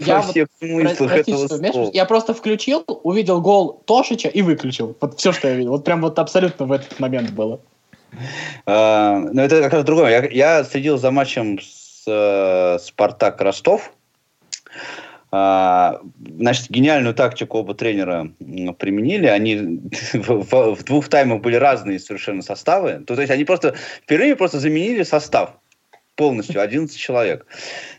я 0.00 0.20
всех 0.22 0.48
вот, 0.60 0.68
смыслах 0.68 1.12
этого 1.12 1.48
слова. 1.48 1.90
Я 1.92 2.04
просто 2.04 2.34
включил, 2.34 2.84
увидел 2.86 3.40
гол 3.40 3.82
Тошича 3.86 4.28
и 4.28 4.42
выключил. 4.42 4.96
Вот 5.00 5.18
все, 5.18 5.32
что 5.32 5.48
я 5.48 5.54
видел. 5.54 5.72
Вот 5.72 5.84
прям 5.84 6.02
вот 6.02 6.18
абсолютно 6.18 6.66
в 6.66 6.72
этот 6.72 7.00
момент 7.00 7.30
было. 7.30 7.60
А, 8.64 9.18
но 9.18 9.42
это 9.42 9.62
как 9.62 9.72
раз 9.72 9.84
другое. 9.84 10.28
Я, 10.30 10.64
следил 10.64 10.98
за 10.98 11.10
матчем 11.10 11.58
с 11.60 12.04
э, 12.06 12.78
Спартак 12.80 13.40
Ростов. 13.40 13.92
А, 15.32 16.00
значит, 16.38 16.70
гениальную 16.70 17.14
тактику 17.14 17.58
оба 17.58 17.74
тренера 17.74 18.30
применили. 18.78 19.26
Они 19.26 19.56
в, 20.12 20.44
в, 20.44 20.74
в 20.74 20.84
двух 20.84 21.08
таймах 21.08 21.40
были 21.40 21.56
разные 21.56 21.98
совершенно 21.98 22.42
составы. 22.42 23.04
То, 23.06 23.14
то 23.14 23.20
есть 23.20 23.32
они 23.32 23.44
просто 23.44 23.74
впервые 24.02 24.36
просто 24.36 24.60
заменили 24.60 25.02
состав 25.02 25.58
полностью, 26.14 26.62
11 26.62 26.96
человек. 26.96 27.46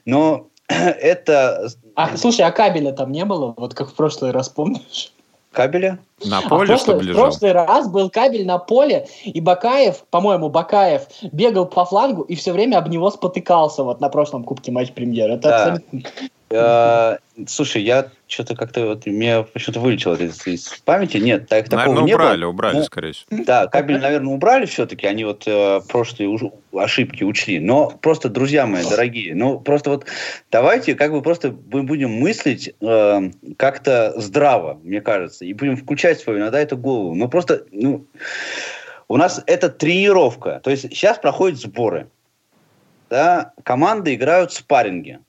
Но 0.06 0.48
это... 0.68 1.70
А, 1.96 2.18
слушай, 2.18 2.42
а 2.42 2.52
кабеля 2.52 2.92
там 2.92 3.12
не 3.12 3.26
было? 3.26 3.54
Вот 3.58 3.74
как 3.74 3.92
в 3.92 3.96
прошлый 3.96 4.32
раз, 4.32 4.50
помнишь? 4.50 5.12
кабеля? 5.58 5.98
На 6.26 6.42
поле, 6.42 6.74
а 6.74 6.78
в 6.78 6.84
прошлый, 6.84 7.06
лежал? 7.06 7.26
В 7.26 7.28
прошлый 7.28 7.52
раз 7.52 7.88
был 7.88 8.10
кабель 8.10 8.46
на 8.46 8.58
поле, 8.58 9.08
и 9.24 9.40
Бакаев, 9.40 10.04
по-моему, 10.10 10.50
Бакаев 10.50 11.04
бегал 11.32 11.68
по 11.68 11.86
флангу 11.86 12.24
и 12.24 12.36
все 12.36 12.54
время 12.54 12.78
об 12.78 12.90
него 12.90 13.12
спотыкался 13.12 13.84
вот 13.84 14.02
на 14.02 14.10
прошлом 14.10 14.44
Кубке 14.44 14.72
матч 14.72 14.92
премьер. 14.94 15.30
Это 15.30 15.50
да. 15.50 15.64
абсолютно... 15.64 16.02
Э, 16.50 17.18
слушай, 17.46 17.84
я 17.84 18.10
что-то 18.28 18.56
как-то 18.56 18.86
вот 18.86 19.06
меня 19.06 19.44
почему-то 19.44 19.80
вылетело 19.80 20.16
из, 20.16 20.46
из 20.48 20.68
памяти. 20.86 21.18
Нет, 21.18 21.48
так, 21.48 21.70
наверное, 21.70 21.96
такого 21.96 22.06
не 22.06 22.14
убрали, 22.14 22.42
было. 22.42 22.50
убрали, 22.50 22.76
ну, 22.78 22.84
скорее 22.84 23.12
всего. 23.14 23.44
Да, 23.44 23.68
кабель, 23.68 24.00
наверное, 24.00 24.34
убрали 24.34 24.66
все-таки. 24.66 25.08
Они 25.08 25.26
вот 25.26 25.44
э, 25.46 25.82
прошлые 25.90 26.30
уж, 26.30 26.42
ошибки 26.74 27.24
учли. 27.24 27.60
Но 27.60 27.90
просто, 27.90 28.30
друзья 28.30 28.66
мои, 28.66 28.84
дорогие, 28.90 29.36
ну 29.36 29.60
просто 29.60 29.90
вот 29.90 30.06
давайте 30.52 30.96
как 30.96 31.12
бы 31.12 31.22
просто 31.22 31.56
мы 31.72 31.84
будем 31.84 32.12
мыслить 32.12 32.74
э, 32.80 33.32
как-то 33.58 34.14
здраво, 34.18 34.80
мне 34.84 35.02
кажется, 35.02 35.44
и 35.44 35.54
будем 35.54 35.76
включать 35.76 36.07
свою 36.16 36.40
иногда 36.40 36.60
эту 36.60 36.78
голову. 36.78 37.16
Но 37.16 37.28
просто, 37.28 37.66
ну, 37.72 38.06
у 39.08 39.18
нас 39.18 39.42
это 39.46 39.70
тренировка. 39.70 40.60
То 40.64 40.72
есть 40.72 40.84
сейчас 40.84 41.18
проходят 41.18 41.60
сборы. 41.60 42.10
Да, 43.10 43.54
команды 43.64 44.16
играют 44.16 44.52
спарринги. 44.54 45.20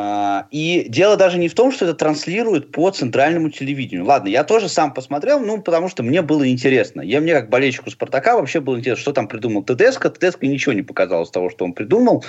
А, 0.00 0.46
и 0.52 0.86
дело 0.88 1.16
даже 1.16 1.38
не 1.38 1.48
в 1.48 1.54
том, 1.54 1.72
что 1.72 1.84
это 1.84 1.94
транслируют 1.94 2.70
по 2.70 2.88
центральному 2.90 3.50
телевидению. 3.50 4.04
Ладно, 4.04 4.28
я 4.28 4.44
тоже 4.44 4.68
сам 4.68 4.94
посмотрел, 4.94 5.40
ну, 5.40 5.60
потому 5.60 5.88
что 5.88 6.04
мне 6.04 6.22
было 6.22 6.48
интересно. 6.48 7.00
Я 7.00 7.20
мне, 7.20 7.32
как 7.32 7.48
болельщику 7.48 7.90
Спартака, 7.90 8.36
вообще 8.36 8.60
было 8.60 8.78
интересно, 8.78 9.02
что 9.02 9.12
там 9.12 9.26
придумал 9.26 9.64
ТДСК. 9.64 10.10
ТДСК 10.12 10.42
ничего 10.42 10.72
не 10.72 10.82
показал 10.82 11.24
из 11.24 11.30
того, 11.30 11.50
что 11.50 11.64
он 11.64 11.72
придумал. 11.72 12.24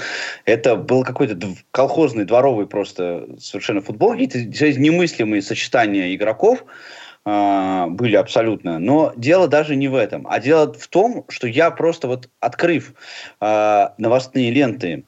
Это 0.46 0.76
был 0.76 1.04
какой-то 1.04 1.38
колхозный, 1.70 2.26
дворовый 2.26 2.66
просто 2.66 3.28
совершенно 3.40 3.82
футбол. 3.82 4.14
Какие-то 4.14 4.40
немыслимые 4.40 5.44
сочетания 5.44 6.16
игроков 6.16 6.66
а, 7.26 7.88
были 7.88 8.16
абсолютно. 8.16 8.80
Но 8.80 9.14
дело 9.16 9.48
даже 9.48 9.76
не 9.76 9.88
в 9.88 9.96
этом. 9.96 10.28
А 10.28 10.40
дело 10.40 10.74
в 10.74 10.88
том, 10.88 11.26
что 11.30 11.48
я 11.48 11.72
просто 11.72 12.08
вот, 12.08 12.30
открыв 12.40 12.94
э, 13.42 13.88
новостные 13.98 14.52
ленты 14.52 15.04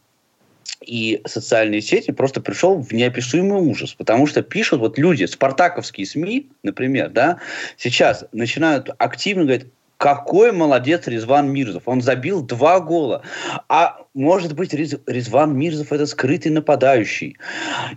и 0.86 1.22
социальные 1.26 1.82
сети 1.82 2.12
просто 2.12 2.42
пришел 2.42 2.82
в 2.82 2.92
неописуемый 2.92 3.62
ужас, 3.62 3.94
потому 3.94 4.28
что 4.28 4.42
пишут 4.42 4.80
вот 4.80 4.98
люди, 4.98 5.26
спартаковские 5.26 6.06
СМИ, 6.06 6.50
например, 6.64 7.10
да, 7.10 7.38
сейчас 7.78 8.26
начинают 8.32 8.90
активно 8.98 9.44
говорить, 9.44 9.68
какой 10.02 10.52
молодец 10.52 11.06
Резван 11.06 11.52
Мирзов. 11.52 11.84
Он 11.86 12.02
забил 12.02 12.42
два 12.42 12.80
гола. 12.80 13.22
А 13.70 14.00
может 14.16 14.56
быть, 14.56 14.74
Риз, 14.74 14.96
Резван 15.06 15.56
Мирзов 15.56 15.94
это 15.94 16.08
скрытый 16.08 16.52
нападающий. 16.52 17.38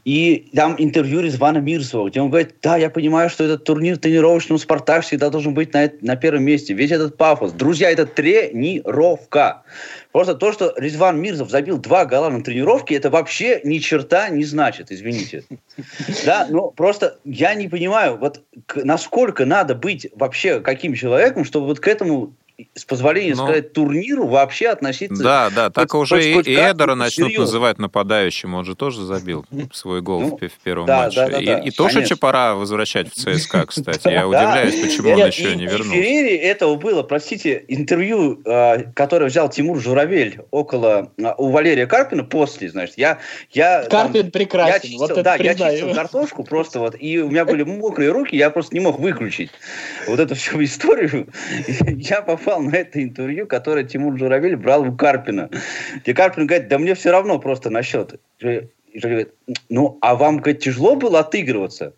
И 0.05 0.51
там 0.55 0.75
интервью 0.77 1.21
Резвана 1.23 1.59
Мирзова, 1.59 2.11
где 2.11 2.21
он 2.21 2.29
говорит, 2.29 2.57
да, 2.61 2.77
я 2.77 2.91
понимаю, 2.91 3.31
что 3.31 3.45
этот 3.45 3.65
турнир 3.65 3.97
тренировочный, 3.97 4.59
Спартак 4.59 5.03
всегда 5.03 5.31
должен 5.31 5.55
быть 5.55 5.73
на, 5.73 5.91
на 6.03 6.17
первом 6.17 6.43
месте. 6.43 6.75
Весь 6.75 6.91
этот 6.91 7.17
пафос. 7.17 7.53
Друзья, 7.53 7.91
это 7.91 8.05
тренировка. 8.05 9.63
Просто 10.15 10.37
то, 10.37 10.53
что 10.53 10.73
Резван 10.77 11.21
Мирзов 11.21 11.51
забил 11.51 11.77
два 11.77 12.05
гола 12.05 12.29
на 12.29 12.41
тренировке, 12.41 12.95
это 12.95 13.11
вообще 13.11 13.61
ни 13.65 13.79
черта 13.79 14.29
не 14.29 14.45
значит, 14.45 14.93
извините. 14.93 15.43
Да, 16.25 16.47
ну 16.49 16.71
просто 16.71 17.19
я 17.25 17.55
не 17.55 17.67
понимаю, 17.67 18.17
вот 18.17 18.41
насколько 18.77 19.45
надо 19.45 19.75
быть 19.75 20.07
вообще 20.15 20.61
каким 20.61 20.95
человеком, 20.95 21.45
чтобы 21.45 21.67
вот 21.67 21.81
к 21.81 21.89
этому 21.89 22.33
с 22.75 22.85
позволения 22.85 23.35
Но... 23.35 23.45
сказать, 23.47 23.73
турниру 23.73 24.29
вообще 24.29 24.69
относиться... 24.69 25.23
Да, 25.23 25.51
да, 25.51 25.71
так 25.71 25.91
хоть, 25.91 26.13
уже 26.13 26.35
хоть, 26.35 26.47
и 26.47 26.55
Эдера 26.55 26.95
начнут 26.95 27.29
серьезно. 27.29 27.47
называть 27.47 27.79
нападающим, 27.79 28.55
он 28.55 28.65
же 28.65 28.77
тоже 28.77 29.05
забил 29.05 29.45
свой 29.73 30.03
гол 30.03 30.21
ну, 30.21 30.37
в, 30.37 30.49
в 30.49 30.59
первом 30.63 30.87
да, 30.87 31.05
матче. 31.05 31.17
Да, 31.17 31.29
да, 31.31 31.41
и 31.41 31.47
да, 31.47 31.59
и 31.59 31.71
Тошича 31.71 32.17
пора 32.17 32.55
возвращать 32.55 33.09
в 33.09 33.15
ЦСКА, 33.15 33.67
кстати. 33.67 34.09
Я 34.09 34.29
удивляюсь, 34.29 34.81
почему 34.81 35.11
он 35.11 35.27
еще 35.27 35.57
не 35.57 35.65
вернулся. 35.65 35.91
В 35.91 35.95
Феррере 35.95 36.37
этого 36.37 36.77
было, 36.77 37.03
простите, 37.03 37.65
интервью, 37.67 38.41
а, 38.47 38.85
которое 38.95 39.27
взял 39.27 39.49
Тимур 39.51 39.81
Журавель 39.81 40.43
около 40.53 41.13
а, 41.21 41.35
у 41.37 41.51
Валерия 41.51 41.87
Карпина 41.87 42.23
после, 42.23 42.71
значит, 42.71 42.99
я... 42.99 43.19
я 43.51 43.83
Карпин 43.83 44.31
прекрасен, 44.31 44.91
чистил, 44.91 45.23
Да, 45.23 45.35
я 45.35 45.57
чистил 45.57 45.93
картошку 45.93 46.45
просто 46.45 46.79
вот, 46.79 46.95
и 46.97 47.19
у 47.19 47.31
меня 47.31 47.45
были 47.45 47.65
мокрые 47.65 48.11
руки, 48.11 48.37
я 48.37 48.51
просто 48.51 48.75
не 48.75 48.81
мог 48.81 49.01
выключить 49.01 49.51
вот 50.07 50.21
эту 50.21 50.37
всю 50.37 50.63
историю. 50.63 51.29
Я 52.05 52.23
попал 52.23 52.44
попал 52.45 52.63
на 52.63 52.77
это 52.77 53.03
интервью, 53.03 53.47
которое 53.47 53.85
Тимур 53.85 54.19
Журавель 54.19 54.57
брал 54.57 54.83
у 54.89 54.93
Карпина. 54.93 55.51
Где 56.03 56.15
Карпин 56.15 56.47
говорит, 56.47 56.69
да 56.69 56.79
мне 56.79 56.95
все 56.95 57.11
равно 57.11 57.39
просто 57.39 57.71
на 57.71 57.83
счет. 57.83 58.21
И 58.41 58.99
говорит, 58.99 59.33
ну, 59.69 59.99
а 60.01 60.15
вам, 60.15 60.39
говорит, 60.39 60.61
тяжело 60.61 60.95
было 60.95 61.21
отыгрываться? 61.21 61.95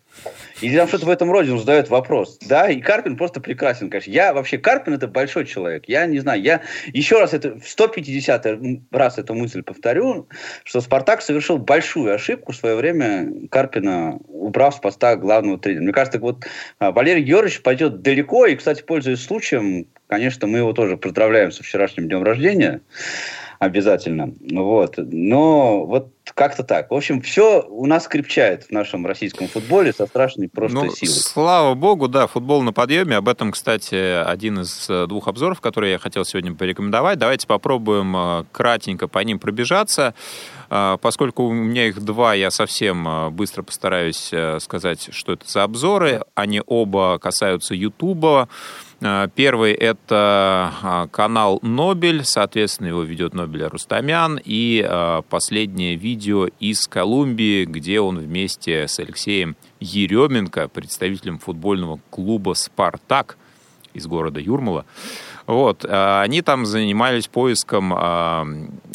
Или 0.61 0.75
там 0.75 0.87
что-то 0.87 1.05
в 1.05 1.09
этом 1.09 1.31
роде 1.31 1.51
он 1.51 1.59
задает 1.59 1.89
вопрос. 1.89 2.39
Да, 2.47 2.69
и 2.69 2.81
Карпин 2.81 3.15
просто 3.15 3.39
прекрасен, 3.39 3.89
конечно. 3.89 4.11
Я 4.11 4.33
вообще, 4.33 4.57
Карпин 4.57 4.93
это 4.93 5.07
большой 5.07 5.45
человек. 5.45 5.85
Я 5.87 6.05
не 6.07 6.19
знаю, 6.19 6.41
я 6.41 6.61
еще 6.93 7.19
раз 7.19 7.33
это, 7.33 7.59
в 7.59 7.67
150 7.67 8.47
раз 8.91 9.17
эту 9.17 9.35
мысль 9.35 9.61
повторю, 9.61 10.27
что 10.63 10.81
Спартак 10.81 11.21
совершил 11.21 11.57
большую 11.57 12.13
ошибку 12.13 12.51
в 12.51 12.55
свое 12.55 12.75
время 12.75 13.31
Карпина, 13.49 14.19
убрав 14.27 14.75
с 14.75 14.79
поста 14.79 15.15
главного 15.15 15.59
тренера. 15.59 15.83
Мне 15.83 15.93
кажется, 15.93 16.19
вот 16.19 16.45
а, 16.79 16.91
Валерий 16.91 17.23
Георгиевич 17.23 17.61
пойдет 17.61 18.01
далеко, 18.01 18.47
и, 18.47 18.55
кстати, 18.55 18.81
пользуясь 18.81 19.23
случаем, 19.23 19.87
конечно, 20.07 20.47
мы 20.47 20.59
его 20.59 20.73
тоже 20.73 20.97
поздравляем 20.97 21.51
со 21.51 21.63
вчерашним 21.63 22.07
днем 22.07 22.23
рождения 22.23 22.81
обязательно. 23.59 24.33
Вот. 24.51 24.95
Но 24.97 25.85
вот 25.85 26.13
как-то 26.37 26.63
так. 26.63 26.91
В 26.91 26.93
общем, 26.93 27.19
все 27.19 27.63
у 27.67 27.87
нас 27.87 28.07
крепчает 28.07 28.65
в 28.65 28.71
нашем 28.71 29.07
российском 29.07 29.47
футболе 29.47 29.91
со 29.91 30.05
страшной 30.05 30.47
просто 30.47 30.77
ну, 30.77 30.91
силой. 30.91 31.15
Слава 31.15 31.73
богу, 31.73 32.07
да, 32.07 32.27
футбол 32.27 32.61
на 32.61 32.71
подъеме. 32.71 33.15
Об 33.15 33.27
этом, 33.27 33.51
кстати, 33.51 33.95
один 34.23 34.59
из 34.59 34.87
э, 34.87 35.07
двух 35.07 35.27
обзоров, 35.27 35.59
которые 35.61 35.93
я 35.93 35.97
хотел 35.97 36.25
сегодня 36.25 36.53
порекомендовать. 36.53 37.17
Давайте 37.17 37.47
попробуем 37.47 38.15
э, 38.15 38.43
кратенько 38.51 39.07
по 39.07 39.17
ним 39.17 39.39
пробежаться. 39.39 40.13
Э, 40.69 40.97
поскольку 41.01 41.43
у 41.45 41.53
меня 41.53 41.87
их 41.87 41.99
два, 42.01 42.35
я 42.35 42.51
совсем 42.51 43.33
быстро 43.33 43.63
постараюсь 43.63 44.31
сказать, 44.59 45.09
что 45.11 45.33
это 45.33 45.49
за 45.49 45.63
обзоры. 45.63 46.21
Они 46.35 46.61
оба 46.63 47.17
касаются 47.17 47.73
Ютуба. 47.73 48.47
Э, 48.47 48.86
первый— 48.99 49.73
это 49.73 50.73
а, 50.81 51.07
канал 51.07 51.59
«Нобель», 51.61 52.23
соответственно, 52.23 52.87
его 52.87 53.03
ведет 53.03 53.33
Нобель 53.33 53.65
Рустамян, 53.65 54.39
и 54.43 54.83
э, 54.87 55.21
последнее 55.29 55.95
видео 55.95 56.47
из 56.59 56.87
Колумбии, 56.87 57.65
где 57.65 57.99
он 57.99 58.17
вместе 58.17 58.87
с 58.87 58.97
Алексеем 58.99 59.55
Еременко, 59.79 60.67
представителем 60.67 61.37
футбольного 61.37 61.99
клуба 62.09 62.53
«Спартак» 62.53 63.37
из 63.93 64.07
города 64.07 64.39
Юрмала, 64.39 64.85
вот, 65.45 65.85
э, 65.85 66.21
они 66.21 66.41
там 66.41 66.65
занимались 66.65 67.27
поиском 67.27 67.93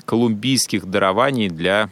колумбийских 0.04 0.86
дарований 0.86 1.48
для 1.48 1.90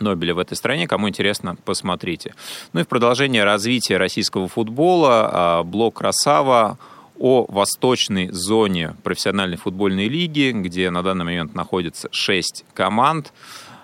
Нобеля 0.00 0.34
в 0.34 0.38
этой 0.38 0.56
стране. 0.56 0.86
Кому 0.86 1.08
интересно, 1.08 1.56
посмотрите. 1.64 2.34
Ну 2.72 2.80
и 2.80 2.84
в 2.84 2.88
продолжение 2.88 3.44
развития 3.44 3.96
российского 3.96 4.48
футбола 4.48 5.30
а, 5.32 5.62
блок 5.62 5.98
«Красава» 5.98 6.78
о 7.18 7.46
восточной 7.48 8.28
зоне 8.30 8.96
профессиональной 9.04 9.56
футбольной 9.56 10.08
лиги, 10.08 10.50
где 10.52 10.90
на 10.90 11.02
данный 11.02 11.24
момент 11.24 11.54
находится 11.54 12.08
шесть 12.10 12.64
команд. 12.74 13.32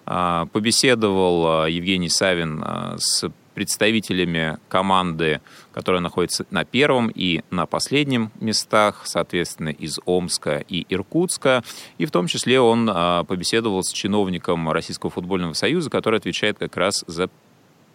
А, 0.07 0.47
побеседовал 0.47 1.47
а, 1.47 1.67
Евгений 1.67 2.09
Савин 2.09 2.65
с 2.99 3.31
представителями 3.61 4.57
команды, 4.71 5.43
которая 5.75 6.01
находится 6.01 6.47
на 6.51 6.65
первом 6.65 7.13
и 7.15 7.43
на 7.51 7.67
последнем 7.67 8.31
местах, 8.41 9.03
соответственно, 9.05 9.69
из 9.69 9.99
Омска 10.07 10.65
и 10.67 10.87
Иркутска. 10.89 11.63
И 11.99 12.07
в 12.07 12.11
том 12.11 12.27
числе 12.27 12.59
он 12.59 12.89
а, 12.91 13.25
побеседовал 13.25 13.83
с 13.83 13.93
чиновником 13.93 14.71
Российского 14.71 15.11
футбольного 15.11 15.53
союза, 15.53 15.91
который 15.91 16.21
отвечает 16.21 16.57
как 16.59 16.75
раз 16.79 17.05
за 17.07 17.29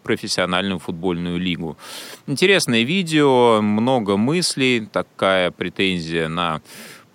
профессиональную 0.04 0.78
футбольную 0.78 1.40
лигу. 1.40 1.78
Интересное 2.28 2.84
видео, 2.84 3.60
много 3.64 4.18
мыслей, 4.18 4.86
такая 4.86 5.50
претензия 5.50 6.28
на 6.28 6.62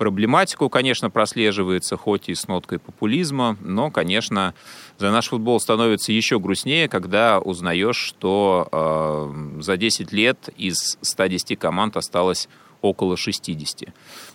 проблематику, 0.00 0.70
конечно, 0.70 1.10
прослеживается, 1.10 1.98
хоть 1.98 2.30
и 2.30 2.34
с 2.34 2.48
ноткой 2.48 2.78
популизма, 2.78 3.58
но, 3.60 3.90
конечно, 3.90 4.54
за 4.96 5.10
наш 5.10 5.28
футбол 5.28 5.60
становится 5.60 6.10
еще 6.10 6.40
грустнее, 6.40 6.88
когда 6.88 7.38
узнаешь, 7.38 7.98
что 7.98 8.66
э, 8.72 9.60
за 9.60 9.76
10 9.76 10.10
лет 10.10 10.48
из 10.56 10.96
110 11.02 11.58
команд 11.58 11.98
осталось 11.98 12.48
около 12.80 13.18
60. 13.18 13.90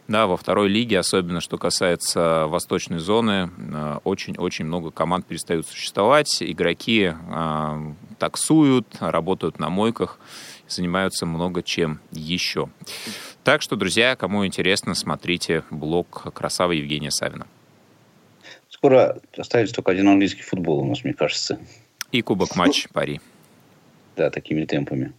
Да, 0.08 0.28
во 0.28 0.38
второй 0.38 0.70
лиге, 0.70 1.00
особенно 1.00 1.42
что 1.42 1.58
касается 1.58 2.46
восточной 2.46 3.00
зоны, 3.00 3.50
э, 3.58 3.98
очень-очень 4.04 4.66
много 4.66 4.92
команд 4.92 5.26
перестают 5.26 5.66
существовать. 5.66 6.44
Игроки 6.44 7.12
э, 7.12 7.94
таксуют, 8.20 8.86
работают 9.00 9.58
на 9.58 9.70
мойках, 9.70 10.20
занимаются 10.68 11.26
много 11.26 11.64
чем 11.64 12.02
еще. 12.12 12.70
Так 13.46 13.62
что, 13.62 13.76
друзья, 13.76 14.16
кому 14.16 14.44
интересно, 14.44 14.96
смотрите 14.96 15.64
блог 15.70 16.34
«Красава» 16.34 16.72
Евгения 16.72 17.12
Савина. 17.12 17.46
Скоро 18.70 19.20
остается 19.38 19.76
только 19.76 19.92
один 19.92 20.08
английский 20.08 20.42
футбол 20.42 20.80
у 20.80 20.86
нас, 20.86 21.04
мне 21.04 21.14
кажется. 21.14 21.60
И 22.12 22.24
кубок 22.24 22.56
матч 22.56 22.88
Пари. 22.92 23.22
Да, 24.16 24.32
такими 24.32 24.66
темпами. 24.66 25.14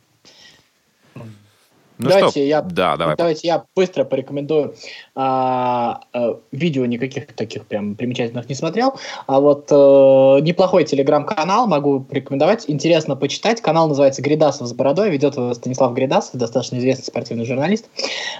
Ну 1.98 2.08
давайте 2.08 2.30
что? 2.30 2.40
я, 2.40 2.62
да, 2.62 2.96
давай. 2.96 3.16
давайте 3.16 3.48
я 3.48 3.64
быстро 3.74 4.04
порекомендую. 4.04 4.74
А, 5.14 6.00
а, 6.12 6.38
видео 6.52 6.84
никаких 6.84 7.32
таких 7.34 7.66
прям 7.66 7.94
примечательных 7.94 8.48
не 8.48 8.54
смотрел, 8.54 8.94
а 9.26 9.40
вот 9.40 9.68
а, 9.70 10.38
неплохой 10.40 10.84
телеграм-канал 10.84 11.66
могу 11.66 12.00
порекомендовать. 12.00 12.64
Интересно 12.68 13.16
почитать. 13.16 13.60
Канал 13.60 13.88
называется 13.88 14.22
Гридасов 14.22 14.68
с 14.68 14.72
бородой. 14.72 15.10
Ведет 15.10 15.36
его 15.36 15.54
Станислав 15.54 15.94
Гридасов, 15.94 16.36
достаточно 16.36 16.76
известный 16.76 17.04
спортивный 17.04 17.46
журналист. 17.46 17.86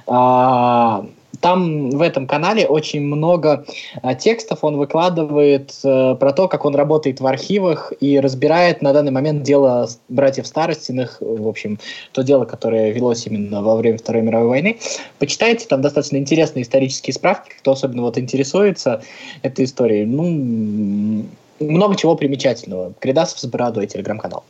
А, 0.07 1.07
там 1.41 1.91
в 1.91 2.03
этом 2.03 2.27
канале 2.27 2.67
очень 2.67 3.03
много 3.03 3.65
а, 4.03 4.15
текстов 4.15 4.61
он 4.63 4.77
выкладывает 4.77 5.73
а, 5.85 6.15
про 6.15 6.33
то, 6.33 6.49
как 6.49 6.65
он 6.65 6.75
работает 6.75 7.21
в 7.21 7.27
архивах 7.27 7.93
и 8.01 8.19
разбирает 8.21 8.83
на 8.83 8.93
данный 8.93 9.13
момент 9.13 9.43
дело 9.43 9.89
братьев 10.09 10.47
Старостиных, 10.47 11.19
в 11.21 11.49
общем, 11.49 11.79
то 12.13 12.23
дело, 12.23 12.45
которое 12.45 12.93
велось 12.93 13.27
именно 13.27 13.63
во 13.63 13.77
время 13.77 13.99
Второй 13.99 14.23
мировой 14.23 14.49
войны. 14.49 14.79
Почитайте, 15.19 15.67
там 15.67 15.83
достаточно 15.83 16.17
интересные 16.17 16.63
исторические 16.63 17.15
справки, 17.15 17.53
кто 17.59 17.73
особенно 17.73 18.03
вот 18.03 18.19
интересуется 18.19 19.03
этой 19.43 19.65
историей. 19.65 20.05
Ну, 20.05 21.25
много 21.61 21.97
чего 21.97 22.17
примечательного. 22.17 22.93
Кредасов 22.99 23.39
с 23.39 23.47
бородой, 23.47 23.87
телеграм-канал. 23.87 24.45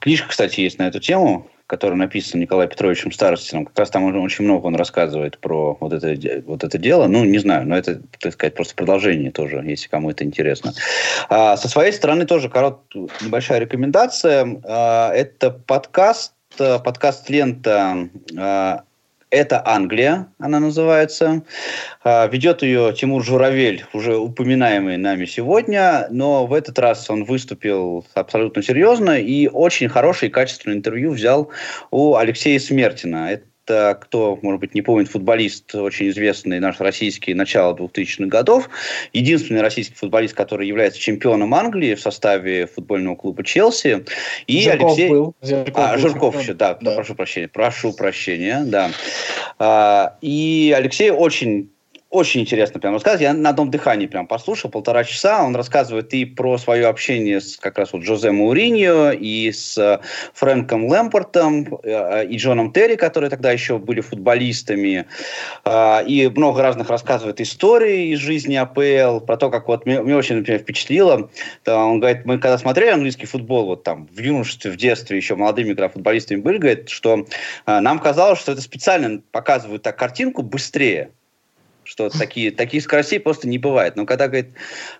Книжка, 0.00 0.28
кстати, 0.28 0.60
есть 0.60 0.78
на 0.78 0.88
эту 0.88 1.00
тему. 1.00 1.46
Который 1.66 1.94
написан 1.94 2.40
Николаем 2.40 2.68
Петровичем 2.68 3.10
Старостиным. 3.10 3.64
Как 3.64 3.78
раз 3.78 3.90
там 3.90 4.04
очень 4.04 4.44
много 4.44 4.66
он 4.66 4.76
рассказывает 4.76 5.38
про 5.38 5.76
вот 5.80 5.92
это, 5.92 6.42
вот 6.46 6.62
это 6.62 6.78
дело. 6.78 7.06
Ну, 7.06 7.24
не 7.24 7.38
знаю, 7.38 7.66
но 7.66 7.76
это, 7.76 8.00
так 8.20 8.34
сказать, 8.34 8.54
просто 8.54 8.74
продолжение 8.74 9.30
тоже, 9.30 9.62
если 9.64 9.88
кому 9.88 10.10
это 10.10 10.24
интересно. 10.24 10.72
А, 11.28 11.56
со 11.56 11.68
своей 11.68 11.92
стороны 11.92 12.26
тоже 12.26 12.48
короткая 12.48 13.08
небольшая 13.22 13.60
рекомендация. 13.60 14.60
А, 14.64 15.12
это 15.12 15.50
подкаст, 15.50 16.34
подкаст 16.56 17.30
лента 17.30 18.08
а, 18.36 18.82
это 19.34 19.62
Англия, 19.66 20.28
она 20.38 20.60
называется. 20.60 21.42
А, 22.02 22.26
ведет 22.28 22.62
ее 22.62 22.94
Тимур 22.96 23.24
Журавель, 23.24 23.84
уже 23.92 24.16
упоминаемый 24.16 24.96
нами 24.96 25.24
сегодня, 25.24 26.06
но 26.10 26.46
в 26.46 26.54
этот 26.54 26.78
раз 26.78 27.10
он 27.10 27.24
выступил 27.24 28.06
абсолютно 28.14 28.62
серьезно 28.62 29.18
и 29.18 29.48
очень 29.48 29.88
хорошее 29.88 30.30
и 30.30 30.32
качественное 30.32 30.76
интервью 30.76 31.12
взял 31.12 31.50
у 31.90 32.14
Алексея 32.14 32.58
Смертина. 32.60 33.32
Это 33.32 33.44
это, 33.64 33.98
кто, 34.00 34.38
может 34.42 34.60
быть, 34.60 34.74
не 34.74 34.82
помнит, 34.82 35.08
футболист, 35.08 35.74
очень 35.74 36.08
известный 36.10 36.60
наш 36.60 36.80
российский, 36.80 37.34
начало 37.34 37.74
2000-х 37.74 38.26
годов. 38.26 38.68
Единственный 39.12 39.62
российский 39.62 39.94
футболист, 39.94 40.34
который 40.34 40.68
является 40.68 41.00
чемпионом 41.00 41.54
Англии 41.54 41.94
в 41.94 42.00
составе 42.00 42.66
футбольного 42.66 43.16
клуба 43.16 43.42
Челси. 43.42 44.04
И 44.46 44.62
Жирков 44.62 44.92
Алексей... 44.92 45.08
был. 45.08 45.34
Жирков 45.40 45.74
а, 45.76 45.92
был 45.94 45.98
Жирков 45.98 46.40
еще, 46.40 46.54
да, 46.54 46.76
Да. 46.80 46.94
прошу 46.94 47.14
прощения, 47.14 47.48
прошу 47.48 47.92
прощения, 47.92 48.62
да. 48.64 48.90
А, 49.58 50.16
и 50.20 50.74
Алексей 50.76 51.10
очень 51.10 51.70
очень 52.14 52.42
интересно 52.42 52.78
прям 52.78 52.94
рассказывает. 52.94 53.22
Я 53.22 53.34
на 53.34 53.50
одном 53.50 53.70
дыхании 53.70 54.06
прям 54.06 54.28
послушал 54.28 54.70
полтора 54.70 55.02
часа. 55.02 55.44
Он 55.44 55.56
рассказывает 55.56 56.14
и 56.14 56.24
про 56.24 56.58
свое 56.58 56.86
общение 56.86 57.40
с 57.40 57.56
как 57.56 57.76
раз 57.76 57.92
вот 57.92 58.02
Жозе 58.04 58.30
Мауриньо, 58.30 59.10
и 59.10 59.50
с 59.50 59.76
э, 59.76 59.98
Фрэнком 60.34 60.86
Лэмпортом, 60.86 61.80
э, 61.82 62.26
и 62.26 62.36
Джоном 62.36 62.72
Терри, 62.72 62.94
которые 62.94 63.30
тогда 63.30 63.50
еще 63.50 63.78
были 63.78 64.00
футболистами. 64.00 65.06
А, 65.64 66.04
И 66.06 66.28
много 66.28 66.62
разных 66.62 66.88
рассказывает 66.88 67.40
историй 67.40 68.12
из 68.12 68.20
жизни 68.20 68.54
АПЛ, 68.54 69.18
про 69.26 69.36
то, 69.36 69.50
как 69.50 69.66
вот 69.66 69.84
мне, 69.84 70.00
очень, 70.16 70.36
например, 70.36 70.60
впечатлило. 70.60 71.28
Он 71.66 71.98
говорит, 71.98 72.24
мы 72.26 72.38
когда 72.38 72.58
смотрели 72.58 72.90
английский 72.90 73.26
футбол, 73.26 73.66
вот 73.66 73.82
там 73.82 74.06
в 74.12 74.20
юношестве, 74.20 74.70
в 74.70 74.76
детстве, 74.76 75.16
еще 75.16 75.34
молодыми 75.34 75.70
когда 75.70 75.88
футболистами 75.88 76.40
были, 76.40 76.58
говорит, 76.58 76.90
что 76.90 77.26
нам 77.66 77.98
казалось, 77.98 78.38
что 78.38 78.52
это 78.52 78.60
специально 78.60 79.20
показывают 79.32 79.82
так 79.82 79.98
картинку 79.98 80.42
быстрее 80.42 81.10
что 81.84 82.08
такие, 82.08 82.50
такие 82.50 82.82
скоростей 82.82 83.20
просто 83.20 83.48
не 83.48 83.58
бывает. 83.58 83.96
Но 83.96 84.06
когда, 84.06 84.26
говорит, 84.28 84.50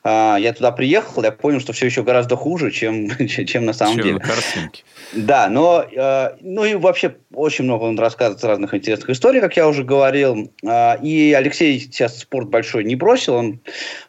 а, 0.02 0.36
я 0.36 0.52
туда 0.52 0.72
приехал, 0.72 1.22
я 1.22 1.32
понял, 1.32 1.60
что 1.60 1.72
все 1.72 1.86
еще 1.86 2.02
гораздо 2.02 2.36
хуже, 2.36 2.70
чем, 2.72 3.10
чем 3.28 3.64
на 3.64 3.72
самом 3.72 3.96
Чем 3.96 4.04
деле. 4.04 4.14
на 4.14 4.20
картинке. 4.20 4.84
Да, 5.12 5.48
но, 5.48 5.84
э, 5.90 6.36
ну 6.40 6.64
и 6.64 6.74
вообще 6.74 7.16
очень 7.32 7.64
много 7.64 7.84
он 7.84 7.98
рассказывает 7.98 8.42
разных 8.44 8.74
интересных 8.74 9.10
историй, 9.10 9.40
как 9.40 9.56
я 9.56 9.68
уже 9.68 9.84
говорил. 9.84 10.50
А, 10.66 10.98
и 11.02 11.32
Алексей 11.32 11.80
сейчас 11.80 12.18
спорт 12.18 12.48
большой 12.48 12.84
не 12.84 12.96
бросил, 12.96 13.34
он 13.34 13.60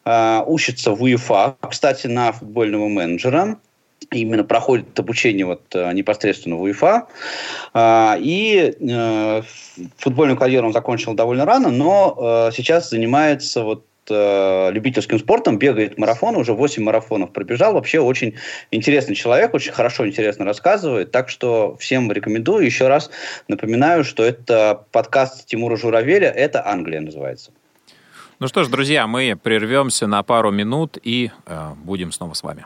а, 0.03 0.43
учится 0.45 0.91
в 0.91 1.03
УЕФА, 1.03 1.57
кстати, 1.69 2.07
на 2.07 2.31
футбольного 2.31 2.87
менеджера. 2.87 3.57
Именно 4.11 4.43
проходит 4.43 4.97
обучение 4.99 5.45
вот 5.45 5.63
э, 5.73 5.91
непосредственно 5.93 6.55
в 6.55 6.61
УЕФА. 6.61 7.07
А, 7.73 8.17
И 8.19 8.73
э, 8.79 9.41
футбольную 9.97 10.37
карьеру 10.37 10.67
он 10.67 10.73
закончил 10.73 11.13
довольно 11.13 11.45
рано, 11.45 11.71
но 11.71 12.49
э, 12.49 12.55
сейчас 12.55 12.89
занимается 12.89 13.63
вот 13.63 13.85
любительским 14.07 15.17
спортом, 15.17 15.57
бегает 15.57 15.97
марафон, 15.97 16.35
уже 16.35 16.53
8 16.53 16.83
марафонов 16.83 17.31
пробежал. 17.31 17.73
Вообще 17.73 17.99
очень 17.99 18.35
интересный 18.69 19.15
человек, 19.15 19.55
очень 19.55 19.71
хорошо, 19.71 20.07
интересно 20.07 20.45
рассказывает. 20.45 21.09
Так 21.09 21.27
что 21.27 21.75
всем 21.79 22.11
рекомендую. 22.11 22.63
Еще 22.63 22.87
раз 22.87 23.09
напоминаю, 23.47 24.03
что 24.03 24.23
это 24.23 24.83
подкаст 24.91 25.47
Тимура 25.47 25.75
Журавеля 25.75 26.29
«Это 26.29 26.67
Англия» 26.67 27.01
называется. 27.01 27.49
Ну 28.39 28.47
что 28.47 28.63
ж, 28.63 28.67
друзья, 28.67 29.07
мы 29.07 29.37
прервемся 29.41 30.07
на 30.07 30.21
пару 30.21 30.51
минут 30.51 30.97
и 31.01 31.31
э, 31.45 31.69
будем 31.83 32.11
снова 32.11 32.33
с 32.33 32.43
вами. 32.43 32.65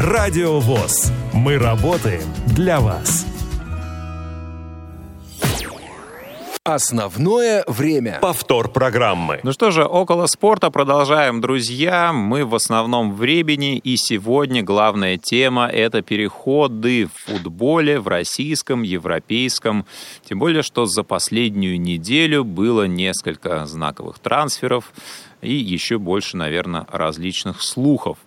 Радио 0.00 0.58
ВОЗ. 0.58 1.12
Мы 1.32 1.58
работаем 1.58 2.22
для 2.46 2.80
вас. 2.80 3.24
Основное 6.64 7.64
время. 7.66 8.18
Повтор 8.20 8.70
программы. 8.70 9.40
Ну 9.42 9.52
что 9.52 9.70
же, 9.70 9.84
около 9.84 10.26
спорта 10.26 10.70
продолжаем, 10.70 11.40
друзья. 11.40 12.12
Мы 12.12 12.44
в 12.44 12.54
основном 12.54 13.14
в 13.14 13.22
Ребени, 13.24 13.78
и 13.78 13.96
сегодня 13.96 14.62
главная 14.62 15.18
тема– 15.18 15.66
это 15.72 16.02
переходы 16.02 17.06
в 17.06 17.30
футболе, 17.30 17.98
в 18.00 18.08
российском, 18.08 18.82
европейском. 18.82 19.86
Тем 20.24 20.38
более, 20.38 20.62
что 20.62 20.86
за 20.86 21.02
последнюю 21.02 21.80
неделю 21.80 22.44
было 22.44 22.86
несколько 22.86 23.66
знаковых 23.66 24.18
трансферов 24.20 24.92
и 25.40 25.52
еще 25.52 25.98
больше, 25.98 26.36
наверное, 26.36 26.86
различных 26.90 27.60
слухов. 27.60 28.18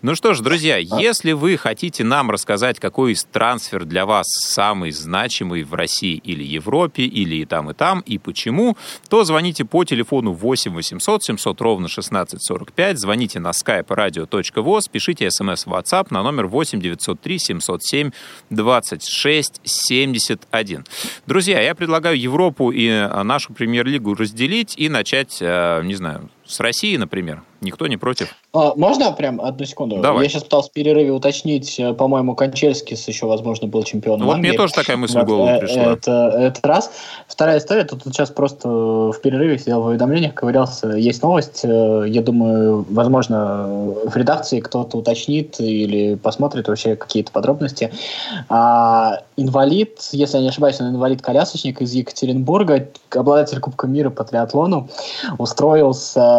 Ну 0.00 0.14
что 0.14 0.32
ж, 0.32 0.40
друзья, 0.40 0.76
если 0.76 1.32
вы 1.32 1.56
хотите 1.56 2.04
нам 2.04 2.30
рассказать, 2.30 2.78
какой 2.78 3.12
из 3.12 3.24
трансфер 3.24 3.84
для 3.84 4.06
вас 4.06 4.26
самый 4.28 4.92
значимый 4.92 5.64
в 5.64 5.74
России 5.74 6.14
или 6.22 6.44
Европе, 6.44 7.02
или 7.02 7.34
и 7.34 7.44
там, 7.44 7.72
и 7.72 7.74
там, 7.74 7.98
и 8.06 8.16
почему, 8.16 8.76
то 9.08 9.24
звоните 9.24 9.64
по 9.64 9.82
телефону 9.82 10.34
8 10.34 10.72
800 10.72 11.24
700 11.24 11.60
ровно 11.60 11.86
1645, 11.86 12.96
звоните 13.00 13.40
на 13.40 13.48
skype 13.48 13.88
radio.voz, 13.88 14.82
пишите 14.88 15.28
смс 15.32 15.66
в 15.66 15.74
WhatsApp 15.74 16.06
на 16.10 16.22
номер 16.22 16.46
8 16.46 16.80
903 16.80 17.38
707 17.40 18.10
26 18.50 19.60
71. 19.64 20.84
Друзья, 21.26 21.60
я 21.60 21.74
предлагаю 21.74 22.20
Европу 22.20 22.70
и 22.70 22.86
э, 22.86 23.22
нашу 23.24 23.52
премьер-лигу 23.52 24.14
разделить 24.14 24.74
и 24.76 24.88
начать, 24.88 25.38
э, 25.40 25.82
не 25.82 25.96
знаю, 25.96 26.30
с 26.48 26.60
России, 26.60 26.96
например. 26.96 27.42
Никто 27.60 27.88
не 27.88 27.96
против. 27.96 28.36
А, 28.54 28.74
можно 28.76 29.10
прям 29.12 29.40
одну 29.40 29.66
секунду? 29.66 29.98
Давай. 29.98 30.24
Я 30.24 30.30
сейчас 30.30 30.44
пытался 30.44 30.70
в 30.70 30.72
перерыве 30.72 31.10
уточнить, 31.10 31.78
э, 31.80 31.92
по-моему, 31.92 32.36
Кончельскис 32.36 33.08
еще, 33.08 33.26
возможно, 33.26 33.66
был 33.66 33.82
чемпионом 33.82 34.20
Ну, 34.20 34.26
вот 34.26 34.34
Англии. 34.36 34.50
мне 34.50 34.56
тоже 34.56 34.72
такая 34.72 34.96
мысль 34.96 35.18
в 35.18 35.24
голову 35.24 35.48
э, 35.48 35.58
пришла. 35.58 35.82
Это, 35.92 36.12
это 36.38 36.68
раз. 36.68 36.92
Вторая 37.26 37.58
история, 37.58 37.84
тут 37.84 38.04
сейчас 38.04 38.30
просто 38.30 38.68
в 38.68 39.20
перерыве 39.22 39.58
сидел 39.58 39.82
в 39.82 39.86
уведомлениях, 39.86 40.34
ковырялся. 40.34 40.88
Есть 40.92 41.22
новость, 41.22 41.64
э, 41.64 42.04
я 42.06 42.22
думаю, 42.22 42.86
возможно, 42.88 43.66
в 44.04 44.16
редакции 44.16 44.60
кто-то 44.60 44.96
уточнит 44.96 45.58
или 45.58 46.14
посмотрит 46.14 46.68
вообще 46.68 46.94
какие-то 46.94 47.32
подробности. 47.32 47.92
А, 48.48 49.18
инвалид, 49.36 49.98
если 50.12 50.36
я 50.36 50.42
не 50.44 50.48
ошибаюсь, 50.50 50.80
он 50.80 50.90
инвалид-колясочник 50.90 51.82
из 51.82 51.92
Екатеринбурга, 51.92 52.88
обладатель 53.10 53.58
Кубка 53.58 53.88
мира 53.88 54.10
по 54.10 54.22
триатлону, 54.22 54.88
устроился 55.38 56.37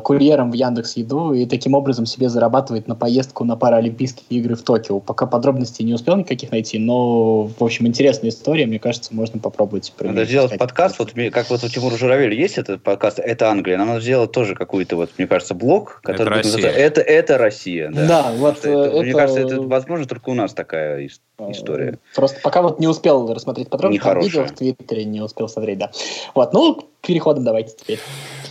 курьером 0.00 0.50
в 0.50 0.54
Яндекс 0.54 0.96
Еду 0.96 1.32
и 1.32 1.46
таким 1.46 1.74
образом 1.74 2.06
себе 2.06 2.28
зарабатывает 2.28 2.88
на 2.88 2.94
поездку 2.94 3.44
на 3.44 3.56
Паралимпийские 3.56 4.40
игры 4.40 4.54
в 4.54 4.62
Токио. 4.62 5.00
Пока 5.00 5.26
подробностей 5.26 5.84
не 5.84 5.94
успел 5.94 6.16
никаких 6.16 6.50
найти, 6.50 6.78
но, 6.78 7.42
в 7.46 7.62
общем, 7.62 7.86
интересная 7.86 8.30
история, 8.30 8.66
мне 8.66 8.78
кажется, 8.78 9.14
можно 9.14 9.38
попробовать. 9.40 9.92
Надо 9.98 10.08
проверить. 10.12 10.28
сделать 10.28 10.58
подкаст, 10.58 10.98
вот 10.98 11.14
мне- 11.14 11.30
как 11.30 11.50
вот 11.50 11.62
у 11.64 11.68
Тимура 11.68 11.96
Журавеля 11.96 12.34
есть 12.34 12.58
этот 12.58 12.82
подкаст 12.82 13.18
«Это 13.18 13.50
Англия», 13.50 13.76
нам 13.78 13.88
надо 13.88 14.00
сделать 14.00 14.32
тоже 14.32 14.54
какой-то, 14.54 14.96
вот, 14.96 15.10
мне 15.18 15.26
кажется, 15.26 15.54
блог, 15.54 16.00
который 16.02 16.42
будет 16.42 16.54
Россия. 16.54 16.70
«Это, 16.70 17.00
это 17.00 17.38
Россия». 17.38 17.90
Да, 17.90 18.06
Да, 18.14 18.32
вот, 18.36 18.58
это- 18.58 18.68
э, 18.70 19.00
Мне 19.00 19.10
это- 19.10 19.18
кажется, 19.18 19.40
это 19.42 19.60
возможно 19.62 20.06
только 20.06 20.30
у 20.30 20.34
нас 20.34 20.52
такая 20.54 21.06
ис- 21.06 21.50
история. 21.50 21.98
Просто 22.14 22.38
пока 22.42 22.62
вот 22.62 22.78
не 22.80 22.86
успел 22.86 23.32
рассмотреть 23.32 23.68
подробности, 23.68 24.06
видео 24.24 24.44
в 24.44 24.52
Твиттере 24.52 25.04
не 25.04 25.20
успел 25.20 25.48
смотреть, 25.48 25.78
да. 25.78 25.90
Вот, 26.34 26.52
ну, 26.52 26.88
переходам 27.06 27.44
давайте 27.44 27.76
теперь. 27.76 28.00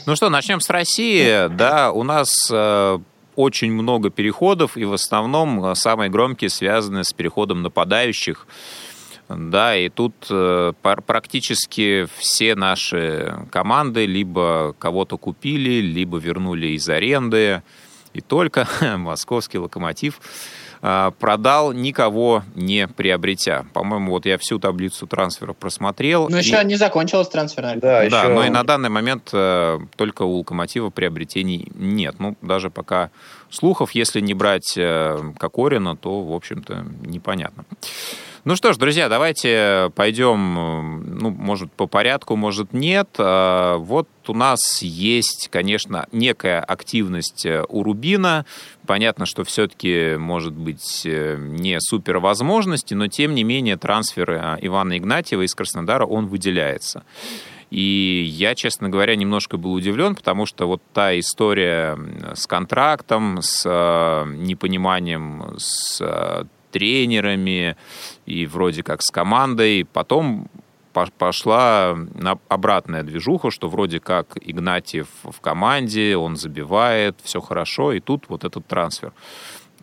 Ну 0.05 0.15
что, 0.15 0.29
начнем 0.29 0.59
с 0.59 0.69
России. 0.69 1.47
Да, 1.47 1.91
у 1.91 2.03
нас 2.03 2.29
э, 2.51 2.99
очень 3.35 3.71
много 3.71 4.09
переходов, 4.09 4.77
и 4.77 4.85
в 4.85 4.93
основном 4.93 5.63
э, 5.65 5.75
самые 5.75 6.09
громкие 6.09 6.49
связаны 6.49 7.03
с 7.03 7.13
переходом 7.13 7.61
нападающих. 7.61 8.47
Да, 9.29 9.75
и 9.75 9.89
тут 9.89 10.13
э, 10.29 10.73
практически 10.81 12.07
все 12.17 12.55
наши 12.55 13.47
команды 13.49 14.05
либо 14.05 14.75
кого-то 14.77 15.17
купили, 15.17 15.81
либо 15.81 16.17
вернули 16.17 16.67
из 16.67 16.87
аренды. 16.89 17.63
И 18.13 18.21
только 18.21 18.67
московский 18.97 19.57
локомотив 19.57 20.19
продал, 21.19 21.71
никого 21.71 22.43
не 22.55 22.89
приобретя. 22.89 23.65
По-моему, 23.73 24.11
вот 24.11 24.25
я 24.25 24.37
всю 24.37 24.59
таблицу 24.59 25.07
трансферов 25.07 25.55
просмотрел. 25.55 26.27
Но 26.27 26.37
и... 26.37 26.41
еще 26.41 26.61
не 26.65 26.75
закончилась 26.75 27.29
трансферная. 27.29 27.75
Да, 27.75 28.09
Да, 28.09 28.23
еще... 28.23 28.33
но 28.33 28.45
и 28.45 28.49
на 28.49 28.63
данный 28.63 28.89
момент 28.89 29.29
э, 29.31 29.79
только 29.95 30.23
у 30.23 30.39
Локомотива 30.39 30.89
приобретений 30.89 31.71
нет. 31.75 32.15
Ну, 32.19 32.35
даже 32.41 32.69
пока 32.69 33.11
слухов, 33.49 33.91
если 33.91 34.19
не 34.19 34.33
брать 34.33 34.73
э, 34.77 35.19
Кокорина, 35.37 35.95
то, 35.95 36.21
в 36.21 36.33
общем-то, 36.33 36.85
непонятно. 37.05 37.63
Ну 38.45 38.57
что 38.57 38.73
ж, 38.73 38.77
друзья, 38.77 39.07
давайте 39.07 39.89
пойдем, 39.95 40.59
э, 40.59 40.81
ну, 41.21 41.29
может, 41.29 41.71
по 41.71 41.87
порядку, 41.87 42.35
может, 42.35 42.73
нет. 42.73 43.07
Э, 43.17 43.77
Вот 43.77 44.09
у 44.27 44.33
нас 44.33 44.81
есть, 44.81 45.47
конечно, 45.49 46.07
некая 46.11 46.59
активность 46.59 47.45
э, 47.45 47.63
у 47.69 47.83
Рубина. 47.83 48.45
Понятно, 48.85 49.25
что 49.25 49.45
все-таки, 49.45 50.17
может 50.17 50.51
быть, 50.51 51.03
э, 51.05 51.37
не 51.39 51.77
супер 51.79 52.19
возможности, 52.19 52.93
но, 52.93 53.07
тем 53.07 53.33
не 53.33 53.45
менее, 53.45 53.77
трансфер 53.77 54.31
э, 54.31 54.57
Ивана 54.59 54.97
Игнатьева 54.97 55.43
из 55.43 55.55
Краснодара, 55.55 56.05
он 56.05 56.27
выделяется. 56.27 57.05
И 57.71 58.25
я, 58.29 58.55
честно 58.55 58.89
говоря, 58.89 59.15
немножко 59.15 59.55
был 59.55 59.71
удивлен, 59.71 60.15
потому 60.15 60.45
что 60.45 60.67
вот 60.67 60.81
та 60.91 61.17
история 61.17 61.97
с 62.35 62.45
контрактом, 62.45 63.39
с 63.41 63.63
э, 63.65 64.25
непониманием 64.35 65.55
с 65.57 66.01
э, 66.01 66.43
тренерами 66.73 67.77
и 68.25 68.45
вроде 68.45 68.83
как 68.83 69.01
с 69.01 69.11
командой, 69.11 69.85
потом 69.91 70.47
по- 70.93 71.09
пошла 71.17 71.95
на- 72.15 72.39
обратная 72.47 73.03
движуха, 73.03 73.51
что 73.51 73.67
вроде 73.67 73.99
как 73.99 74.37
Игнатьев 74.39 75.07
в 75.23 75.39
команде, 75.41 76.15
он 76.15 76.35
забивает, 76.37 77.17
все 77.23 77.41
хорошо, 77.41 77.93
и 77.93 77.99
тут 77.99 78.25
вот 78.29 78.43
этот 78.43 78.65
трансфер. 78.67 79.11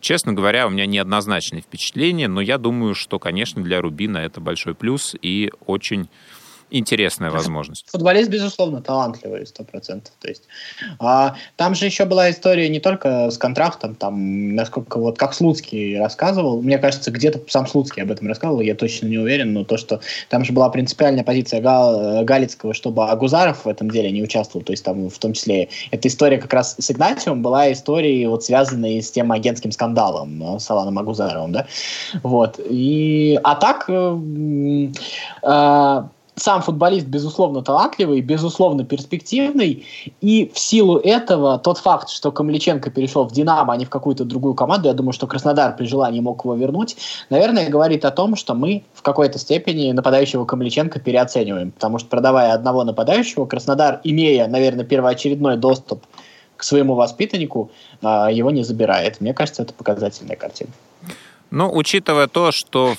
Честно 0.01 0.33
говоря, 0.33 0.67
у 0.67 0.71
меня 0.71 0.87
неоднозначные 0.87 1.61
впечатления, 1.61 2.27
но 2.27 2.41
я 2.41 2.57
думаю, 2.57 2.95
что, 2.95 3.19
конечно, 3.19 3.63
для 3.63 3.83
Рубина 3.83 4.19
это 4.19 4.41
большой 4.41 4.75
плюс 4.75 5.15
и 5.21 5.53
очень 5.67 6.09
интересная 6.71 7.31
возможность. 7.31 7.87
Футболист, 7.91 8.31
безусловно, 8.31 8.83
талантливый, 8.83 9.47
сто 9.47 9.65
процентов. 9.65 10.13
То 10.21 10.29
есть, 10.29 10.45
а, 10.99 11.35
там 11.57 11.75
же 11.75 11.87
еще 11.87 12.05
была 12.05 12.31
история 12.31 12.69
не 12.69 12.81
только 12.81 13.31
с 13.31 13.39
контрактом, 13.39 13.95
там, 13.95 14.55
насколько 14.55 14.99
вот 14.99 15.19
как 15.19 15.35
Слуцкий 15.35 15.99
рассказывал, 15.99 16.63
мне 16.63 16.79
кажется, 16.79 17.11
где-то 17.11 17.41
сам 17.49 17.67
Слуцкий 17.67 18.03
об 18.03 18.11
этом 18.11 18.29
рассказывал, 18.29 18.61
я 18.61 18.75
точно 18.75 19.07
не 19.07 19.19
уверен, 19.19 19.53
но 19.53 19.65
то, 19.65 19.77
что 19.77 20.01
там 20.29 20.45
же 20.45 20.53
была 20.53 20.69
принципиальная 20.71 21.25
позиция 21.25 21.61
Гал, 21.61 22.25
Галицкого, 22.25 22.75
чтобы 22.75 23.09
Агузаров 23.09 23.65
в 23.65 23.69
этом 23.69 23.91
деле 23.91 24.11
не 24.11 24.23
участвовал, 24.23 24.65
то 24.65 24.73
есть 24.73 24.85
там 24.85 25.09
в 25.09 25.19
том 25.19 25.33
числе 25.33 25.69
эта 25.91 26.09
история 26.09 26.39
как 26.39 26.53
раз 26.53 26.77
с 26.79 26.91
Игнатьевым 26.91 27.43
была 27.43 27.73
историей, 27.73 28.27
вот 28.27 28.45
связанной 28.45 29.03
с 29.03 29.11
тем 29.11 29.33
агентским 29.33 29.73
скандалом 29.73 30.57
э, 30.57 30.59
с 30.59 30.71
Аланом 30.71 30.99
Агузаровым, 30.99 31.53
да, 31.53 31.67
вот, 32.23 32.59
и, 32.59 33.39
а 33.43 33.55
так, 33.57 33.85
э, 33.89 34.19
э, 35.43 36.03
сам 36.41 36.63
футболист, 36.63 37.07
безусловно, 37.07 37.63
талантливый, 37.63 38.21
безусловно, 38.21 38.85
перспективный, 38.85 39.87
и 40.21 40.51
в 40.53 40.59
силу 40.59 40.99
этого 40.99 41.59
тот 41.59 41.79
факт, 41.79 42.09
что 42.09 42.33
Камличенко 42.33 42.91
перешел 42.91 43.25
в 43.25 43.33
«Динамо», 43.33 43.75
а 43.75 43.77
не 43.77 43.85
в 43.85 43.91
какую-то 43.91 44.25
другую 44.25 44.55
команду, 44.55 44.89
я 44.89 44.95
думаю, 44.95 45.13
что 45.13 45.27
Краснодар 45.27 45.77
при 45.77 45.87
желании 45.87 46.21
мог 46.21 46.45
его 46.45 46.55
вернуть, 46.55 46.97
наверное, 47.31 47.69
говорит 47.69 48.05
о 48.05 48.11
том, 48.11 48.37
что 48.37 48.55
мы 48.55 48.85
в 48.95 49.03
какой-то 49.03 49.39
степени 49.39 49.93
нападающего 49.93 50.45
Камличенко 50.45 51.01
переоцениваем, 51.01 51.73
потому 51.73 51.99
что 51.99 52.09
продавая 52.09 52.53
одного 52.53 52.85
нападающего, 52.85 53.47
Краснодар, 53.47 54.01
имея, 54.05 54.47
наверное, 54.47 54.85
первоочередной 54.85 55.57
доступ 55.57 56.05
к 56.57 56.63
своему 56.63 56.95
воспитаннику, 56.95 57.71
а, 58.03 58.31
его 58.31 58.51
не 58.51 58.65
забирает. 58.65 59.21
Мне 59.21 59.33
кажется, 59.33 59.63
это 59.63 59.73
показательная 59.73 60.37
картина. 60.37 60.71
Ну, 61.51 61.75
учитывая 61.75 62.29
то, 62.29 62.53
что 62.53 62.97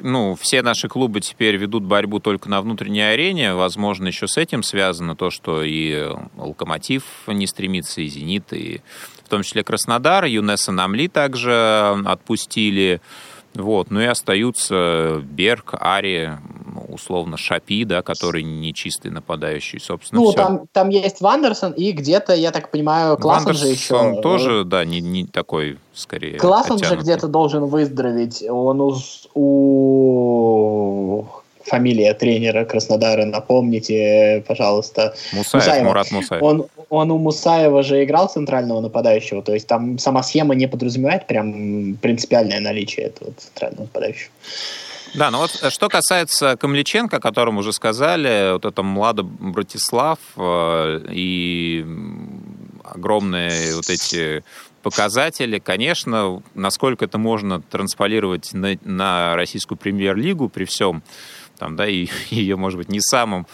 ну, 0.00 0.36
все 0.36 0.62
наши 0.62 0.88
клубы 0.88 1.20
теперь 1.20 1.56
ведут 1.56 1.82
борьбу 1.82 2.20
только 2.20 2.48
на 2.48 2.62
внутренней 2.62 3.02
арене, 3.02 3.54
возможно, 3.54 4.06
еще 4.06 4.28
с 4.28 4.36
этим 4.36 4.62
связано 4.62 5.16
то, 5.16 5.30
что 5.30 5.64
и 5.64 6.08
Локомотив 6.36 7.02
не 7.26 7.48
стремится, 7.48 8.00
и 8.00 8.06
Зенит, 8.06 8.52
и 8.52 8.82
в 9.24 9.28
том 9.28 9.42
числе 9.42 9.64
Краснодар, 9.64 10.24
Юнеса 10.26 10.70
Намли 10.70 11.08
также 11.08 12.00
отпустили. 12.06 13.00
Вот. 13.58 13.90
Ну 13.90 14.00
и 14.00 14.06
остаются 14.06 15.20
Берг, 15.24 15.74
Ари, 15.78 16.38
ну, 16.72 16.86
условно 16.94 17.36
Шапи, 17.36 17.84
да, 17.84 18.02
который 18.02 18.44
не 18.44 18.72
чистый 18.72 19.10
нападающий, 19.10 19.80
собственно, 19.80 20.22
Ну, 20.22 20.28
все. 20.28 20.36
там, 20.36 20.66
там 20.72 20.88
есть 20.90 21.20
Вандерсон, 21.20 21.72
и 21.72 21.90
где-то, 21.92 22.34
я 22.34 22.52
так 22.52 22.70
понимаю, 22.70 23.16
Классон 23.16 23.54
же 23.54 23.66
еще... 23.66 23.94
Вандерсон 23.94 24.22
тоже, 24.22 24.64
да, 24.64 24.84
не, 24.84 25.00
не 25.00 25.26
такой, 25.26 25.78
скорее, 25.92 26.38
Классон 26.38 26.78
же 26.78 26.96
где-то 26.96 27.26
должен 27.26 27.64
выздороветь. 27.64 28.44
Он 28.48 28.80
у, 28.80 28.94
у... 29.34 31.26
фамилия 31.68 32.14
тренера 32.14 32.64
Краснодара, 32.64 33.24
напомните, 33.24 34.44
пожалуйста. 34.46 35.14
Мусаев, 35.32 35.64
Мусаева. 35.64 35.84
Мурат 35.84 36.10
Мусаев. 36.10 36.42
Он, 36.42 36.66
он 36.88 37.10
у 37.10 37.18
Мусаева 37.18 37.82
же 37.82 38.02
играл 38.04 38.28
центрального 38.28 38.80
нападающего, 38.80 39.42
то 39.42 39.54
есть 39.54 39.66
там 39.66 39.98
сама 39.98 40.22
схема 40.22 40.54
не 40.54 40.66
подразумевает 40.66 41.26
прям 41.26 41.96
принципиальное 41.96 42.60
наличие 42.60 43.06
этого 43.06 43.32
центрального 43.36 43.82
нападающего. 43.82 44.30
Да, 45.14 45.30
ну 45.30 45.38
вот 45.38 45.58
э, 45.62 45.70
что 45.70 45.88
касается 45.88 46.56
Камличенко, 46.56 47.16
о 47.16 47.20
котором 47.20 47.58
уже 47.58 47.72
сказали, 47.72 48.52
вот 48.52 48.64
это 48.64 48.82
Млада 48.82 49.22
Братислав 49.22 50.18
э, 50.36 51.00
и 51.10 51.84
огромные 52.84 53.74
вот 53.74 53.88
эти 53.88 54.42
показатели, 54.82 55.58
конечно, 55.58 56.42
насколько 56.54 57.04
это 57.04 57.18
можно 57.18 57.60
трансполировать 57.60 58.52
на, 58.54 58.78
на 58.84 59.36
российскую 59.36 59.76
премьер-лигу 59.76 60.48
при 60.48 60.64
всем, 60.64 61.02
там, 61.58 61.76
да, 61.76 61.86
и 61.86 62.06
ее, 62.30 62.56
может 62.56 62.78
быть, 62.78 62.88
не 62.88 63.00
самым 63.00 63.46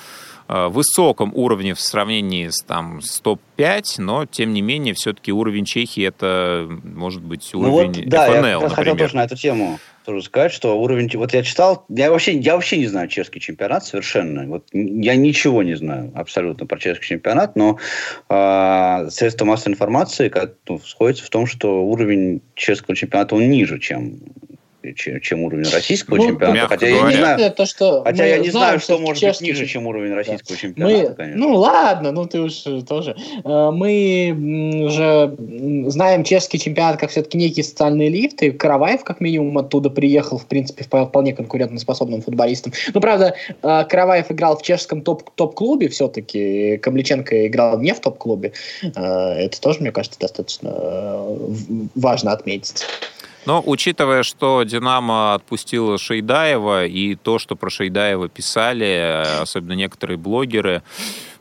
э, 0.49 0.69
высоком 0.69 1.33
уровне 1.35 1.75
в 1.75 1.81
сравнении 1.81 2.49
с, 2.49 2.63
там, 2.63 3.01
с 3.01 3.21
топ-5, 3.21 3.83
но, 3.99 4.27
тем 4.27 4.53
не 4.53 4.63
менее, 4.63 4.95
все-таки 4.95 5.33
уровень 5.33 5.65
Чехии 5.65 6.05
это, 6.05 6.69
может 6.83 7.23
быть, 7.23 7.51
Ну 7.53 7.61
уровень 7.61 8.03
вот, 8.03 8.09
да, 8.09 8.27
ФНЛ, 8.27 8.45
я 8.45 8.61
раз 8.61 8.73
хотел 8.73 8.93
например. 8.93 8.99
тоже 8.99 9.17
на 9.17 9.25
эту 9.25 9.37
тему 9.37 9.79
тоже 10.05 10.23
сказать, 10.23 10.53
что 10.53 10.79
уровень... 10.79 11.11
Вот 11.15 11.33
я 11.33 11.43
читал, 11.43 11.87
я 11.89 12.11
вообще, 12.11 12.37
я 12.39 12.55
вообще 12.55 12.77
не 12.77 12.87
знаю 12.87 13.09
чешский 13.09 13.41
чемпионат 13.41 13.85
совершенно. 13.87 14.47
Вот 14.47 14.69
я 14.73 15.17
ничего 15.17 15.63
не 15.63 15.77
знаю 15.77 16.13
абсолютно 16.15 16.67
про 16.67 16.79
чешский 16.79 17.07
чемпионат, 17.07 17.57
но 17.57 17.79
э, 18.29 19.09
средства 19.11 19.47
массовой 19.47 19.73
информации 19.73 20.29
как, 20.29 20.55
ну, 20.69 20.79
сходятся 20.79 21.25
в 21.25 21.31
том, 21.31 21.47
что 21.47 21.85
уровень 21.85 22.43
чешского 22.55 22.95
чемпионата 22.95 23.35
он 23.35 23.49
ниже, 23.49 23.79
чем 23.79 24.19
чем, 24.93 25.21
чем 25.21 25.41
уровень 25.43 25.69
российского 25.71 26.17
Ну, 26.17 26.27
чемпионата. 26.27 26.53
мягко 26.55 26.69
Хотя 26.75 26.87
я 26.87 26.93
не 26.93 26.99
говоря. 27.01 27.17
знаю, 27.17 27.35
Единственное, 27.35 27.51
то, 27.51 27.67
что 27.67 28.03
хотя 28.05 28.27
я 28.27 28.39
не 28.39 28.51
знаем, 28.51 28.67
знаю, 28.69 28.81
что 28.81 28.99
может 28.99 29.23
быть 29.23 29.31
чешский 29.33 29.45
ниже, 29.47 29.55
чемпионат. 29.67 29.73
чем 29.73 29.87
уровень 29.87 30.15
российского 30.15 30.57
чемпионата, 30.57 31.09
Мы, 31.11 31.15
конечно. 31.15 31.47
ну 31.47 31.55
ладно, 31.57 32.13
ну 32.13 32.27
ты 32.27 32.41
уж 32.41 32.55
тоже. 32.89 33.17
Э, 33.45 33.71
Мы 33.71 34.87
же 34.91 35.37
знаем 35.91 36.25
чешский 36.25 36.59
чемпионат 36.59 36.99
как 36.99 37.11
все-таки 37.11 37.39
некий 37.39 37.63
социальный 37.63 38.09
лифт, 38.09 38.43
и 38.43 38.51
Караваев 38.51 39.05
как 39.05 39.21
минимум 39.21 39.57
оттуда 39.59 39.91
приехал, 39.91 40.39
в 40.39 40.47
принципе, 40.47 40.85
вп- 40.85 41.07
вполне 41.09 41.33
конкурентоспособным 41.33 42.23
футболистом. 42.23 42.73
Ну, 42.93 43.01
правда, 43.01 43.35
э, 43.63 43.85
Караваев 43.89 44.31
играл 44.31 44.57
в 44.59 44.63
чешском 44.63 45.03
топ- 45.03 45.31
топ-клубе 45.35 45.89
все-таки, 45.89 46.77
Камличенко 46.79 47.47
играл 47.47 47.79
не 47.79 47.93
в 47.95 48.01
топ-клубе. 48.01 48.53
Э, 48.83 49.35
Это 49.45 49.61
тоже, 49.61 49.81
мне 49.81 49.93
кажется, 49.93 50.19
достаточно 50.19 50.71
э, 50.75 51.37
важно 51.95 52.33
отметить. 52.33 52.85
Но 53.47 53.63
учитывая, 53.65 54.23
что 54.23 54.63
«Динамо» 54.63 55.35
отпустила 55.35 55.99
Шейдаева, 55.99 56.87
и 56.87 57.15
то, 57.15 57.39
что 57.39 57.57
про 57.57 57.71
Шейдаева 57.71 58.29
писали, 58.29 58.87
э, 58.87 59.41
особенно 59.43 59.73
некоторые 59.73 60.17
блогеры, 60.17 60.83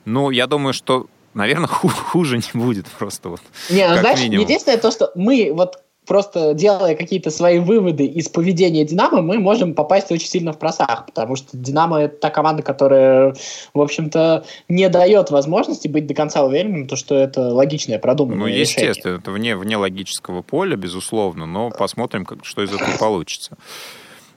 ну, 0.05 0.29
я 0.29 0.47
думаю, 0.47 0.73
что, 0.73 1.07
наверное, 1.33 1.67
хуже 1.67 2.37
не 2.37 2.59
будет 2.59 2.87
просто 2.87 3.29
вот. 3.29 3.41
Не, 3.69 3.87
ну, 3.87 3.93
Как 3.95 4.01
знаешь, 4.01 4.19
минимум. 4.21 4.45
единственное 4.45 4.77
то, 4.77 4.91
что 4.91 5.11
мы 5.15 5.51
вот 5.53 5.82
просто 6.05 6.53
делая 6.53 6.95
какие-то 6.95 7.31
свои 7.31 7.59
выводы 7.59 8.05
из 8.05 8.29
поведения 8.29 8.85
Динамо, 8.85 9.21
мы 9.21 9.39
можем 9.39 9.73
попасть 9.73 10.11
очень 10.11 10.27
сильно 10.27 10.53
в 10.53 10.59
просак, 10.59 11.05
потому 11.07 11.35
что 11.35 11.57
Динамо 11.57 12.01
это 12.01 12.17
та 12.17 12.29
команда, 12.29 12.63
которая, 12.63 13.35
в 13.73 13.81
общем-то, 13.81 14.45
не 14.67 14.89
дает 14.89 15.31
возможности 15.31 15.87
быть 15.87 16.07
до 16.07 16.13
конца 16.13 16.43
уверенным, 16.43 16.87
то, 16.87 16.95
что 16.95 17.15
это 17.15 17.53
логичное, 17.53 17.99
продуманное 17.99 18.39
Ну, 18.39 18.47
решение. 18.47 18.89
естественно, 18.89 19.17
это 19.17 19.31
вне, 19.31 19.55
вне 19.55 19.77
логического 19.77 20.41
поля, 20.41 20.75
безусловно, 20.75 21.45
но 21.45 21.69
посмотрим, 21.69 22.25
как, 22.25 22.45
что 22.45 22.63
из 22.63 22.73
этого 22.73 22.97
получится. 22.97 23.57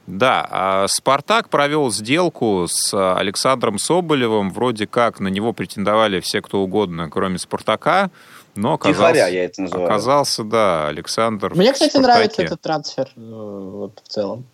Да, 0.07 0.47
а 0.51 0.87
«Спартак» 0.89 1.49
провел 1.49 1.91
сделку 1.91 2.67
с 2.69 2.95
Александром 3.17 3.79
Соболевым. 3.79 4.51
Вроде 4.51 4.87
как 4.87 5.19
на 5.19 5.29
него 5.29 5.53
претендовали 5.53 6.21
все, 6.21 6.41
кто 6.41 6.61
угодно, 6.61 7.11
кроме 7.11 7.39
«Спартака». 7.39 8.11
Но 8.55 8.75
оказался, 8.75 9.13
Тихоря 9.13 9.29
я 9.29 9.45
это 9.45 9.63
называю. 9.63 9.87
оказался, 9.87 10.45
да, 10.45 10.89
Александр 10.89 11.55
Мне, 11.55 11.73
кстати, 11.73 11.91
«Спартаке». 11.91 12.13
нравится 12.13 12.43
этот 12.43 12.61
трансфер 12.61 13.09
э, 13.15 13.21
вот, 13.21 14.01
в 14.03 14.09
целом. 14.09 14.47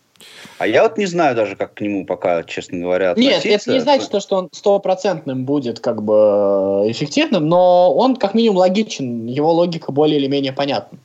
А 0.59 0.67
я 0.67 0.83
вот 0.83 0.99
не 0.99 1.07
знаю 1.07 1.37
даже, 1.37 1.57
как 1.57 1.75
к 1.75 1.81
нему 1.81 2.07
пока, 2.07 2.43
честно 2.45 2.79
говоря, 2.79 3.15
Нет, 3.17 3.39
относиться. 3.39 3.49
это 3.49 3.73
не 3.73 3.81
значит, 3.81 4.07
что, 4.07 4.21
что 4.21 4.37
он 4.37 4.49
стопроцентным 4.53 5.45
будет 5.45 5.81
как 5.81 6.03
бы 6.03 6.85
эффективным, 6.87 7.47
но 7.49 7.93
он 7.95 8.17
как 8.17 8.35
минимум 8.35 8.59
логичен, 8.59 9.27
его 9.27 9.53
логика 9.53 9.93
более 9.93 10.19
или 10.19 10.27
менее 10.27 10.53
понятна. 10.53 10.99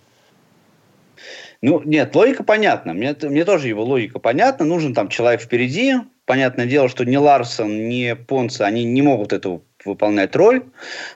Ну, 1.62 1.82
нет, 1.84 2.16
логика 2.16 2.44
понятна. 2.44 2.94
Мне, 2.94 3.16
мне 3.22 3.46
тоже 3.46 3.68
его 3.68 3.84
логика 3.84 4.20
понятна. 4.20 4.66
Нужен 4.66 4.94
там 4.94 5.10
человек 5.10 5.42
впереди. 5.42 5.96
Понятное 6.26 6.66
дело, 6.66 6.90
что 6.90 7.06
ни 7.06 7.16
Ларсон, 7.16 7.88
ни 7.88 8.14
Понца, 8.14 8.66
они 8.66 8.84
не 8.84 9.02
могут 9.02 9.34
эту 9.34 9.64
выполнять 9.86 10.36
роль. 10.36 10.64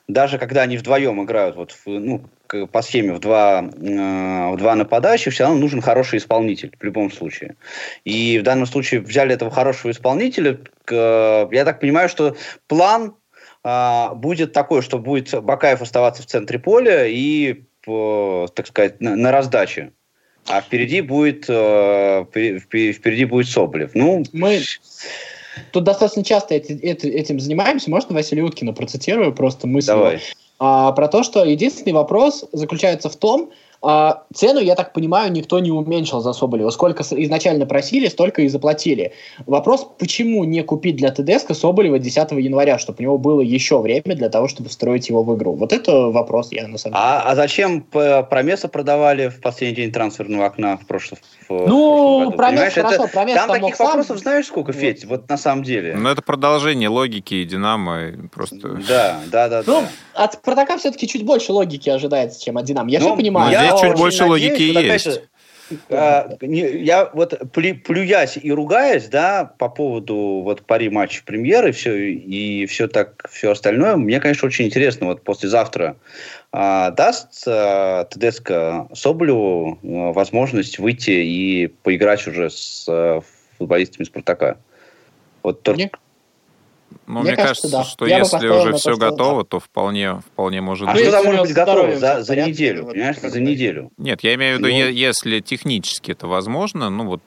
Даже 0.08 0.38
когда 0.38 0.62
они 0.62 0.78
вдвоем 0.78 1.22
играют 1.24 1.56
вот, 1.56 1.72
в, 1.72 1.88
ну, 1.88 2.24
по 2.72 2.82
схеме 2.82 3.14
в 3.14 3.20
два, 3.20 3.62
э, 3.62 4.54
в 4.54 4.58
два 4.58 4.76
нападающих, 4.76 5.34
все 5.34 5.44
равно 5.44 5.60
нужен 5.60 5.82
хороший 5.82 6.18
исполнитель 6.18 6.76
в 6.80 6.84
любом 6.84 7.12
случае. 7.12 7.56
И 8.04 8.40
в 8.40 8.44
данном 8.44 8.66
случае 8.66 9.02
взяли 9.02 9.34
этого 9.34 9.52
хорошего 9.52 9.92
исполнителя. 9.92 10.60
К, 10.86 11.50
я 11.52 11.66
так 11.66 11.80
понимаю, 11.80 12.10
что 12.10 12.36
план 12.68 13.16
э, 13.64 14.08
будет 14.16 14.54
такой, 14.54 14.82
что 14.82 14.98
будет 14.98 15.44
Бакаев 15.44 15.82
оставаться 15.82 16.24
в 16.24 16.26
центре 16.26 16.60
поля 16.60 17.06
и, 17.06 17.64
по, 17.84 18.48
так 18.54 18.68
сказать, 18.68 19.02
на, 19.02 19.16
на 19.16 19.32
раздаче. 19.32 19.92
А 20.48 20.62
впереди 20.62 21.02
будет, 21.02 21.46
э, 21.48 22.26
впереди 22.32 23.26
будет 23.26 23.48
Соболев. 23.48 23.92
Ну, 23.94 24.24
мы 24.34 24.62
тут 25.72 25.84
достаточно 25.84 26.24
часто 26.24 26.56
эти, 26.56 26.74
эти, 26.74 27.08
этим 27.08 27.40
занимаемся. 27.40 27.90
Можно 27.90 28.16
Василия 28.16 28.44
Уткина 28.44 28.74
процитирую 28.74 29.34
просто 29.34 29.68
мысль? 29.68 29.88
Давай. 29.88 30.22
А, 30.60 30.92
про 30.92 31.08
то, 31.08 31.24
что 31.24 31.44
единственный 31.44 31.94
вопрос 31.94 32.46
заключается 32.52 33.10
в 33.10 33.16
том, 33.16 33.52
а, 33.84 34.24
цену, 34.34 34.60
я 34.60 34.76
так 34.76 34.94
понимаю, 34.94 35.32
никто 35.32 35.60
не 35.60 35.72
уменьшил 35.72 36.22
за 36.22 36.34
Соболева. 36.34 36.70
Сколько 36.70 37.02
изначально 37.04 37.66
просили, 37.66 38.08
столько 38.08 38.44
и 38.44 38.48
заплатили. 38.48 39.14
Вопрос, 39.48 39.88
почему 39.98 40.44
не 40.44 40.62
купить 40.62 40.98
для 40.98 41.10
ТДСК 41.12 41.56
Соболева 41.56 41.98
10 41.98 42.32
января, 42.32 42.78
чтобы 42.78 43.00
у 43.00 43.02
него 43.02 43.18
было 43.18 43.42
еще 43.42 43.80
время 43.80 44.16
для 44.16 44.30
того, 44.30 44.48
чтобы 44.48 44.70
встроить 44.70 45.10
его 45.10 45.24
в 45.24 45.36
игру? 45.36 45.54
Вот 45.54 45.74
это 45.74 46.10
вопрос 46.10 46.52
я 46.52 46.68
на 46.68 46.78
самом 46.78 46.94
деле. 46.94 47.06
А, 47.06 47.22
а 47.32 47.36
зачем 47.36 47.82
Промеса 47.82 48.68
продавали 48.68 49.30
в 49.30 49.42
последний 49.42 49.76
день 49.76 49.92
трансферного 49.92 50.46
окна 50.46 50.78
в 50.78 50.86
прошлом 50.86 51.18
в, 51.50 51.68
Ну, 51.68 52.32
Промес, 52.38 52.74
хорошо, 52.74 53.04
это, 53.04 53.08
Промес 53.08 53.36
Там 53.36 53.50
таких 53.50 53.76
сам... 53.76 53.88
вопросов 53.88 54.20
знаешь 54.20 54.46
сколько, 54.46 54.74
Федь, 54.74 55.06
вот. 55.06 55.22
вот 55.22 55.30
на 55.30 55.38
самом 55.38 55.64
деле. 55.64 55.96
Ну, 55.96 56.10
это 56.10 56.22
продолжение 56.22 56.90
логики 56.90 57.44
Динамо. 57.44 58.12
Просто... 58.32 58.80
Да, 58.88 59.20
да, 59.32 59.50
да. 59.50 59.64
Ну, 59.66 59.82
да. 59.82 60.24
от 60.24 60.34
Спартака 60.34 60.78
все-таки 60.78 61.08
чуть 61.08 61.26
больше 61.26 61.52
логики 61.52 61.90
ожидается, 61.90 62.42
чем 62.44 62.58
от 62.58 62.66
Динамо. 62.66 62.90
Я 62.90 63.00
ну, 63.00 63.08
все 63.08 63.16
понимаю. 63.16 63.52
Я 63.52 63.71
чуть 63.80 63.98
больше 63.98 64.26
логики 64.26 64.62
есть. 64.62 65.22
А, 65.90 66.30
я 66.42 67.10
вот 67.14 67.40
плюясь 67.54 68.38
и 68.42 68.52
ругаясь, 68.52 69.08
да, 69.08 69.46
по 69.58 69.70
поводу 69.70 70.42
вот 70.44 70.64
пари 70.64 70.90
матча 70.90 71.24
премьеры 71.26 71.72
все 71.72 72.12
и 72.14 72.66
все 72.66 72.88
так 72.88 73.28
все 73.32 73.52
остальное, 73.52 73.96
мне, 73.96 74.20
конечно, 74.20 74.48
очень 74.48 74.66
интересно. 74.66 75.08
Вот 75.08 75.24
послезавтра 75.24 75.98
а, 76.52 76.92
даст 76.92 77.44
а, 77.48 78.06
ТДСК 78.06 78.94
Соболеву 78.94 79.80
а, 79.84 80.12
возможность 80.12 80.80
выйти 80.80 81.12
и 81.12 81.68
поиграть 81.68 82.28
уже 82.28 82.50
с 82.50 82.86
а, 82.90 83.22
футболистами 83.58 84.06
Спартака. 84.06 84.58
Вот 85.44 85.64
только 85.64 86.00
ну, 87.08 87.22
мне, 87.22 87.32
мне 87.32 87.36
кажется, 87.36 87.70
кажется 87.70 87.78
да. 87.78 87.84
что 87.84 88.06
я 88.06 88.20
если 88.20 88.48
уже 88.48 88.74
все 88.74 88.96
готово, 88.96 89.44
то 89.44 89.60
вполне, 89.60 90.22
вполне 90.22 90.62
может 90.62 90.88
а 90.88 90.94
быть. 90.94 91.02
А 91.02 91.04
что 91.06 91.12
там 91.12 91.26
может 91.26 91.42
быть 91.42 91.54
готово 91.54 91.98
за, 91.98 92.24
за 92.24 92.36
неделю, 92.36 92.86
понимаешь, 92.86 93.18
за 93.18 93.40
неделю? 93.40 93.92
Нет, 93.98 94.22
я 94.24 94.36
имею 94.36 94.58
в 94.58 94.60
виду, 94.60 94.70
ну, 94.70 94.90
если 94.90 95.40
технически 95.40 96.12
это 96.12 96.28
возможно, 96.28 96.90
ну 96.90 97.06
вот 97.06 97.22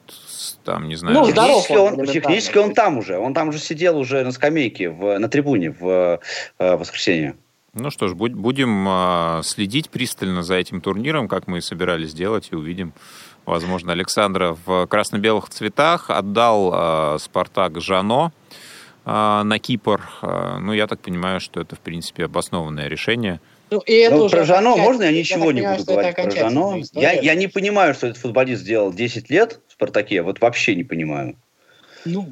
там, 0.63 0.87
не 0.87 0.95
знаю. 0.95 1.19
Ну, 1.19 1.27
технически, 1.27 1.73
он, 1.73 2.05
технически 2.05 2.57
он 2.57 2.73
там 2.73 2.97
уже, 2.97 3.17
он 3.17 3.33
там 3.33 3.49
уже 3.49 3.59
сидел 3.59 3.97
уже 3.97 4.23
на 4.23 4.31
скамейке, 4.31 4.89
в, 4.89 5.17
на 5.17 5.29
трибуне 5.29 5.71
в 5.71 6.19
э, 6.59 6.75
воскресенье. 6.75 7.35
Ну 7.73 7.91
что 7.91 8.07
ж, 8.07 8.13
будем 8.13 8.87
э, 8.87 9.41
следить 9.43 9.89
пристально 9.89 10.43
за 10.43 10.55
этим 10.55 10.79
турниром, 10.79 11.27
как 11.27 11.47
мы 11.47 11.57
и 11.57 11.61
собирались 11.61 12.13
делать, 12.13 12.49
и 12.51 12.55
увидим, 12.55 12.93
возможно, 13.45 13.91
Александра 13.91 14.57
в 14.65 14.87
красно-белых 14.87 15.49
цветах 15.49 16.09
отдал 16.09 16.71
э, 16.73 17.17
Спартак 17.19 17.81
Жано. 17.81 18.31
А, 19.05 19.43
на 19.43 19.59
Кипр. 19.59 20.01
А, 20.21 20.57
ну, 20.59 20.73
я 20.73 20.87
так 20.87 20.99
понимаю, 20.99 21.39
что 21.39 21.61
это, 21.61 21.75
в 21.75 21.79
принципе, 21.79 22.25
обоснованное 22.25 22.87
решение. 22.87 23.39
Ну, 23.69 23.79
и 23.79 23.93
это 23.93 24.15
ну, 24.15 24.29
про 24.29 24.45
Жано 24.45 24.75
можно 24.75 25.03
я 25.03 25.11
ничего 25.11 25.51
я 25.51 25.53
не 25.53 25.77
буду 25.77 25.91
говорить 25.91 26.15
про 26.15 26.31
Жано? 26.31 26.81
Я, 26.93 27.13
я 27.13 27.35
не 27.35 27.47
понимаю, 27.47 27.93
что 27.93 28.07
этот 28.07 28.21
футболист 28.21 28.61
сделал 28.61 28.91
10 28.91 29.29
лет 29.29 29.59
в 29.67 29.73
«Спартаке». 29.73 30.21
Вот 30.21 30.39
вообще 30.41 30.75
не 30.75 30.83
понимаю. 30.83 31.35
Ну, 32.05 32.27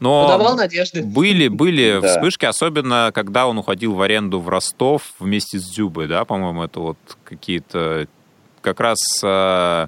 но 0.00 0.24
Подавал 0.24 0.56
надежды. 0.56 1.02
Были, 1.02 1.48
были 1.48 1.98
да. 2.02 2.08
вспышки, 2.08 2.44
особенно 2.44 3.10
когда 3.14 3.46
он 3.46 3.58
уходил 3.58 3.94
в 3.94 4.02
аренду 4.02 4.40
в 4.40 4.48
Ростов 4.48 5.14
вместе 5.18 5.58
с 5.58 5.70
Дзюбой, 5.70 6.08
да, 6.08 6.24
по-моему, 6.24 6.64
это 6.64 6.80
вот 6.80 6.98
какие-то 7.24 8.06
как 8.60 8.80
раз 8.80 8.98
э, 9.22 9.86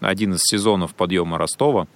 один 0.00 0.34
из 0.34 0.40
сезонов 0.42 0.94
подъема 0.94 1.38
Ростова 1.38 1.86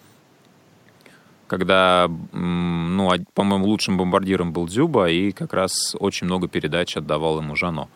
когда, 1.52 2.08
ну, 2.32 3.10
по-моему, 3.34 3.66
лучшим 3.66 3.98
бомбардиром 3.98 4.54
был 4.54 4.66
Дзюба, 4.66 5.10
и 5.10 5.32
как 5.32 5.52
раз 5.52 5.94
очень 6.00 6.26
много 6.26 6.48
передач 6.48 6.96
отдавал 6.96 7.40
ему 7.40 7.56
Жано. 7.56 7.90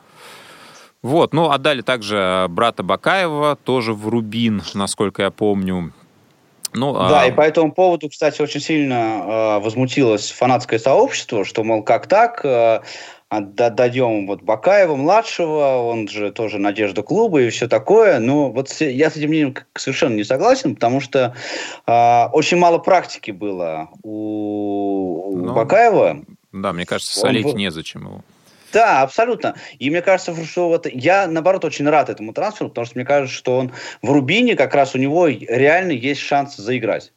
Вот, 1.00 1.32
ну, 1.32 1.50
отдали 1.50 1.80
также 1.80 2.48
брата 2.50 2.82
Бакаева, 2.82 3.56
тоже 3.56 3.94
в 3.94 4.08
Рубин, 4.08 4.60
насколько 4.74 5.22
я 5.22 5.30
помню. 5.30 5.94
Ну, 6.74 6.92
да, 6.92 7.22
а... 7.22 7.26
и 7.28 7.32
по 7.32 7.40
этому 7.40 7.72
поводу, 7.72 8.10
кстати, 8.10 8.42
очень 8.42 8.60
сильно 8.60 8.94
э, 8.94 9.58
возмутилось 9.60 10.32
фанатское 10.32 10.78
сообщество, 10.78 11.46
что, 11.46 11.64
мол, 11.64 11.82
как 11.82 12.08
так, 12.08 12.44
э, 12.44 12.80
отдадим 13.28 14.26
вот 14.26 14.42
Бакаева 14.42 14.94
младшего, 14.94 15.82
он 15.82 16.08
же 16.08 16.30
тоже 16.30 16.58
надежда 16.58 17.02
клуба 17.02 17.42
и 17.42 17.50
все 17.50 17.68
такое. 17.68 18.18
Но 18.18 18.50
вот 18.50 18.70
я 18.80 19.10
с 19.10 19.16
этим 19.16 19.28
мнением 19.28 19.56
совершенно 19.76 20.14
не 20.14 20.24
согласен, 20.24 20.74
потому 20.74 21.00
что 21.00 21.34
э, 21.86 22.24
очень 22.32 22.56
мало 22.56 22.78
практики 22.78 23.30
было 23.30 23.88
у, 24.02 25.30
у 25.30 25.36
ну, 25.38 25.54
Бакаева. 25.54 26.24
Да, 26.52 26.72
мне 26.72 26.86
кажется, 26.86 27.18
солить 27.18 27.46
он... 27.46 27.56
незачем 27.56 28.02
его. 28.02 28.20
Да, 28.72 29.02
абсолютно. 29.02 29.56
И 29.78 29.88
мне 29.90 30.02
кажется, 30.02 30.34
что 30.44 30.68
вот 30.68 30.86
я, 30.92 31.26
наоборот, 31.26 31.64
очень 31.64 31.88
рад 31.88 32.10
этому 32.10 32.32
трансферу, 32.32 32.68
потому 32.68 32.84
что 32.84 32.98
мне 32.98 33.06
кажется, 33.06 33.34
что 33.34 33.56
он 33.58 33.72
в 34.02 34.10
Рубине 34.10 34.54
как 34.54 34.74
раз 34.74 34.94
у 34.94 34.98
него 34.98 35.28
реально 35.28 35.92
есть 35.92 36.20
шанс 36.20 36.56
заиграть. 36.56 37.12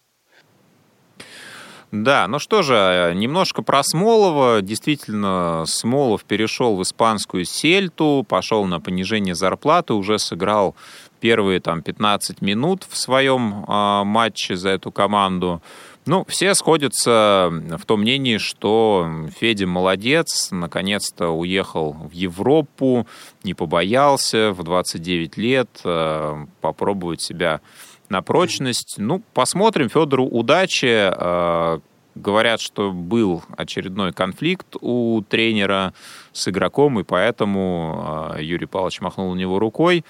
Да, 1.91 2.27
ну 2.27 2.37
что 2.37 2.61
же, 2.61 3.13
немножко 3.15 3.63
про 3.63 3.81
Смолова. 3.83 4.61
Действительно, 4.61 5.63
Смолов 5.65 6.23
перешел 6.23 6.75
в 6.75 6.83
испанскую 6.83 7.45
Сельту, 7.45 8.23
пошел 8.27 8.65
на 8.65 8.79
понижение 8.79 9.33
зарплаты, 9.33 9.93
уже 9.93 10.19
сыграл 10.19 10.75
первые 11.19 11.59
там 11.59 11.81
15 11.81 12.41
минут 12.41 12.85
в 12.87 12.95
своем 12.95 13.65
э, 13.67 14.03
матче 14.03 14.55
за 14.55 14.69
эту 14.69 14.91
команду. 14.91 15.61
Ну, 16.05 16.25
все 16.27 16.55
сходятся 16.55 17.49
в 17.51 17.85
том 17.85 18.01
мнении, 18.01 18.37
что 18.37 19.07
Федя 19.39 19.67
молодец, 19.67 20.49
наконец-то 20.51 21.29
уехал 21.29 21.93
в 21.93 22.11
Европу, 22.11 23.05
не 23.43 23.53
побоялся 23.53 24.51
в 24.51 24.63
29 24.63 25.37
лет 25.37 25.69
э, 25.83 26.45
попробовать 26.61 27.21
себя 27.21 27.61
на 28.09 28.21
прочность. 28.21 28.95
Ну, 28.97 29.21
посмотрим. 29.33 29.89
Федору 29.89 30.25
удачи. 30.25 31.11
Э, 31.11 31.79
говорят, 32.15 32.61
что 32.61 32.91
был 32.91 33.43
очередной 33.55 34.13
конфликт 34.13 34.75
у 34.81 35.21
тренера 35.27 35.93
с 36.33 36.47
игроком, 36.47 36.99
и 36.99 37.03
поэтому 37.03 38.33
э, 38.35 38.43
Юрий 38.43 38.65
Павлович 38.65 39.01
махнул 39.01 39.33
на 39.33 39.39
него 39.39 39.59
рукой 39.59 40.03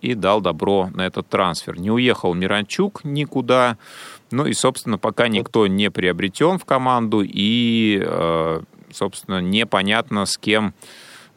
и 0.00 0.14
дал 0.14 0.40
добро 0.40 0.90
на 0.94 1.06
этот 1.06 1.28
трансфер. 1.28 1.78
Не 1.78 1.90
уехал 1.90 2.34
Миранчук 2.34 3.04
никуда. 3.04 3.78
Ну 4.30 4.46
и, 4.46 4.52
собственно, 4.52 4.98
пока 4.98 5.28
никто 5.28 5.66
не 5.66 5.90
приобретен 5.90 6.58
в 6.58 6.64
команду, 6.64 7.22
и, 7.24 8.00
э, 8.04 8.60
собственно, 8.92 9.40
непонятно, 9.40 10.26
с 10.26 10.36
кем 10.36 10.74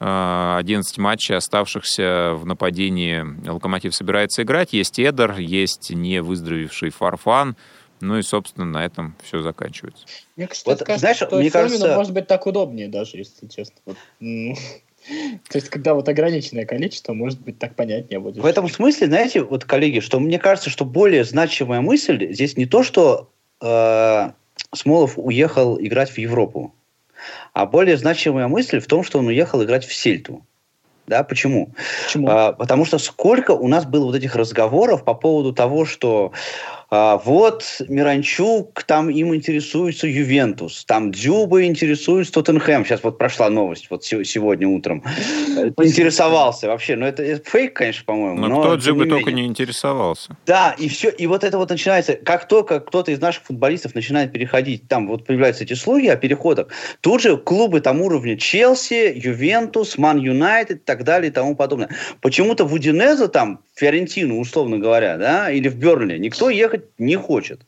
11 0.03 0.97
матчей, 0.97 1.35
оставшихся 1.35 2.33
в 2.33 2.45
нападении 2.45 3.23
Локомотив 3.47 3.93
собирается 3.93 4.41
играть. 4.41 4.73
Есть 4.73 4.99
Эдер, 4.99 5.37
есть 5.37 5.91
не 5.91 6.23
выздоровевший 6.23 6.89
Фарфан. 6.89 7.55
Ну 7.99 8.17
и, 8.17 8.23
собственно, 8.23 8.65
на 8.65 8.83
этом 8.83 9.15
все 9.23 9.43
заканчивается. 9.43 10.07
Мне, 10.35 10.47
кстати, 10.47 10.79
вот, 10.79 10.79
кажется, 10.79 10.99
знаешь, 10.99 11.17
что 11.17 11.37
мне 11.37 11.51
кажется... 11.51 11.95
может 11.95 12.13
быть 12.13 12.25
так 12.25 12.47
удобнее 12.47 12.87
даже, 12.87 13.17
если 13.17 13.45
честно. 13.45 13.75
Вот. 13.85 13.97
То 14.19 15.57
есть, 15.57 15.69
когда 15.69 15.93
вот 15.93 16.09
ограниченное 16.09 16.65
количество, 16.65 17.13
может 17.13 17.39
быть, 17.39 17.59
так 17.59 17.75
понятнее 17.75 18.19
будет. 18.19 18.37
В 18.37 18.45
этом 18.45 18.67
смысле, 18.69 19.05
знаете, 19.05 19.43
вот, 19.43 19.65
коллеги, 19.65 19.99
что 19.99 20.19
мне 20.19 20.39
кажется, 20.39 20.71
что 20.71 20.83
более 20.83 21.23
значимая 21.25 21.81
мысль 21.81 22.31
здесь 22.33 22.57
не 22.57 22.65
то, 22.65 22.81
что 22.81 23.29
э, 23.61 24.31
Смолов 24.73 25.13
уехал 25.17 25.79
играть 25.79 26.09
в 26.09 26.17
Европу. 26.17 26.73
А 27.53 27.65
более 27.65 27.97
значимая 27.97 28.47
мысль 28.47 28.79
в 28.79 28.87
том, 28.87 29.03
что 29.03 29.19
он 29.19 29.27
уехал 29.27 29.63
играть 29.63 29.85
в 29.85 29.93
Сельту. 29.93 30.45
Да, 31.07 31.23
почему? 31.23 31.73
почему? 32.05 32.29
А, 32.29 32.53
потому 32.53 32.85
что 32.85 32.97
сколько 32.97 33.51
у 33.51 33.67
нас 33.67 33.85
было 33.85 34.05
вот 34.05 34.15
этих 34.15 34.35
разговоров 34.35 35.03
по 35.03 35.13
поводу 35.13 35.51
того, 35.51 35.85
что 35.85 36.31
А, 36.93 37.21
вот 37.23 37.63
Миранчук, 37.87 38.83
там 38.83 39.09
им 39.09 39.33
интересуется 39.33 40.07
Ювентус, 40.07 40.83
там 40.83 41.11
Дзюба 41.11 41.63
интересуется 41.63 42.33
Тоттенхэм. 42.33 42.83
Сейчас 42.83 43.01
вот 43.01 43.17
прошла 43.17 43.49
новость, 43.49 43.87
вот 43.89 44.03
сегодня 44.03 44.67
утром. 44.67 45.01
Интересовался 45.77 46.67
вообще. 46.67 46.97
Ну, 46.97 47.05
это, 47.05 47.23
это 47.23 47.49
фейк, 47.49 47.77
конечно, 47.77 48.03
по-моему. 48.05 48.41
Но, 48.41 48.47
но 48.49 48.61
кто 48.61 48.75
Дзюбы 48.75 49.05
только 49.05 49.31
не 49.31 49.45
интересовался. 49.45 50.35
Да, 50.45 50.75
и 50.77 50.89
все. 50.89 51.07
И 51.09 51.27
вот 51.27 51.45
это 51.45 51.57
вот 51.57 51.69
начинается. 51.69 52.15
Как 52.15 52.49
только 52.49 52.81
кто-то 52.81 53.11
из 53.11 53.21
наших 53.21 53.43
футболистов 53.43 53.95
начинает 53.95 54.33
переходить, 54.33 54.89
там 54.89 55.07
вот 55.07 55.25
появляются 55.25 55.63
эти 55.63 55.75
слухи 55.75 56.07
о 56.07 56.17
переходах, 56.17 56.67
тут 56.99 57.21
же 57.21 57.37
клубы 57.37 57.79
там 57.79 58.01
уровня 58.01 58.35
Челси, 58.35 59.13
Ювентус, 59.15 59.97
Ман 59.97 60.17
Юнайтед 60.17 60.77
и 60.77 60.83
так 60.83 61.05
далее 61.05 61.31
и 61.31 61.33
тому 61.33 61.55
подобное. 61.55 61.87
Почему-то 62.19 62.65
в 62.65 62.73
Удинеза 62.73 63.29
там, 63.29 63.61
Фиорентину, 63.75 64.39
условно 64.39 64.77
говоря, 64.77 65.17
да, 65.17 65.49
или 65.49 65.69
в 65.69 65.77
Бернли, 65.77 66.17
никто 66.17 66.49
ехать 66.49 66.80
не 66.97 67.15
хочет. 67.15 67.61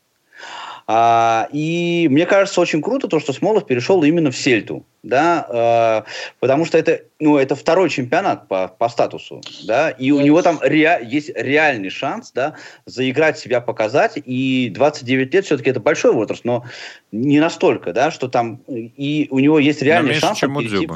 А, 0.85 1.47
и 1.53 2.07
мне 2.11 2.25
кажется, 2.25 2.59
очень 2.59 2.81
круто 2.81 3.07
то, 3.07 3.19
что 3.19 3.31
Смолов 3.31 3.65
перешел 3.65 4.03
именно 4.03 4.31
в 4.31 4.37
Сельту, 4.37 4.85
да, 5.01 5.45
а, 5.49 6.05
потому 6.41 6.65
что 6.65 6.77
это, 6.77 7.03
ну, 7.21 7.37
это 7.37 7.55
второй 7.55 7.89
чемпионат 7.89 8.49
по, 8.49 8.67
по 8.67 8.89
статусу, 8.89 9.41
да, 9.65 9.91
и 9.91 10.11
у 10.11 10.19
него 10.19 10.41
там 10.41 10.59
ре, 10.61 10.99
есть 11.05 11.29
реальный 11.35 11.89
шанс, 11.89 12.31
да, 12.33 12.55
заиграть 12.85 13.39
себя, 13.39 13.61
показать, 13.61 14.17
и 14.17 14.69
29 14.73 15.33
лет 15.33 15.45
все-таки 15.45 15.69
это 15.69 15.79
большой 15.79 16.11
возраст, 16.11 16.43
но 16.43 16.65
не 17.13 17.39
настолько, 17.39 17.93
да, 17.93 18.11
что 18.11 18.27
там, 18.27 18.57
и 18.67 19.29
у 19.31 19.39
него 19.39 19.59
есть 19.59 19.81
реальный 19.81 20.15
шанс 20.15 20.39
чем 20.39 20.57
перейти, 20.57 20.89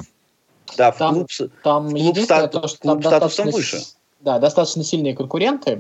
да, 0.76 0.92
в 0.92 0.98
там, 0.98 1.14
клуб, 1.14 1.30
там 1.64 1.88
в 1.88 1.92
клуб, 1.92 2.20
стат, 2.20 2.52
то, 2.52 2.68
что 2.68 2.78
клуб 2.80 3.04
там 3.04 3.12
статусом 3.12 3.52
выше. 3.52 3.78
Да, 4.20 4.40
достаточно 4.40 4.84
сильные 4.84 5.14
конкуренты. 5.14 5.80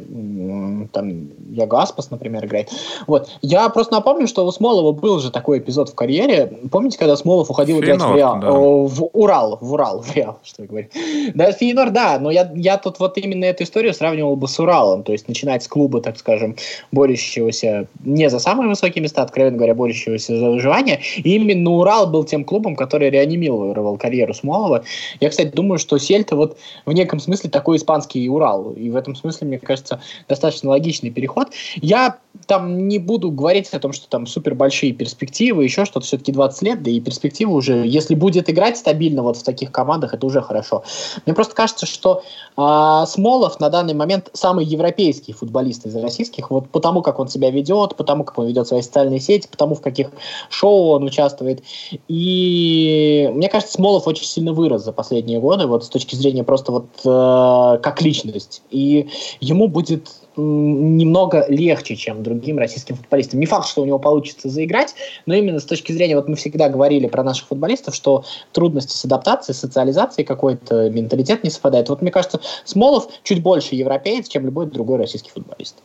Там 0.93 1.29
Яго 1.49 1.81
Аспас, 1.81 2.11
например, 2.11 2.45
играет. 2.45 2.69
Вот. 3.07 3.29
Я 3.41 3.67
просто 3.69 3.95
напомню, 3.95 4.27
что 4.27 4.45
у 4.45 4.51
Смолова 4.51 4.91
был 4.91 5.19
же 5.19 5.31
такой 5.31 5.57
эпизод 5.57 5.89
в 5.89 5.95
карьере. 5.95 6.53
Помните, 6.71 6.99
когда 6.99 7.17
Смолов 7.17 7.49
уходил 7.49 7.81
Фейнорд, 7.81 7.99
играть 7.99 8.11
в, 8.11 8.15
Реал, 8.15 8.39
да. 8.39 8.51
в 8.51 9.09
Урал, 9.13 9.57
в 9.59 9.73
Урал, 9.73 10.01
в 10.03 10.15
Реал, 10.15 10.37
что 10.43 10.61
я 10.61 10.67
говорю. 10.67 10.87
Да, 11.33 11.51
Фейнор, 11.51 11.89
да, 11.89 12.19
но 12.19 12.29
я, 12.29 12.51
я 12.55 12.77
тут 12.77 12.99
вот 12.99 13.17
именно 13.17 13.43
эту 13.45 13.63
историю 13.63 13.95
сравнивал 13.95 14.35
бы 14.35 14.47
с 14.47 14.59
Уралом. 14.59 15.01
То 15.01 15.13
есть 15.13 15.27
начинать 15.27 15.63
с 15.63 15.67
клуба, 15.67 15.99
так 16.01 16.19
скажем, 16.19 16.55
борющегося 16.91 17.87
не 18.03 18.29
за 18.29 18.37
самые 18.37 18.69
высокие 18.69 19.01
места, 19.01 19.23
откровенно 19.23 19.57
говоря, 19.57 19.73
борющегося 19.73 20.37
за 20.37 20.49
выживание. 20.51 20.99
И 21.17 21.35
именно 21.35 21.71
Урал 21.71 22.05
был 22.05 22.23
тем 22.23 22.45
клубом, 22.45 22.75
который 22.75 23.09
реанимировал 23.09 23.97
карьеру 23.97 24.35
Смолова. 24.35 24.83
Я, 25.19 25.29
кстати, 25.31 25.47
думаю, 25.47 25.79
что 25.79 25.97
Сельта 25.97 26.35
вот 26.35 26.57
в 26.85 26.93
неком 26.93 27.19
смысле 27.19 27.49
такой 27.49 27.77
испанский 27.77 28.27
Урал. 28.37 28.71
И 28.71 28.89
в 28.89 28.95
этом 28.95 29.15
смысле, 29.15 29.47
мне 29.47 29.59
кажется, 29.59 30.01
достаточно 30.27 30.69
логичный 30.69 31.11
переход. 31.11 31.49
Я 31.75 32.19
там 32.45 32.87
не 32.87 32.99
буду 32.99 33.31
говорить 33.31 33.67
о 33.73 33.79
том, 33.79 33.93
что 33.93 34.07
там 34.07 34.27
супер 34.27 34.55
большие 34.55 34.93
перспективы, 34.93 35.63
еще 35.63 35.85
что-то, 35.85 36.05
все-таки 36.05 36.31
20 36.31 36.61
лет, 36.63 36.83
да 36.83 36.91
и 36.91 36.99
перспективы 36.99 37.53
уже, 37.53 37.85
если 37.85 38.15
будет 38.15 38.49
играть 38.49 38.77
стабильно 38.77 39.23
вот 39.23 39.37
в 39.37 39.43
таких 39.43 39.71
командах, 39.71 40.13
это 40.13 40.25
уже 40.25 40.41
хорошо. 40.41 40.83
Мне 41.25 41.33
просто 41.33 41.55
кажется, 41.55 41.85
что 41.85 42.23
э, 42.55 43.05
Смолов 43.07 43.59
на 43.59 43.69
данный 43.69 43.93
момент 43.93 44.29
самый 44.33 44.65
европейский 44.65 45.33
футболист 45.33 45.85
из 45.85 45.95
российских, 45.95 46.51
вот 46.51 46.69
потому 46.69 47.01
как 47.01 47.19
он 47.19 47.27
себя 47.27 47.49
ведет, 47.49 47.95
потому 47.95 48.23
как 48.23 48.37
он 48.37 48.47
ведет 48.47 48.67
свои 48.67 48.81
социальные 48.81 49.19
сети, 49.19 49.47
потому 49.49 49.75
в 49.75 49.81
каких 49.81 50.11
шоу 50.49 50.89
он 50.89 51.03
участвует. 51.03 51.63
И 52.07 53.29
мне 53.33 53.49
кажется, 53.49 53.73
Смолов 53.73 54.07
очень 54.07 54.25
сильно 54.25 54.53
вырос 54.53 54.83
за 54.83 54.91
последние 54.91 55.39
годы, 55.39 55.67
вот 55.67 55.85
с 55.85 55.89
точки 55.89 56.15
зрения 56.15 56.43
просто 56.43 56.71
вот 56.71 56.87
э, 57.03 57.79
как 57.81 58.01
личность. 58.01 58.61
И 58.69 59.09
ему 59.39 59.67
будет 59.67 60.09
немного 60.37 61.45
легче, 61.49 61.95
чем 61.95 62.23
другим 62.23 62.57
российским 62.57 62.95
футболистам. 62.95 63.39
Не 63.39 63.45
факт, 63.45 63.67
что 63.67 63.81
у 63.81 63.85
него 63.85 63.99
получится 63.99 64.49
заиграть, 64.49 64.95
но 65.25 65.33
именно 65.33 65.59
с 65.59 65.65
точки 65.65 65.91
зрения, 65.91 66.15
вот 66.15 66.27
мы 66.27 66.35
всегда 66.35 66.69
говорили 66.69 67.07
про 67.07 67.23
наших 67.23 67.47
футболистов, 67.47 67.95
что 67.95 68.23
трудности 68.51 68.95
с 68.95 69.05
адаптацией, 69.05 69.55
социализацией, 69.55 70.25
какой-то 70.25 70.89
менталитет 70.89 71.43
не 71.43 71.49
совпадает. 71.49 71.89
Вот 71.89 72.01
мне 72.01 72.11
кажется, 72.11 72.39
Смолов 72.65 73.07
чуть 73.23 73.41
больше 73.41 73.75
европеец, 73.75 74.27
чем 74.27 74.45
любой 74.45 74.67
другой 74.67 74.97
российский 74.97 75.31
футболист. 75.31 75.75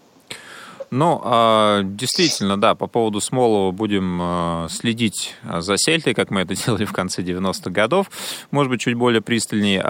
Ну, 0.92 1.22
а, 1.24 1.80
действительно, 1.84 2.60
да, 2.60 2.74
по 2.74 2.86
поводу 2.86 3.22
Смолова 3.22 3.70
будем 3.70 4.18
а, 4.20 4.66
следить 4.68 5.34
за 5.42 5.78
Сельтой, 5.78 6.12
как 6.12 6.30
мы 6.30 6.42
это 6.42 6.54
делали 6.66 6.84
в 6.84 6.92
конце 6.92 7.22
90-х 7.22 7.70
годов, 7.70 8.10
может 8.50 8.70
быть, 8.70 8.82
чуть 8.82 8.94
более 8.94 9.22
пристальнее. 9.22 9.82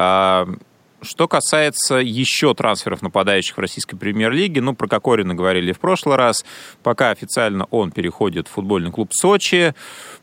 Что 1.02 1.26
касается 1.26 1.96
еще 1.96 2.54
трансферов 2.54 3.02
нападающих 3.02 3.56
в 3.56 3.60
российской 3.60 3.96
премьер-лиге, 3.96 4.60
ну, 4.60 4.74
про 4.74 4.86
Кокорина 4.86 5.34
говорили 5.34 5.72
в 5.72 5.80
прошлый 5.80 6.16
раз. 6.16 6.44
Пока 6.84 7.10
официально 7.10 7.66
он 7.70 7.90
переходит 7.90 8.46
в 8.46 8.52
футбольный 8.52 8.92
клуб 8.92 9.10
Сочи. 9.12 9.74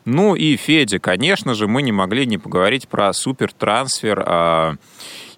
Ну 0.06 0.34
и 0.34 0.56
Федя, 0.56 0.98
конечно 0.98 1.54
же, 1.54 1.68
мы 1.68 1.82
не 1.82 1.92
могли 1.92 2.24
не 2.24 2.38
поговорить 2.38 2.88
про 2.88 3.12
супер-трансфер 3.12 4.24
а, 4.26 4.74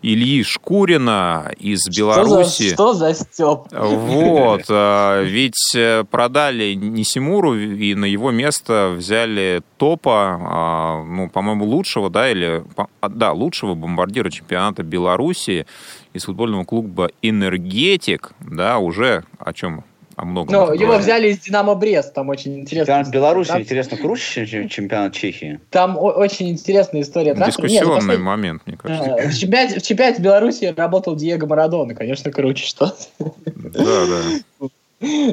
Ильи 0.03 0.43
Шкурина 0.43 1.53
из 1.59 1.89
Беларуси. 1.89 2.71
Что 2.73 2.93
за, 2.93 3.15
что 3.15 3.15
за 3.15 3.15
Степ? 3.15 3.59
Вот. 3.71 4.65
А, 4.69 5.23
ведь 5.23 5.75
э, 5.77 6.05
продали 6.11 6.75
Нисимуру 6.75 7.55
и 7.57 7.95
на 7.95 8.05
его 8.05 8.33
место 8.33 8.95
взяли 8.97 9.63
топа, 9.79 10.41
а, 10.41 11.05
ну, 11.05 11.31
по-моему, 11.31 11.65
лучшего, 11.65 12.11
да, 12.11 12.31
или, 12.31 12.65
а, 13.01 13.09
да, 13.09 13.33
лучшего 13.33 13.75
бомбардира 13.75 14.29
чемпионата 14.31 14.83
Беларуси 14.83 15.67
из 16.13 16.25
футбольного 16.25 16.65
клуба 16.65 17.11
«Энергетик», 17.23 18.33
да, 18.41 18.79
уже 18.79 19.25
о 19.39 19.53
чем 19.53 19.85
о 20.23 20.25
многом. 20.25 20.55
Ну, 20.55 20.73
его 20.73 20.97
взяли 20.99 21.29
из 21.29 21.41
Динамо 21.41 21.75
Брест, 21.75 22.15
там 22.15 22.29
очень 22.29 22.61
интересно. 22.61 22.87
Чемпионат 22.87 23.13
Беларуси, 23.13 23.49
там... 23.49 23.61
интересно, 23.61 23.97
круче, 23.97 24.47
чем 24.47 24.69
чемпионат 24.69 25.15
Чехии? 25.15 25.61
Там 25.71 25.99
очень 25.99 26.51
интересная 26.51 27.03
история. 27.03 27.35
Дискуссионный 27.35 27.95
Нет, 27.95 28.05
послед... 28.07 28.21
момент, 28.21 28.63
мне 28.65 28.77
кажется. 28.77 29.15
А, 29.15 29.29
в 29.29 29.35
чемпионате, 29.35 29.81
в 29.81 29.83
чемпионате 29.83 30.23
Беларуси 30.23 30.73
работал 30.77 31.17
Диего 31.17 31.47
Марадона, 31.47 31.95
конечно, 31.95 32.31
круче, 32.31 32.65
что 32.65 32.95
Да, 33.19 34.07
да. 34.07 34.69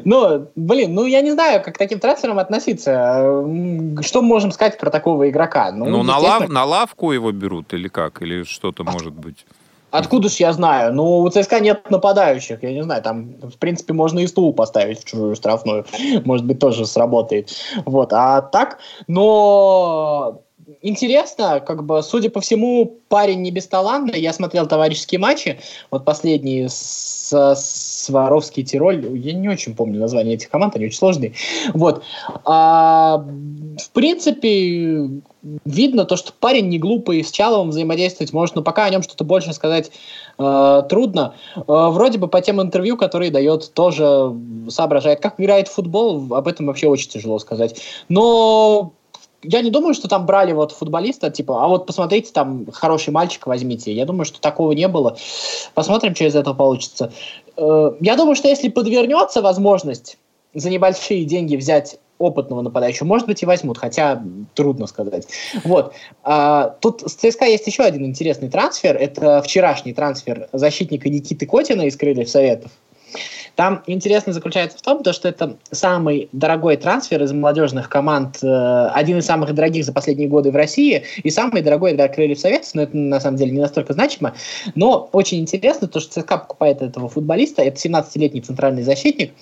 Ну, 0.03 0.47
блин, 0.55 0.95
ну 0.95 1.05
я 1.05 1.21
не 1.21 1.31
знаю, 1.33 1.61
как 1.61 1.75
к 1.75 1.77
таким 1.77 1.99
трансферам 1.99 2.39
относиться. 2.39 3.45
Что 4.01 4.23
мы 4.23 4.27
можем 4.27 4.51
сказать 4.51 4.79
про 4.79 4.89
такого 4.89 5.29
игрока? 5.29 5.71
Ну, 5.71 5.85
ну 5.85 6.01
на, 6.01 6.17
лав, 6.17 6.49
на 6.49 6.65
лавку 6.65 7.11
его 7.11 7.31
берут 7.31 7.71
или 7.75 7.87
как? 7.87 8.23
Или 8.23 8.41
что-то 8.41 8.83
может 8.83 9.13
быть? 9.13 9.45
Откуда 9.91 10.29
ж 10.29 10.33
я 10.35 10.53
знаю? 10.53 10.93
Ну, 10.93 11.19
у 11.19 11.29
ЦСКА 11.29 11.59
нет 11.59 11.89
нападающих, 11.89 12.63
я 12.63 12.73
не 12.73 12.83
знаю, 12.83 13.01
там, 13.01 13.33
в 13.41 13.57
принципе, 13.57 13.93
можно 13.93 14.19
и 14.19 14.27
стул 14.27 14.53
поставить 14.53 15.01
в 15.01 15.05
чужую 15.05 15.35
штрафную, 15.35 15.85
может 16.25 16.45
быть, 16.45 16.59
тоже 16.59 16.85
сработает. 16.85 17.49
Вот, 17.85 18.13
а 18.13 18.41
так, 18.41 18.79
но 19.07 20.41
интересно, 20.81 21.59
как 21.59 21.83
бы, 21.83 22.01
судя 22.03 22.29
по 22.29 22.41
всему, 22.41 22.99
парень 23.07 23.41
не 23.41 23.51
бесталанный. 23.51 24.19
Я 24.19 24.33
смотрел 24.33 24.67
товарищеские 24.67 25.19
матчи, 25.19 25.59
вот 25.91 26.05
последние 26.05 26.69
с, 26.69 27.55
Сваровский 27.55 28.63
Тироль. 28.63 29.05
Я 29.17 29.33
не 29.33 29.49
очень 29.49 29.75
помню 29.75 29.99
название 29.99 30.35
этих 30.35 30.49
команд, 30.49 30.75
они 30.75 30.85
очень 30.85 30.97
сложные. 30.97 31.33
Вот. 31.73 32.03
А, 32.45 33.17
в 33.17 33.89
принципе, 33.91 35.09
видно 35.65 36.05
то, 36.05 36.15
что 36.17 36.33
парень 36.37 36.69
не 36.69 36.79
глупый, 36.79 37.23
с 37.23 37.31
Чаловым 37.31 37.69
взаимодействовать 37.69 38.33
может, 38.33 38.55
но 38.55 38.61
пока 38.61 38.85
о 38.85 38.89
нем 38.89 39.01
что-то 39.01 39.23
больше 39.23 39.53
сказать 39.53 39.91
э, 40.37 40.83
трудно. 40.89 41.35
Э, 41.55 41.61
вроде 41.67 42.17
бы 42.17 42.27
по 42.27 42.41
тем 42.41 42.61
интервью, 42.61 42.97
которые 42.97 43.31
дает, 43.31 43.73
тоже 43.73 44.33
соображает. 44.69 45.21
Как 45.21 45.39
играет 45.39 45.67
в 45.67 45.73
футбол, 45.73 46.33
об 46.33 46.47
этом 46.47 46.67
вообще 46.67 46.87
очень 46.87 47.09
тяжело 47.09 47.39
сказать. 47.39 47.81
Но 48.09 48.93
я 49.41 49.61
не 49.61 49.69
думаю, 49.69 49.93
что 49.93 50.07
там 50.07 50.25
брали 50.25 50.51
вот 50.51 50.73
футболиста, 50.73 51.29
типа, 51.29 51.63
а 51.63 51.67
вот 51.67 51.85
посмотрите, 51.85 52.31
там 52.33 52.65
хороший 52.71 53.11
мальчик 53.11 53.47
возьмите. 53.47 53.93
Я 53.93 54.05
думаю, 54.05 54.25
что 54.25 54.41
такого 54.41 54.73
не 54.73 54.87
было. 54.87 55.17
Посмотрим, 55.73 56.15
что 56.15 56.25
из 56.25 56.35
этого 56.35 56.53
получится. 56.53 57.13
Э, 57.55 57.91
я 58.01 58.15
думаю, 58.17 58.35
что 58.35 58.49
если 58.49 58.69
подвернется 58.69 59.41
возможность 59.41 60.17
за 60.53 60.69
небольшие 60.69 61.25
деньги 61.25 61.55
взять 61.55 61.99
опытного 62.17 62.61
нападающего, 62.61 63.05
может 63.05 63.27
быть, 63.27 63.41
и 63.41 63.45
возьмут, 63.45 63.77
хотя 63.77 64.21
трудно 64.53 64.87
сказать. 64.87 65.27
Вот. 65.63 65.93
А, 66.23 66.75
тут 66.81 67.01
с 67.01 67.13
ЦСКА 67.13 67.45
есть 67.45 67.65
еще 67.65 67.83
один 67.83 68.05
интересный 68.05 68.49
трансфер. 68.49 68.97
Это 68.97 69.41
вчерашний 69.41 69.93
трансфер 69.93 70.49
защитника 70.51 71.09
Никиты 71.09 71.45
Котина 71.45 71.83
из 71.83 71.95
Крыльев 71.95 72.29
Советов. 72.29 72.71
Там 73.55 73.83
интересно 73.87 74.31
заключается 74.31 74.77
в 74.77 74.81
том, 74.81 75.03
что 75.11 75.27
это 75.27 75.57
самый 75.71 76.29
дорогой 76.31 76.77
трансфер 76.77 77.21
из 77.23 77.33
молодежных 77.33 77.89
команд, 77.89 78.37
э, 78.41 78.87
один 78.93 79.17
из 79.17 79.25
самых 79.25 79.53
дорогих 79.53 79.83
за 79.83 79.91
последние 79.91 80.29
годы 80.29 80.51
в 80.51 80.55
России, 80.55 81.03
и 81.21 81.29
самый 81.29 81.61
дорогой 81.61 81.93
для 81.93 82.07
Крыльев 82.07 82.39
Советов, 82.39 82.69
но 82.73 82.83
это 82.83 82.95
на 82.95 83.19
самом 83.19 83.37
деле 83.37 83.51
не 83.51 83.59
настолько 83.59 83.91
значимо. 83.91 84.33
Но 84.75 85.09
очень 85.11 85.39
интересно 85.39 85.87
то, 85.87 85.99
что 85.99 86.21
ЦСКА 86.21 86.37
покупает 86.37 86.81
этого 86.81 87.09
футболиста, 87.09 87.61
это 87.61 87.75
17-летний 87.77 88.41
центральный 88.41 88.83
защитник. 88.83 89.33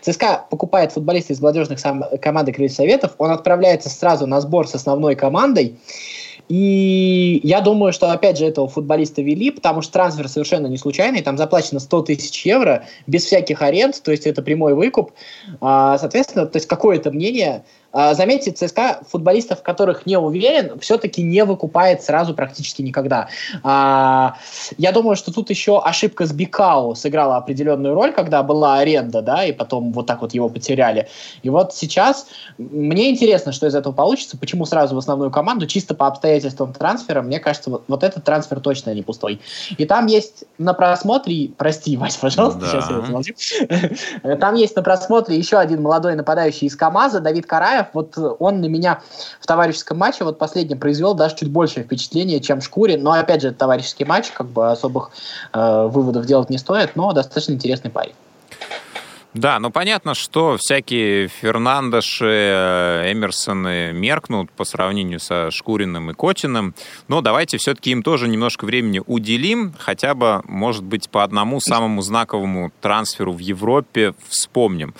ЦСКА 0.00 0.46
покупает 0.48 0.92
футболиста 0.92 1.34
из 1.34 1.40
молодежных 1.40 1.78
сам, 1.78 2.02
команды 2.22 2.52
Крыльев 2.52 2.72
Советов, 2.72 3.12
он 3.18 3.30
отправляется 3.30 3.90
сразу 3.90 4.26
на 4.26 4.40
сбор 4.40 4.66
с 4.66 4.74
основной 4.74 5.16
командой, 5.16 5.76
И 6.48 7.40
я 7.42 7.60
думаю, 7.60 7.92
что, 7.92 8.12
опять 8.12 8.38
же, 8.38 8.46
этого 8.46 8.68
футболиста 8.68 9.20
вели, 9.22 9.50
потому 9.50 9.82
что 9.82 9.92
трансфер 9.92 10.28
совершенно 10.28 10.68
не 10.68 10.76
случайный, 10.76 11.22
там 11.22 11.36
заплачено 11.36 11.80
100 11.80 12.02
тысяч 12.02 12.46
евро, 12.46 12.84
без 13.06 13.24
всяких 13.24 13.62
аренд, 13.62 14.00
то 14.02 14.12
есть 14.12 14.26
это 14.26 14.42
прямой 14.42 14.74
выкуп. 14.74 15.12
А, 15.60 15.98
соответственно, 15.98 16.46
то 16.46 16.56
есть 16.56 16.68
какое-то 16.68 17.10
мнение 17.10 17.64
заметьте, 18.14 18.50
ЦСКА 18.50 19.00
футболистов, 19.08 19.62
которых 19.62 20.06
не 20.06 20.18
уверен, 20.18 20.78
все-таки 20.80 21.22
не 21.22 21.44
выкупает 21.44 22.02
сразу 22.02 22.34
практически 22.34 22.82
никогда. 22.82 23.28
А, 23.62 24.36
я 24.76 24.92
думаю, 24.92 25.16
что 25.16 25.32
тут 25.32 25.50
еще 25.50 25.80
ошибка 25.80 26.26
с 26.26 26.32
Бикау 26.32 26.94
сыграла 26.94 27.36
определенную 27.36 27.94
роль, 27.94 28.12
когда 28.12 28.42
была 28.42 28.78
аренда, 28.78 29.22
да, 29.22 29.44
и 29.44 29.52
потом 29.52 29.92
вот 29.92 30.06
так 30.06 30.20
вот 30.20 30.34
его 30.34 30.48
потеряли. 30.48 31.08
И 31.42 31.50
вот 31.50 31.74
сейчас 31.74 32.26
мне 32.58 33.10
интересно, 33.10 33.52
что 33.52 33.66
из 33.66 33.74
этого 33.74 33.92
получится, 33.92 34.36
почему 34.36 34.66
сразу 34.66 34.94
в 34.94 34.98
основную 34.98 35.30
команду, 35.30 35.66
чисто 35.66 35.94
по 35.94 36.06
обстоятельствам 36.06 36.72
трансфера, 36.72 37.22
мне 37.22 37.40
кажется, 37.40 37.70
вот, 37.70 37.84
вот 37.88 38.02
этот 38.02 38.24
трансфер 38.24 38.60
точно 38.60 38.94
не 38.94 39.02
пустой. 39.02 39.40
И 39.78 39.84
там 39.84 40.06
есть 40.06 40.44
на 40.58 40.74
просмотре, 40.74 41.50
прости, 41.56 41.96
Вась, 41.96 42.16
пожалуйста, 42.16 42.60
да. 42.60 42.66
сейчас 42.66 42.90
я 42.90 42.96
это 44.22 44.36
Там 44.36 44.54
есть 44.54 44.76
на 44.76 44.82
просмотре 44.82 45.36
еще 45.36 45.56
один 45.56 45.82
молодой 45.82 46.14
нападающий 46.14 46.66
из 46.66 46.76
КАМАЗа, 46.76 47.20
Давид 47.20 47.46
Караев, 47.46 47.85
вот 47.92 48.16
он 48.16 48.60
на 48.60 48.66
меня 48.66 49.00
в 49.40 49.46
товарищеском 49.46 49.98
матче, 49.98 50.24
вот 50.24 50.38
последнем, 50.38 50.78
произвел 50.78 51.14
даже 51.14 51.36
чуть 51.36 51.50
большее 51.50 51.84
впечатление, 51.84 52.40
чем 52.40 52.60
Шкурин. 52.60 53.02
Но, 53.02 53.12
опять 53.12 53.42
же, 53.42 53.52
товарищеский 53.52 54.04
матч, 54.04 54.30
как 54.30 54.46
бы 54.46 54.70
особых 54.70 55.10
э, 55.52 55.86
выводов 55.86 56.26
делать 56.26 56.50
не 56.50 56.58
стоит, 56.58 56.96
но 56.96 57.12
достаточно 57.12 57.52
интересный 57.52 57.90
парень. 57.90 58.14
Да, 59.36 59.58
ну 59.58 59.70
понятно, 59.70 60.14
что 60.14 60.56
всякие 60.58 61.28
Фернандеши, 61.28 62.24
э, 62.24 63.12
Эмерсоны 63.12 63.92
меркнут 63.92 64.50
по 64.50 64.64
сравнению 64.64 65.20
со 65.20 65.50
Шкуриным 65.50 66.10
и 66.10 66.14
Котиным, 66.14 66.74
но 67.06 67.20
давайте 67.20 67.58
все-таки 67.58 67.90
им 67.90 68.02
тоже 68.02 68.28
немножко 68.28 68.64
времени 68.64 69.02
уделим, 69.06 69.74
хотя 69.78 70.14
бы, 70.14 70.40
может 70.46 70.84
быть, 70.84 71.10
по 71.10 71.22
одному 71.22 71.60
самому 71.60 72.00
знаковому 72.00 72.72
трансферу 72.80 73.32
в 73.32 73.38
Европе 73.38 74.14
вспомним. 74.26 74.94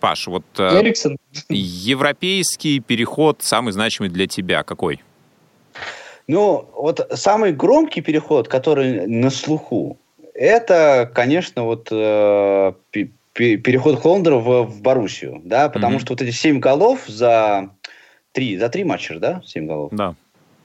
Паш, 0.00 0.26
вот 0.26 0.44
э, 0.58 0.80
Эриксон. 0.80 1.16
европейский 1.48 2.80
переход 2.80 3.42
самый 3.42 3.72
значимый 3.72 4.10
для 4.10 4.26
тебя 4.26 4.62
какой? 4.62 5.02
Ну, 6.26 6.68
вот 6.74 7.06
самый 7.14 7.52
громкий 7.52 8.00
переход, 8.00 8.48
который 8.48 9.06
на 9.06 9.30
слуху, 9.30 9.98
это, 10.34 11.10
конечно, 11.12 11.64
вот 11.64 11.88
э, 11.90 12.72
переход 13.32 14.00
Холландера 14.00 14.36
в, 14.36 14.64
в 14.64 14.82
Боруссию, 14.82 15.40
да, 15.44 15.68
потому 15.68 15.96
mm-hmm. 15.96 16.00
что 16.00 16.12
вот 16.12 16.22
эти 16.22 16.30
семь 16.30 16.60
голов 16.60 17.04
за 17.06 17.70
три, 18.32 18.58
за 18.58 18.68
три 18.68 18.84
матча, 18.84 19.18
да, 19.18 19.42
семь 19.44 19.66
голов. 19.66 19.90
Да 19.92 20.14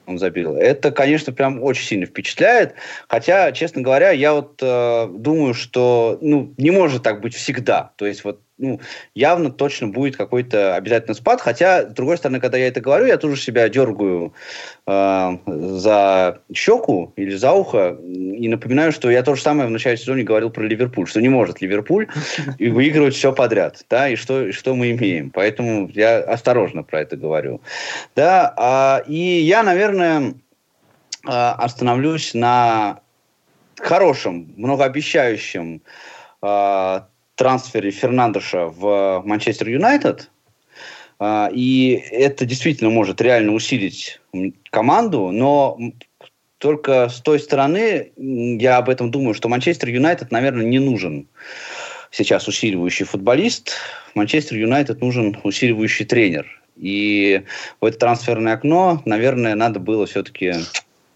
он 0.06 0.18
забил. 0.18 0.56
Это, 0.56 0.90
конечно, 0.90 1.32
прям 1.32 1.62
очень 1.62 1.86
сильно 1.86 2.06
впечатляет. 2.06 2.74
Хотя, 3.08 3.52
честно 3.52 3.82
говоря, 3.82 4.10
я 4.10 4.34
вот 4.34 4.58
э, 4.60 5.08
думаю, 5.10 5.54
что 5.54 6.18
ну, 6.20 6.52
не 6.56 6.70
может 6.70 7.02
так 7.02 7.20
быть 7.20 7.34
всегда. 7.34 7.92
То 7.96 8.06
есть 8.06 8.24
вот 8.24 8.40
ну, 8.56 8.80
явно 9.14 9.50
точно 9.50 9.88
будет 9.88 10.16
какой-то 10.16 10.76
обязательно 10.76 11.14
спад. 11.14 11.40
Хотя, 11.40 11.90
с 11.90 11.92
другой 11.92 12.16
стороны, 12.18 12.40
когда 12.40 12.56
я 12.56 12.68
это 12.68 12.80
говорю, 12.80 13.06
я 13.06 13.16
тоже 13.16 13.40
себя 13.40 13.68
дергаю 13.68 14.32
э, 14.86 15.38
за 15.46 16.38
щеку 16.54 17.12
или 17.16 17.34
за 17.34 17.52
ухо 17.52 17.96
и 18.00 18.48
напоминаю, 18.48 18.92
что 18.92 19.10
я 19.10 19.22
то 19.22 19.34
же 19.34 19.42
самое 19.42 19.68
в 19.68 19.72
начале 19.72 19.96
сезона 19.96 20.22
говорил 20.22 20.50
про 20.50 20.64
Ливерпуль, 20.64 21.08
что 21.08 21.20
не 21.20 21.28
может 21.28 21.60
Ливерпуль 21.60 22.06
и 22.58 22.68
выигрывать 22.68 23.14
все 23.14 23.32
подряд, 23.32 23.84
да, 23.90 24.08
и 24.08 24.16
что, 24.16 24.52
что 24.52 24.74
мы 24.74 24.92
имеем. 24.92 25.30
Поэтому 25.30 25.90
я 25.92 26.18
осторожно 26.18 26.84
про 26.84 27.00
это 27.00 27.16
говорю. 27.16 27.60
Да, 28.14 28.54
а, 28.56 29.02
и 29.06 29.16
я, 29.16 29.62
наверное, 29.64 30.34
а, 31.26 31.54
остановлюсь 31.54 32.34
на 32.34 33.00
хорошем, 33.78 34.52
многообещающем 34.56 35.82
а, 36.40 37.08
трансфере 37.34 37.90
Фернандеша 37.90 38.66
в 38.66 39.22
Манчестер 39.24 39.68
Юнайтед. 39.68 40.30
А, 41.18 41.48
и 41.52 41.90
это 42.10 42.44
действительно 42.44 42.90
может 42.90 43.20
реально 43.20 43.52
усилить 43.52 44.20
команду, 44.70 45.30
но 45.30 45.78
только 46.58 47.08
с 47.08 47.20
той 47.20 47.38
стороны 47.38 48.12
я 48.16 48.78
об 48.78 48.88
этом 48.88 49.10
думаю, 49.10 49.34
что 49.34 49.48
Манчестер 49.48 49.88
Юнайтед, 49.88 50.30
наверное, 50.30 50.64
не 50.64 50.78
нужен 50.78 51.28
сейчас 52.10 52.48
усиливающий 52.48 53.04
футболист. 53.04 53.72
Манчестер 54.14 54.56
Юнайтед 54.56 55.00
нужен 55.00 55.38
усиливающий 55.42 56.06
тренер. 56.06 56.46
И 56.76 57.42
в 57.80 57.84
это 57.84 57.98
трансферное 57.98 58.54
окно, 58.54 59.02
наверное, 59.04 59.54
надо 59.54 59.78
было 59.78 60.06
все-таки 60.06 60.54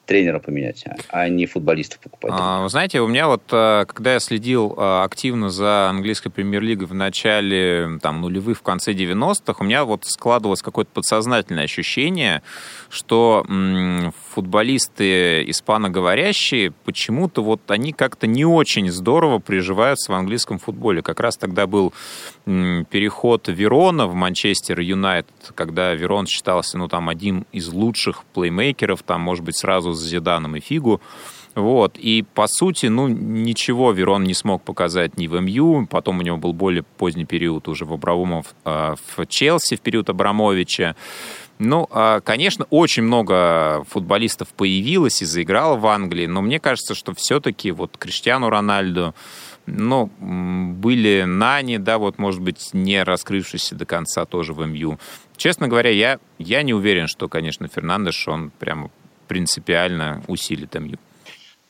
тренера 0.09 0.39
поменять, 0.39 0.85
а 1.11 1.29
не 1.29 1.45
футболистов 1.45 2.01
покупать. 2.01 2.33
А, 2.35 2.63
вы 2.63 2.71
знаете, 2.71 3.01
у 3.01 3.07
меня 3.07 3.29
вот, 3.29 3.43
э, 3.53 3.85
когда 3.87 4.15
я 4.15 4.21
следил 4.21 4.75
э, 4.77 5.03
активно 5.05 5.51
за 5.51 5.91
английской 5.91 6.31
премьер-лигой 6.31 6.87
в 6.87 6.95
начале 6.95 7.99
там, 8.03 8.23
нулевых, 8.23 8.59
в 8.59 8.63
конце 8.63 8.93
90-х, 8.95 9.57
у 9.61 9.65
меня 9.65 9.85
вот 9.85 10.07
складывалось 10.07 10.63
какое-то 10.63 10.91
подсознательное 10.93 11.65
ощущение, 11.65 12.43
что 12.89 13.45
м, 13.49 14.13
футболисты 14.39 15.51
испаноговорящие 15.51 16.71
почему-то 16.85 17.43
вот 17.43 17.69
они 17.73 17.93
как-то 17.93 18.29
не 18.29 18.45
очень 18.45 18.89
здорово 18.89 19.41
приживаются 19.41 20.13
в 20.13 20.15
английском 20.15 20.61
футболе. 20.61 21.03
Как 21.03 21.19
раз 21.19 21.37
тогда 21.37 21.67
был 21.67 21.93
переход 22.45 23.49
Верона 23.49 24.07
в 24.07 24.15
Манчестер 24.15 24.79
Юнайтед, 24.79 25.35
когда 25.57 25.93
Верон 25.93 26.29
считался, 26.29 26.79
ну, 26.79 26.87
там, 26.87 27.09
один 27.09 27.47
из 27.51 27.67
лучших 27.73 28.23
плеймейкеров, 28.33 29.03
там, 29.03 29.23
может 29.23 29.45
быть, 29.45 29.57
сразу 29.57 29.93
с 29.93 30.01
Зиданом 30.01 30.55
и 30.55 30.61
Фигу. 30.61 31.01
Вот. 31.57 31.99
И, 31.99 32.25
по 32.35 32.47
сути, 32.47 32.87
ну, 32.87 33.09
ничего 33.09 33.91
Верон 33.91 34.23
не 34.23 34.35
смог 34.35 34.63
показать 34.63 35.19
ни 35.19 35.27
в 35.27 35.41
МЮ, 35.41 35.89
потом 35.91 36.21
у 36.21 36.23
него 36.23 36.37
был 36.37 36.53
более 36.53 36.85
поздний 36.85 37.25
период 37.25 37.67
уже 37.67 37.85
в 37.85 37.93
Абрамовом, 37.93 38.45
э, 38.65 38.95
в 39.17 39.27
Челси, 39.27 39.75
в 39.75 39.81
период 39.81 40.09
Абрамовича. 40.09 40.95
Ну, 41.59 41.89
а, 41.91 42.21
конечно, 42.21 42.67
очень 42.71 43.03
много 43.03 43.85
футболистов 43.89 44.49
появилось 44.49 45.23
и 45.23 45.25
заиграло 45.25 45.77
в 45.77 45.87
Англии, 45.87 46.27
но 46.27 46.41
мне 46.41 46.61
кажется, 46.61 46.95
что 46.95 47.15
все-таки 47.15 47.73
вот 47.73 47.97
Криштиану 47.99 48.49
Рональду, 48.49 49.15
ну, 49.67 50.07
были 50.21 51.25
Нани, 51.27 51.79
да, 51.79 51.99
вот, 51.99 52.19
может 52.19 52.41
быть, 52.41 52.71
не 52.73 53.03
раскрывшиеся 53.03 53.75
до 53.75 53.87
конца 53.87 54.25
тоже 54.25 54.53
в 54.53 54.65
МЮ. 54.65 54.99
Честно 55.37 55.69
говоря, 55.69 55.91
я, 55.91 56.19
я 56.39 56.63
не 56.63 56.75
уверен, 56.75 57.09
что, 57.09 57.29
конечно, 57.29 57.67
Фернандеш, 57.69 58.29
он 58.29 58.51
прямо 58.59 58.91
принципиально 59.27 60.23
усилит 60.29 60.75
МЮ. 60.75 60.99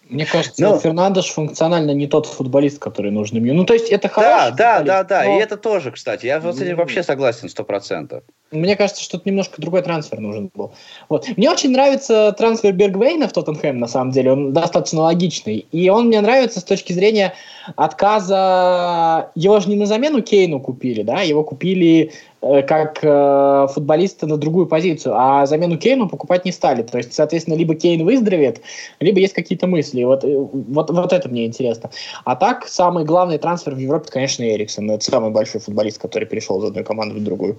Мне 0.09 0.25
кажется, 0.25 0.63
ну, 0.63 0.79
Фернандеш 0.79 1.27
функционально 1.27 1.91
не 1.91 2.07
тот 2.07 2.27
футболист, 2.27 2.79
который 2.79 3.11
нужен 3.11 3.39
мне. 3.41 3.53
Ну, 3.53 3.65
то 3.65 3.75
есть 3.75 3.91
это 3.91 4.09
хороший 4.09 4.57
Да, 4.57 4.81
да, 4.81 4.83
да, 4.83 5.05
да, 5.05 5.25
но... 5.25 5.37
и 5.37 5.43
это 5.43 5.57
тоже, 5.57 5.91
кстати. 5.93 6.27
Я 6.27 6.41
с 6.41 6.61
этим 6.61 6.77
вообще 6.77 7.03
согласен 7.03 7.49
сто 7.49 7.65
процентов. 7.65 8.23
Мне 8.51 8.77
кажется, 8.77 9.03
что 9.03 9.19
это 9.19 9.29
немножко 9.29 9.61
другой 9.61 9.83
трансфер 9.83 10.21
нужен 10.21 10.51
был. 10.55 10.73
Вот. 11.11 11.29
Мне 11.37 11.51
очень 11.51 11.71
нравится 11.71 12.35
трансфер 12.37 12.73
Бергвейна 12.73 13.29
в 13.29 13.33
Тоттенхэм, 13.33 13.79
на 13.79 13.89
самом 13.89 14.11
деле. 14.11 14.33
Он 14.33 14.53
достаточно 14.55 15.03
логичный. 15.03 15.67
И 15.71 15.91
он 15.91 16.07
мне 16.07 16.21
нравится 16.23 16.61
с 16.61 16.65
точки 16.65 16.95
зрения 16.95 17.35
отказа... 17.77 19.31
Его 19.35 19.61
же 19.61 19.69
не 19.69 19.77
на 19.77 19.85
замену 19.85 20.23
Кейну 20.23 20.61
купили, 20.61 21.03
да? 21.03 21.21
Его 21.21 21.45
купили 21.45 22.13
как 22.41 23.01
э, 23.03 23.67
футболиста 23.73 24.27
на 24.27 24.37
другую 24.37 24.67
позицию, 24.67 25.15
а 25.17 25.45
замену 25.47 25.77
Кейну 25.77 26.09
покупать 26.09 26.45
не 26.45 26.53
стали. 26.53 26.83
То 26.83 26.99
есть, 26.99 27.13
соответственно, 27.13 27.57
либо 27.57 27.75
Кейн 27.75 28.05
выздоровеет, 28.05 28.61
либо 29.01 29.19
есть 29.19 29.35
какие-то 29.35 29.67
мысли. 29.67 30.05
Вот, 30.05 30.25
э, 30.25 30.37
вот, 30.37 30.91
вот 30.91 31.13
это 31.13 31.29
мне 31.29 31.47
интересно. 31.47 31.91
А 32.25 32.37
так, 32.37 32.69
самый 32.69 33.05
главный 33.05 33.39
трансфер 33.39 33.75
в 33.75 33.79
Европе, 33.79 34.09
конечно, 34.11 34.45
Эриксон. 34.45 34.91
Это 34.91 35.05
самый 35.05 35.31
большой 35.31 35.61
футболист, 35.61 36.01
который 36.01 36.27
перешел 36.27 36.63
из 36.63 36.69
одной 36.69 36.85
команды 36.85 37.17
в 37.17 37.25
другую. 37.25 37.57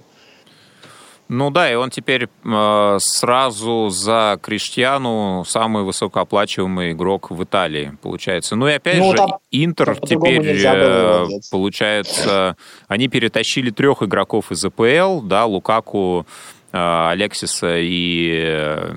Ну 1.32 1.50
да, 1.50 1.70
и 1.70 1.76
он 1.76 1.90
теперь 1.90 2.24
э, 2.44 2.96
сразу 2.98 3.88
за 3.88 4.36
Криштиану 4.42 5.44
самый 5.46 5.84
высокооплачиваемый 5.84 6.90
игрок 6.90 7.30
в 7.30 7.44
Италии, 7.44 7.96
получается. 8.02 8.56
Ну 8.56 8.66
и 8.66 8.72
опять 8.72 8.98
ну, 8.98 9.12
же, 9.12 9.16
там, 9.16 9.38
Интер 9.52 9.94
там 9.94 10.08
теперь, 10.08 10.42
э, 10.44 11.26
получается, 11.52 12.56
они 12.88 13.06
перетащили 13.06 13.70
трех 13.70 14.02
игроков 14.02 14.50
из 14.50 14.64
АПЛ, 14.64 15.20
да, 15.20 15.44
Лукаку, 15.44 16.26
э, 16.72 17.08
Алексиса 17.10 17.76
и... 17.78 18.42
Э, 18.42 18.92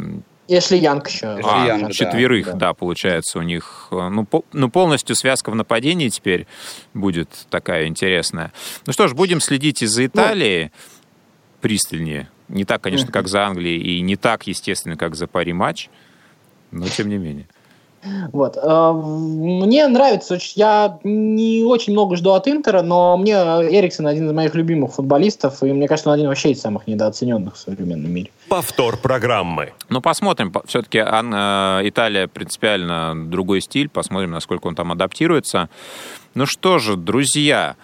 если 0.47 0.77
Янг 0.77 1.07
еще. 1.07 1.39
А, 1.43 1.67
Янг, 1.67 1.91
четверых, 1.91 2.47
да. 2.47 2.53
да, 2.53 2.73
получается, 2.73 3.39
у 3.39 3.43
них. 3.43 3.87
Э, 3.91 4.09
ну, 4.09 4.25
по, 4.25 4.43
ну, 4.51 4.69
полностью 4.69 5.15
связка 5.15 5.51
в 5.51 5.55
нападении 5.55 6.09
теперь 6.09 6.47
будет 6.93 7.29
такая 7.49 7.87
интересная. 7.87 8.51
Ну 8.85 8.91
что 8.91 9.07
ж, 9.07 9.13
будем 9.13 9.39
следить 9.39 9.81
из-за 9.83 10.01
ну, 10.01 10.07
Италии. 10.07 10.71
Ну, 10.73 10.92
пристальнее. 11.63 12.27
Не 12.49 12.65
так, 12.65 12.81
конечно, 12.81 13.11
как 13.11 13.29
за 13.29 13.45
Англией, 13.47 13.79
и 13.79 14.01
не 14.01 14.17
так, 14.17 14.45
естественно, 14.47 14.97
как 14.97 15.15
за 15.15 15.27
Пари 15.27 15.53
матч, 15.53 15.89
но 16.71 16.87
тем 16.89 17.07
не 17.07 17.17
менее. 17.17 17.47
Вот. 18.33 18.57
Э, 18.61 18.91
мне 18.91 19.87
нравится, 19.87 20.37
я 20.55 20.99
не 21.05 21.63
очень 21.63 21.93
много 21.93 22.17
жду 22.17 22.31
от 22.31 22.49
Интера, 22.49 22.81
но 22.81 23.15
мне 23.15 23.33
Эриксон 23.33 24.07
один 24.07 24.27
из 24.27 24.33
моих 24.33 24.53
любимых 24.55 24.93
футболистов, 24.93 25.63
и 25.63 25.71
мне 25.71 25.87
кажется, 25.87 26.09
он 26.09 26.15
один 26.15 26.27
вообще 26.27 26.51
из 26.51 26.59
самых 26.59 26.85
недооцененных 26.85 27.55
в 27.55 27.57
современном 27.57 28.11
мире. 28.11 28.29
Повтор 28.49 28.97
программы. 28.97 29.71
Ну, 29.87 30.01
посмотрим. 30.01 30.53
Все-таки 30.65 30.97
э, 30.97 31.81
Италия 31.87 32.27
принципиально 32.27 33.13
другой 33.15 33.61
стиль. 33.61 33.87
Посмотрим, 33.87 34.31
насколько 34.31 34.67
он 34.67 34.75
там 34.75 34.91
адаптируется. 34.91 35.69
Ну 36.35 36.45
что 36.45 36.79
же, 36.79 36.97
друзья, 36.97 37.77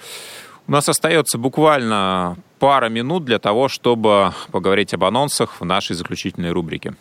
у 0.67 0.73
нас 0.73 0.89
остается 0.89 1.37
буквально 1.37 2.35
пара 2.59 2.89
минут 2.89 3.25
для 3.25 3.39
того, 3.39 3.67
чтобы 3.69 4.33
поговорить 4.51 4.93
об 4.93 5.03
анонсах 5.03 5.59
в 5.59 5.65
нашей 5.65 5.95
заключительной 5.95 6.51
рубрике. 6.51 6.93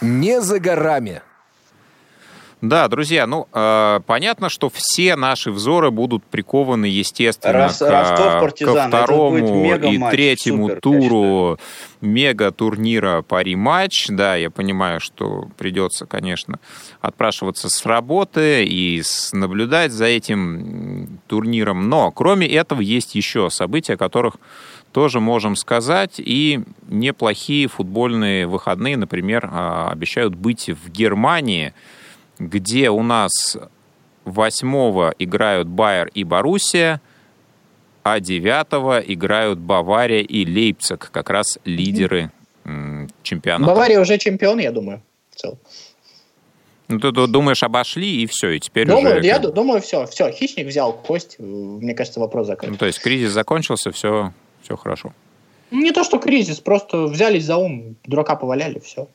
Не 0.00 0.40
за 0.40 0.58
горами. 0.58 1.22
Да, 2.62 2.88
друзья, 2.88 3.26
ну, 3.26 3.48
э, 3.54 4.00
понятно, 4.06 4.50
что 4.50 4.68
все 4.68 5.16
наши 5.16 5.50
взоры 5.50 5.90
будут 5.90 6.22
прикованы, 6.24 6.84
естественно, 6.84 7.68
Рос, 7.68 7.78
к, 7.78 8.64
ко 8.66 8.86
второму 8.86 9.72
и 9.74 9.98
третьему 10.10 10.68
Супер, 10.68 10.80
туру 10.82 11.58
мега-турнира 12.02 13.22
Пари-матч. 13.22 14.08
Да, 14.08 14.36
я 14.36 14.50
понимаю, 14.50 15.00
что 15.00 15.48
придется, 15.56 16.04
конечно, 16.04 16.58
отпрашиваться 17.00 17.70
с 17.70 17.86
работы 17.86 18.66
и 18.66 19.02
наблюдать 19.32 19.92
за 19.92 20.04
этим 20.04 21.18
турниром. 21.28 21.88
Но, 21.88 22.10
кроме 22.10 22.46
этого, 22.46 22.82
есть 22.82 23.14
еще 23.14 23.48
события, 23.48 23.94
о 23.94 23.96
которых 23.98 24.36
тоже 24.92 25.18
можем 25.18 25.56
сказать. 25.56 26.16
И 26.18 26.60
неплохие 26.88 27.68
футбольные 27.68 28.46
выходные, 28.46 28.98
например, 28.98 29.48
а, 29.50 29.90
обещают 29.90 30.34
быть 30.34 30.68
в 30.68 30.90
Германии– 30.90 31.72
где 32.40 32.90
у 32.90 33.02
нас 33.02 33.30
восьмого 34.24 35.14
играют 35.18 35.68
Байер 35.68 36.10
и 36.14 36.24
Боруссия, 36.24 37.00
а 38.02 38.18
девятого 38.18 38.98
играют 38.98 39.58
Бавария 39.58 40.22
и 40.22 40.44
Лейпциг, 40.44 41.10
как 41.12 41.30
раз 41.30 41.58
лидеры 41.64 42.32
чемпионата. 43.22 43.72
Бавария 43.72 44.00
уже 44.00 44.18
чемпион, 44.18 44.58
я 44.58 44.72
думаю, 44.72 45.02
в 45.30 45.36
целом. 45.36 45.58
Ну, 46.88 46.98
ты, 46.98 47.12
ты 47.12 47.26
думаешь, 47.28 47.62
обошли, 47.62 48.22
и 48.22 48.26
все, 48.26 48.50
и 48.50 48.58
теперь 48.58 48.88
думаю, 48.88 49.18
уже... 49.18 49.26
Я 49.26 49.38
думаю, 49.38 49.80
все, 49.80 50.06
все, 50.06 50.32
хищник 50.32 50.66
взял 50.66 50.92
кость, 50.92 51.36
мне 51.38 51.94
кажется, 51.94 52.18
вопрос 52.18 52.48
закрыт. 52.48 52.72
Ну, 52.72 52.76
то 52.76 52.86
есть 52.86 52.98
кризис 52.98 53.30
закончился, 53.30 53.92
все, 53.92 54.32
все 54.62 54.76
хорошо. 54.76 55.12
Не 55.70 55.92
то, 55.92 56.02
что 56.02 56.18
кризис, 56.18 56.58
просто 56.58 57.04
взялись 57.04 57.44
за 57.44 57.58
ум, 57.58 57.94
дурака 58.04 58.34
поваляли, 58.34 58.80
все. 58.80 59.06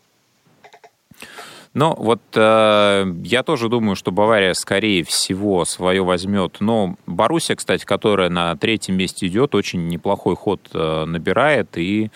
Ну, 1.75 1.93
вот 1.97 2.21
э, 2.35 3.05
я 3.25 3.43
тоже 3.43 3.67
думаю, 3.67 3.97
что 3.97 4.11
Бавария, 4.11 4.53
скорее 4.53 5.03
всего, 5.03 5.65
свое 5.65 6.01
возьмет. 6.05 6.57
Но 6.61 6.95
Боруссия, 7.05 7.57
кстати, 7.57 7.83
которая 7.83 8.29
на 8.29 8.55
третьем 8.55 8.95
месте 8.95 9.27
идет, 9.27 9.53
очень 9.55 9.89
неплохой 9.89 10.37
ход 10.37 10.61
э, 10.73 11.03
набирает. 11.03 11.77
И, 11.77 12.11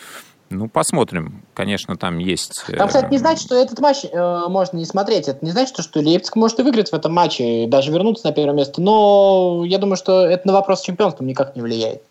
ну, 0.49 0.69
посмотрим. 0.69 1.43
Конечно, 1.53 1.97
там 1.97 2.19
есть... 2.19 2.63
Э... 2.69 2.77
Там, 2.77 2.87
кстати, 2.87 3.11
не 3.11 3.17
значит, 3.17 3.43
что 3.43 3.55
этот 3.61 3.79
матч 3.79 4.05
э, 4.05 4.43
можно 4.47 4.77
не 4.77 4.85
смотреть. 4.85 5.27
Это 5.27 5.43
не 5.43 5.51
значит, 5.51 5.77
что 5.77 5.99
Лейпциг 5.99 6.37
может 6.37 6.57
и 6.61 6.63
выиграть 6.63 6.91
в 6.91 6.93
этом 6.93 7.11
матче, 7.11 7.65
и 7.65 7.67
даже 7.67 7.91
вернуться 7.91 8.27
на 8.27 8.31
первое 8.31 8.55
место. 8.55 8.81
Но 8.81 9.65
я 9.65 9.77
думаю, 9.77 9.97
что 9.97 10.25
это 10.25 10.47
на 10.47 10.53
вопрос 10.53 10.79
с 10.79 10.83
чемпионством 10.83 11.27
никак 11.27 11.57
не 11.57 11.61
влияет. 11.61 12.01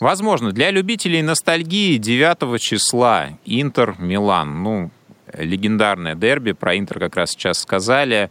Возможно. 0.00 0.50
Для 0.50 0.72
любителей 0.72 1.22
ностальгии 1.22 1.98
9 1.98 2.60
числа 2.60 3.28
Интер-Милан. 3.44 4.62
Ну, 4.62 4.90
легендарное 5.38 6.14
дерби. 6.14 6.52
Про 6.52 6.78
Интер 6.78 6.98
как 6.98 7.16
раз 7.16 7.30
сейчас 7.30 7.58
сказали. 7.60 8.30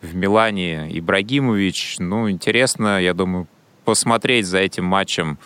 В 0.00 0.14
Милане 0.14 0.88
Ибрагимович. 0.98 1.96
Ну, 1.98 2.28
интересно, 2.30 3.00
я 3.00 3.14
думаю, 3.14 3.46
посмотреть 3.84 4.46
за 4.46 4.58
этим 4.58 4.84
матчем 4.84 5.38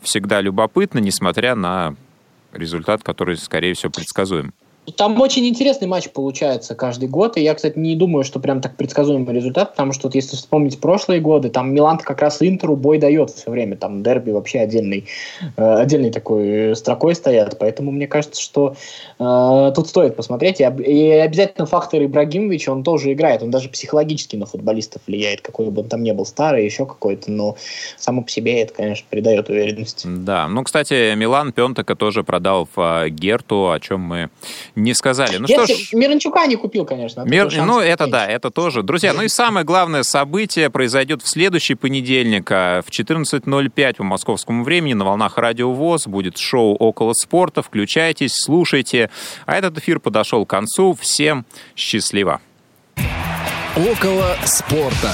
всегда 0.00 0.40
любопытно, 0.40 0.98
несмотря 0.98 1.54
на 1.54 1.94
результат, 2.52 3.02
который, 3.02 3.36
скорее 3.36 3.74
всего, 3.74 3.92
предсказуем. 3.92 4.52
Там 4.96 5.20
очень 5.20 5.46
интересный 5.46 5.86
матч 5.86 6.10
получается 6.10 6.74
каждый 6.74 7.08
год, 7.08 7.36
и 7.36 7.40
я, 7.40 7.54
кстати, 7.54 7.78
не 7.78 7.94
думаю, 7.94 8.24
что 8.24 8.40
прям 8.40 8.60
так 8.60 8.76
предсказуемый 8.76 9.32
результат, 9.32 9.70
потому 9.72 9.92
что 9.92 10.08
вот 10.08 10.16
если 10.16 10.34
вспомнить 10.34 10.80
прошлые 10.80 11.20
годы, 11.20 11.50
там 11.50 11.72
Милан 11.72 11.98
как 11.98 12.20
раз 12.20 12.38
Интеру 12.40 12.74
бой 12.74 12.98
дает 12.98 13.30
все 13.30 13.48
время, 13.48 13.76
там 13.76 14.02
дерби 14.02 14.32
вообще 14.32 14.58
отдельный, 14.58 15.06
э, 15.56 15.74
отдельной 15.74 16.10
такой 16.10 16.74
строкой 16.74 17.14
стоят, 17.14 17.58
поэтому 17.60 17.92
мне 17.92 18.08
кажется, 18.08 18.42
что 18.42 18.74
э, 19.20 19.72
тут 19.72 19.86
стоит 19.86 20.16
посмотреть, 20.16 20.60
и, 20.60 20.64
и 20.64 21.10
обязательно 21.10 21.66
фактор 21.66 22.02
Ибрагимович, 22.04 22.68
он 22.68 22.82
тоже 22.82 23.12
играет, 23.12 23.44
он 23.44 23.52
даже 23.52 23.68
психологически 23.68 24.34
на 24.34 24.46
футболистов 24.46 25.02
влияет, 25.06 25.42
какой 25.42 25.70
бы 25.70 25.82
он 25.82 25.88
там 25.88 26.02
ни 26.02 26.10
был 26.10 26.26
старый, 26.26 26.64
еще 26.64 26.86
какой-то, 26.86 27.30
но 27.30 27.56
само 27.98 28.22
по 28.22 28.30
себе 28.30 28.62
это, 28.62 28.74
конечно, 28.74 29.06
придает 29.08 29.48
уверенности. 29.48 30.08
Да, 30.10 30.48
ну, 30.48 30.64
кстати, 30.64 31.14
Милан 31.14 31.52
Пентака 31.52 31.94
тоже 31.94 32.24
продал 32.24 32.68
в 32.74 33.04
э, 33.04 33.10
Герту, 33.10 33.70
о 33.70 33.78
чем 33.78 34.00
мы 34.00 34.28
не 34.74 34.94
сказали. 34.94 35.36
Ну 35.36 35.46
Если 35.46 35.74
что 35.74 35.84
ж... 35.84 35.92
Миранчука 35.92 36.46
не 36.46 36.56
купил, 36.56 36.84
конечно. 36.84 37.22
Мир... 37.22 37.50
Ну, 37.64 37.80
это 37.80 38.06
да, 38.06 38.26
это 38.26 38.50
тоже. 38.50 38.82
Друзья, 38.82 39.12
ну 39.12 39.22
и 39.22 39.28
самое 39.28 39.64
главное 39.64 40.02
событие 40.02 40.70
произойдет 40.70 41.22
в 41.22 41.28
следующий 41.28 41.74
понедельник 41.74 42.50
а, 42.50 42.82
в 42.82 42.90
14.05 42.90 43.94
по 43.94 44.04
московскому 44.04 44.64
времени 44.64 44.94
на 44.94 45.04
волнах 45.04 45.38
Радио 45.38 45.72
ВОЗ 45.72 46.06
будет 46.06 46.38
шоу 46.38 46.74
«Около 46.74 47.12
спорта». 47.12 47.62
Включайтесь, 47.62 48.32
слушайте. 48.34 49.10
А 49.46 49.56
этот 49.56 49.78
эфир 49.78 50.00
подошел 50.00 50.46
к 50.46 50.50
концу. 50.50 50.96
Всем 50.98 51.44
счастливо. 51.76 52.40
«Около 53.76 54.36
спорта». 54.44 55.12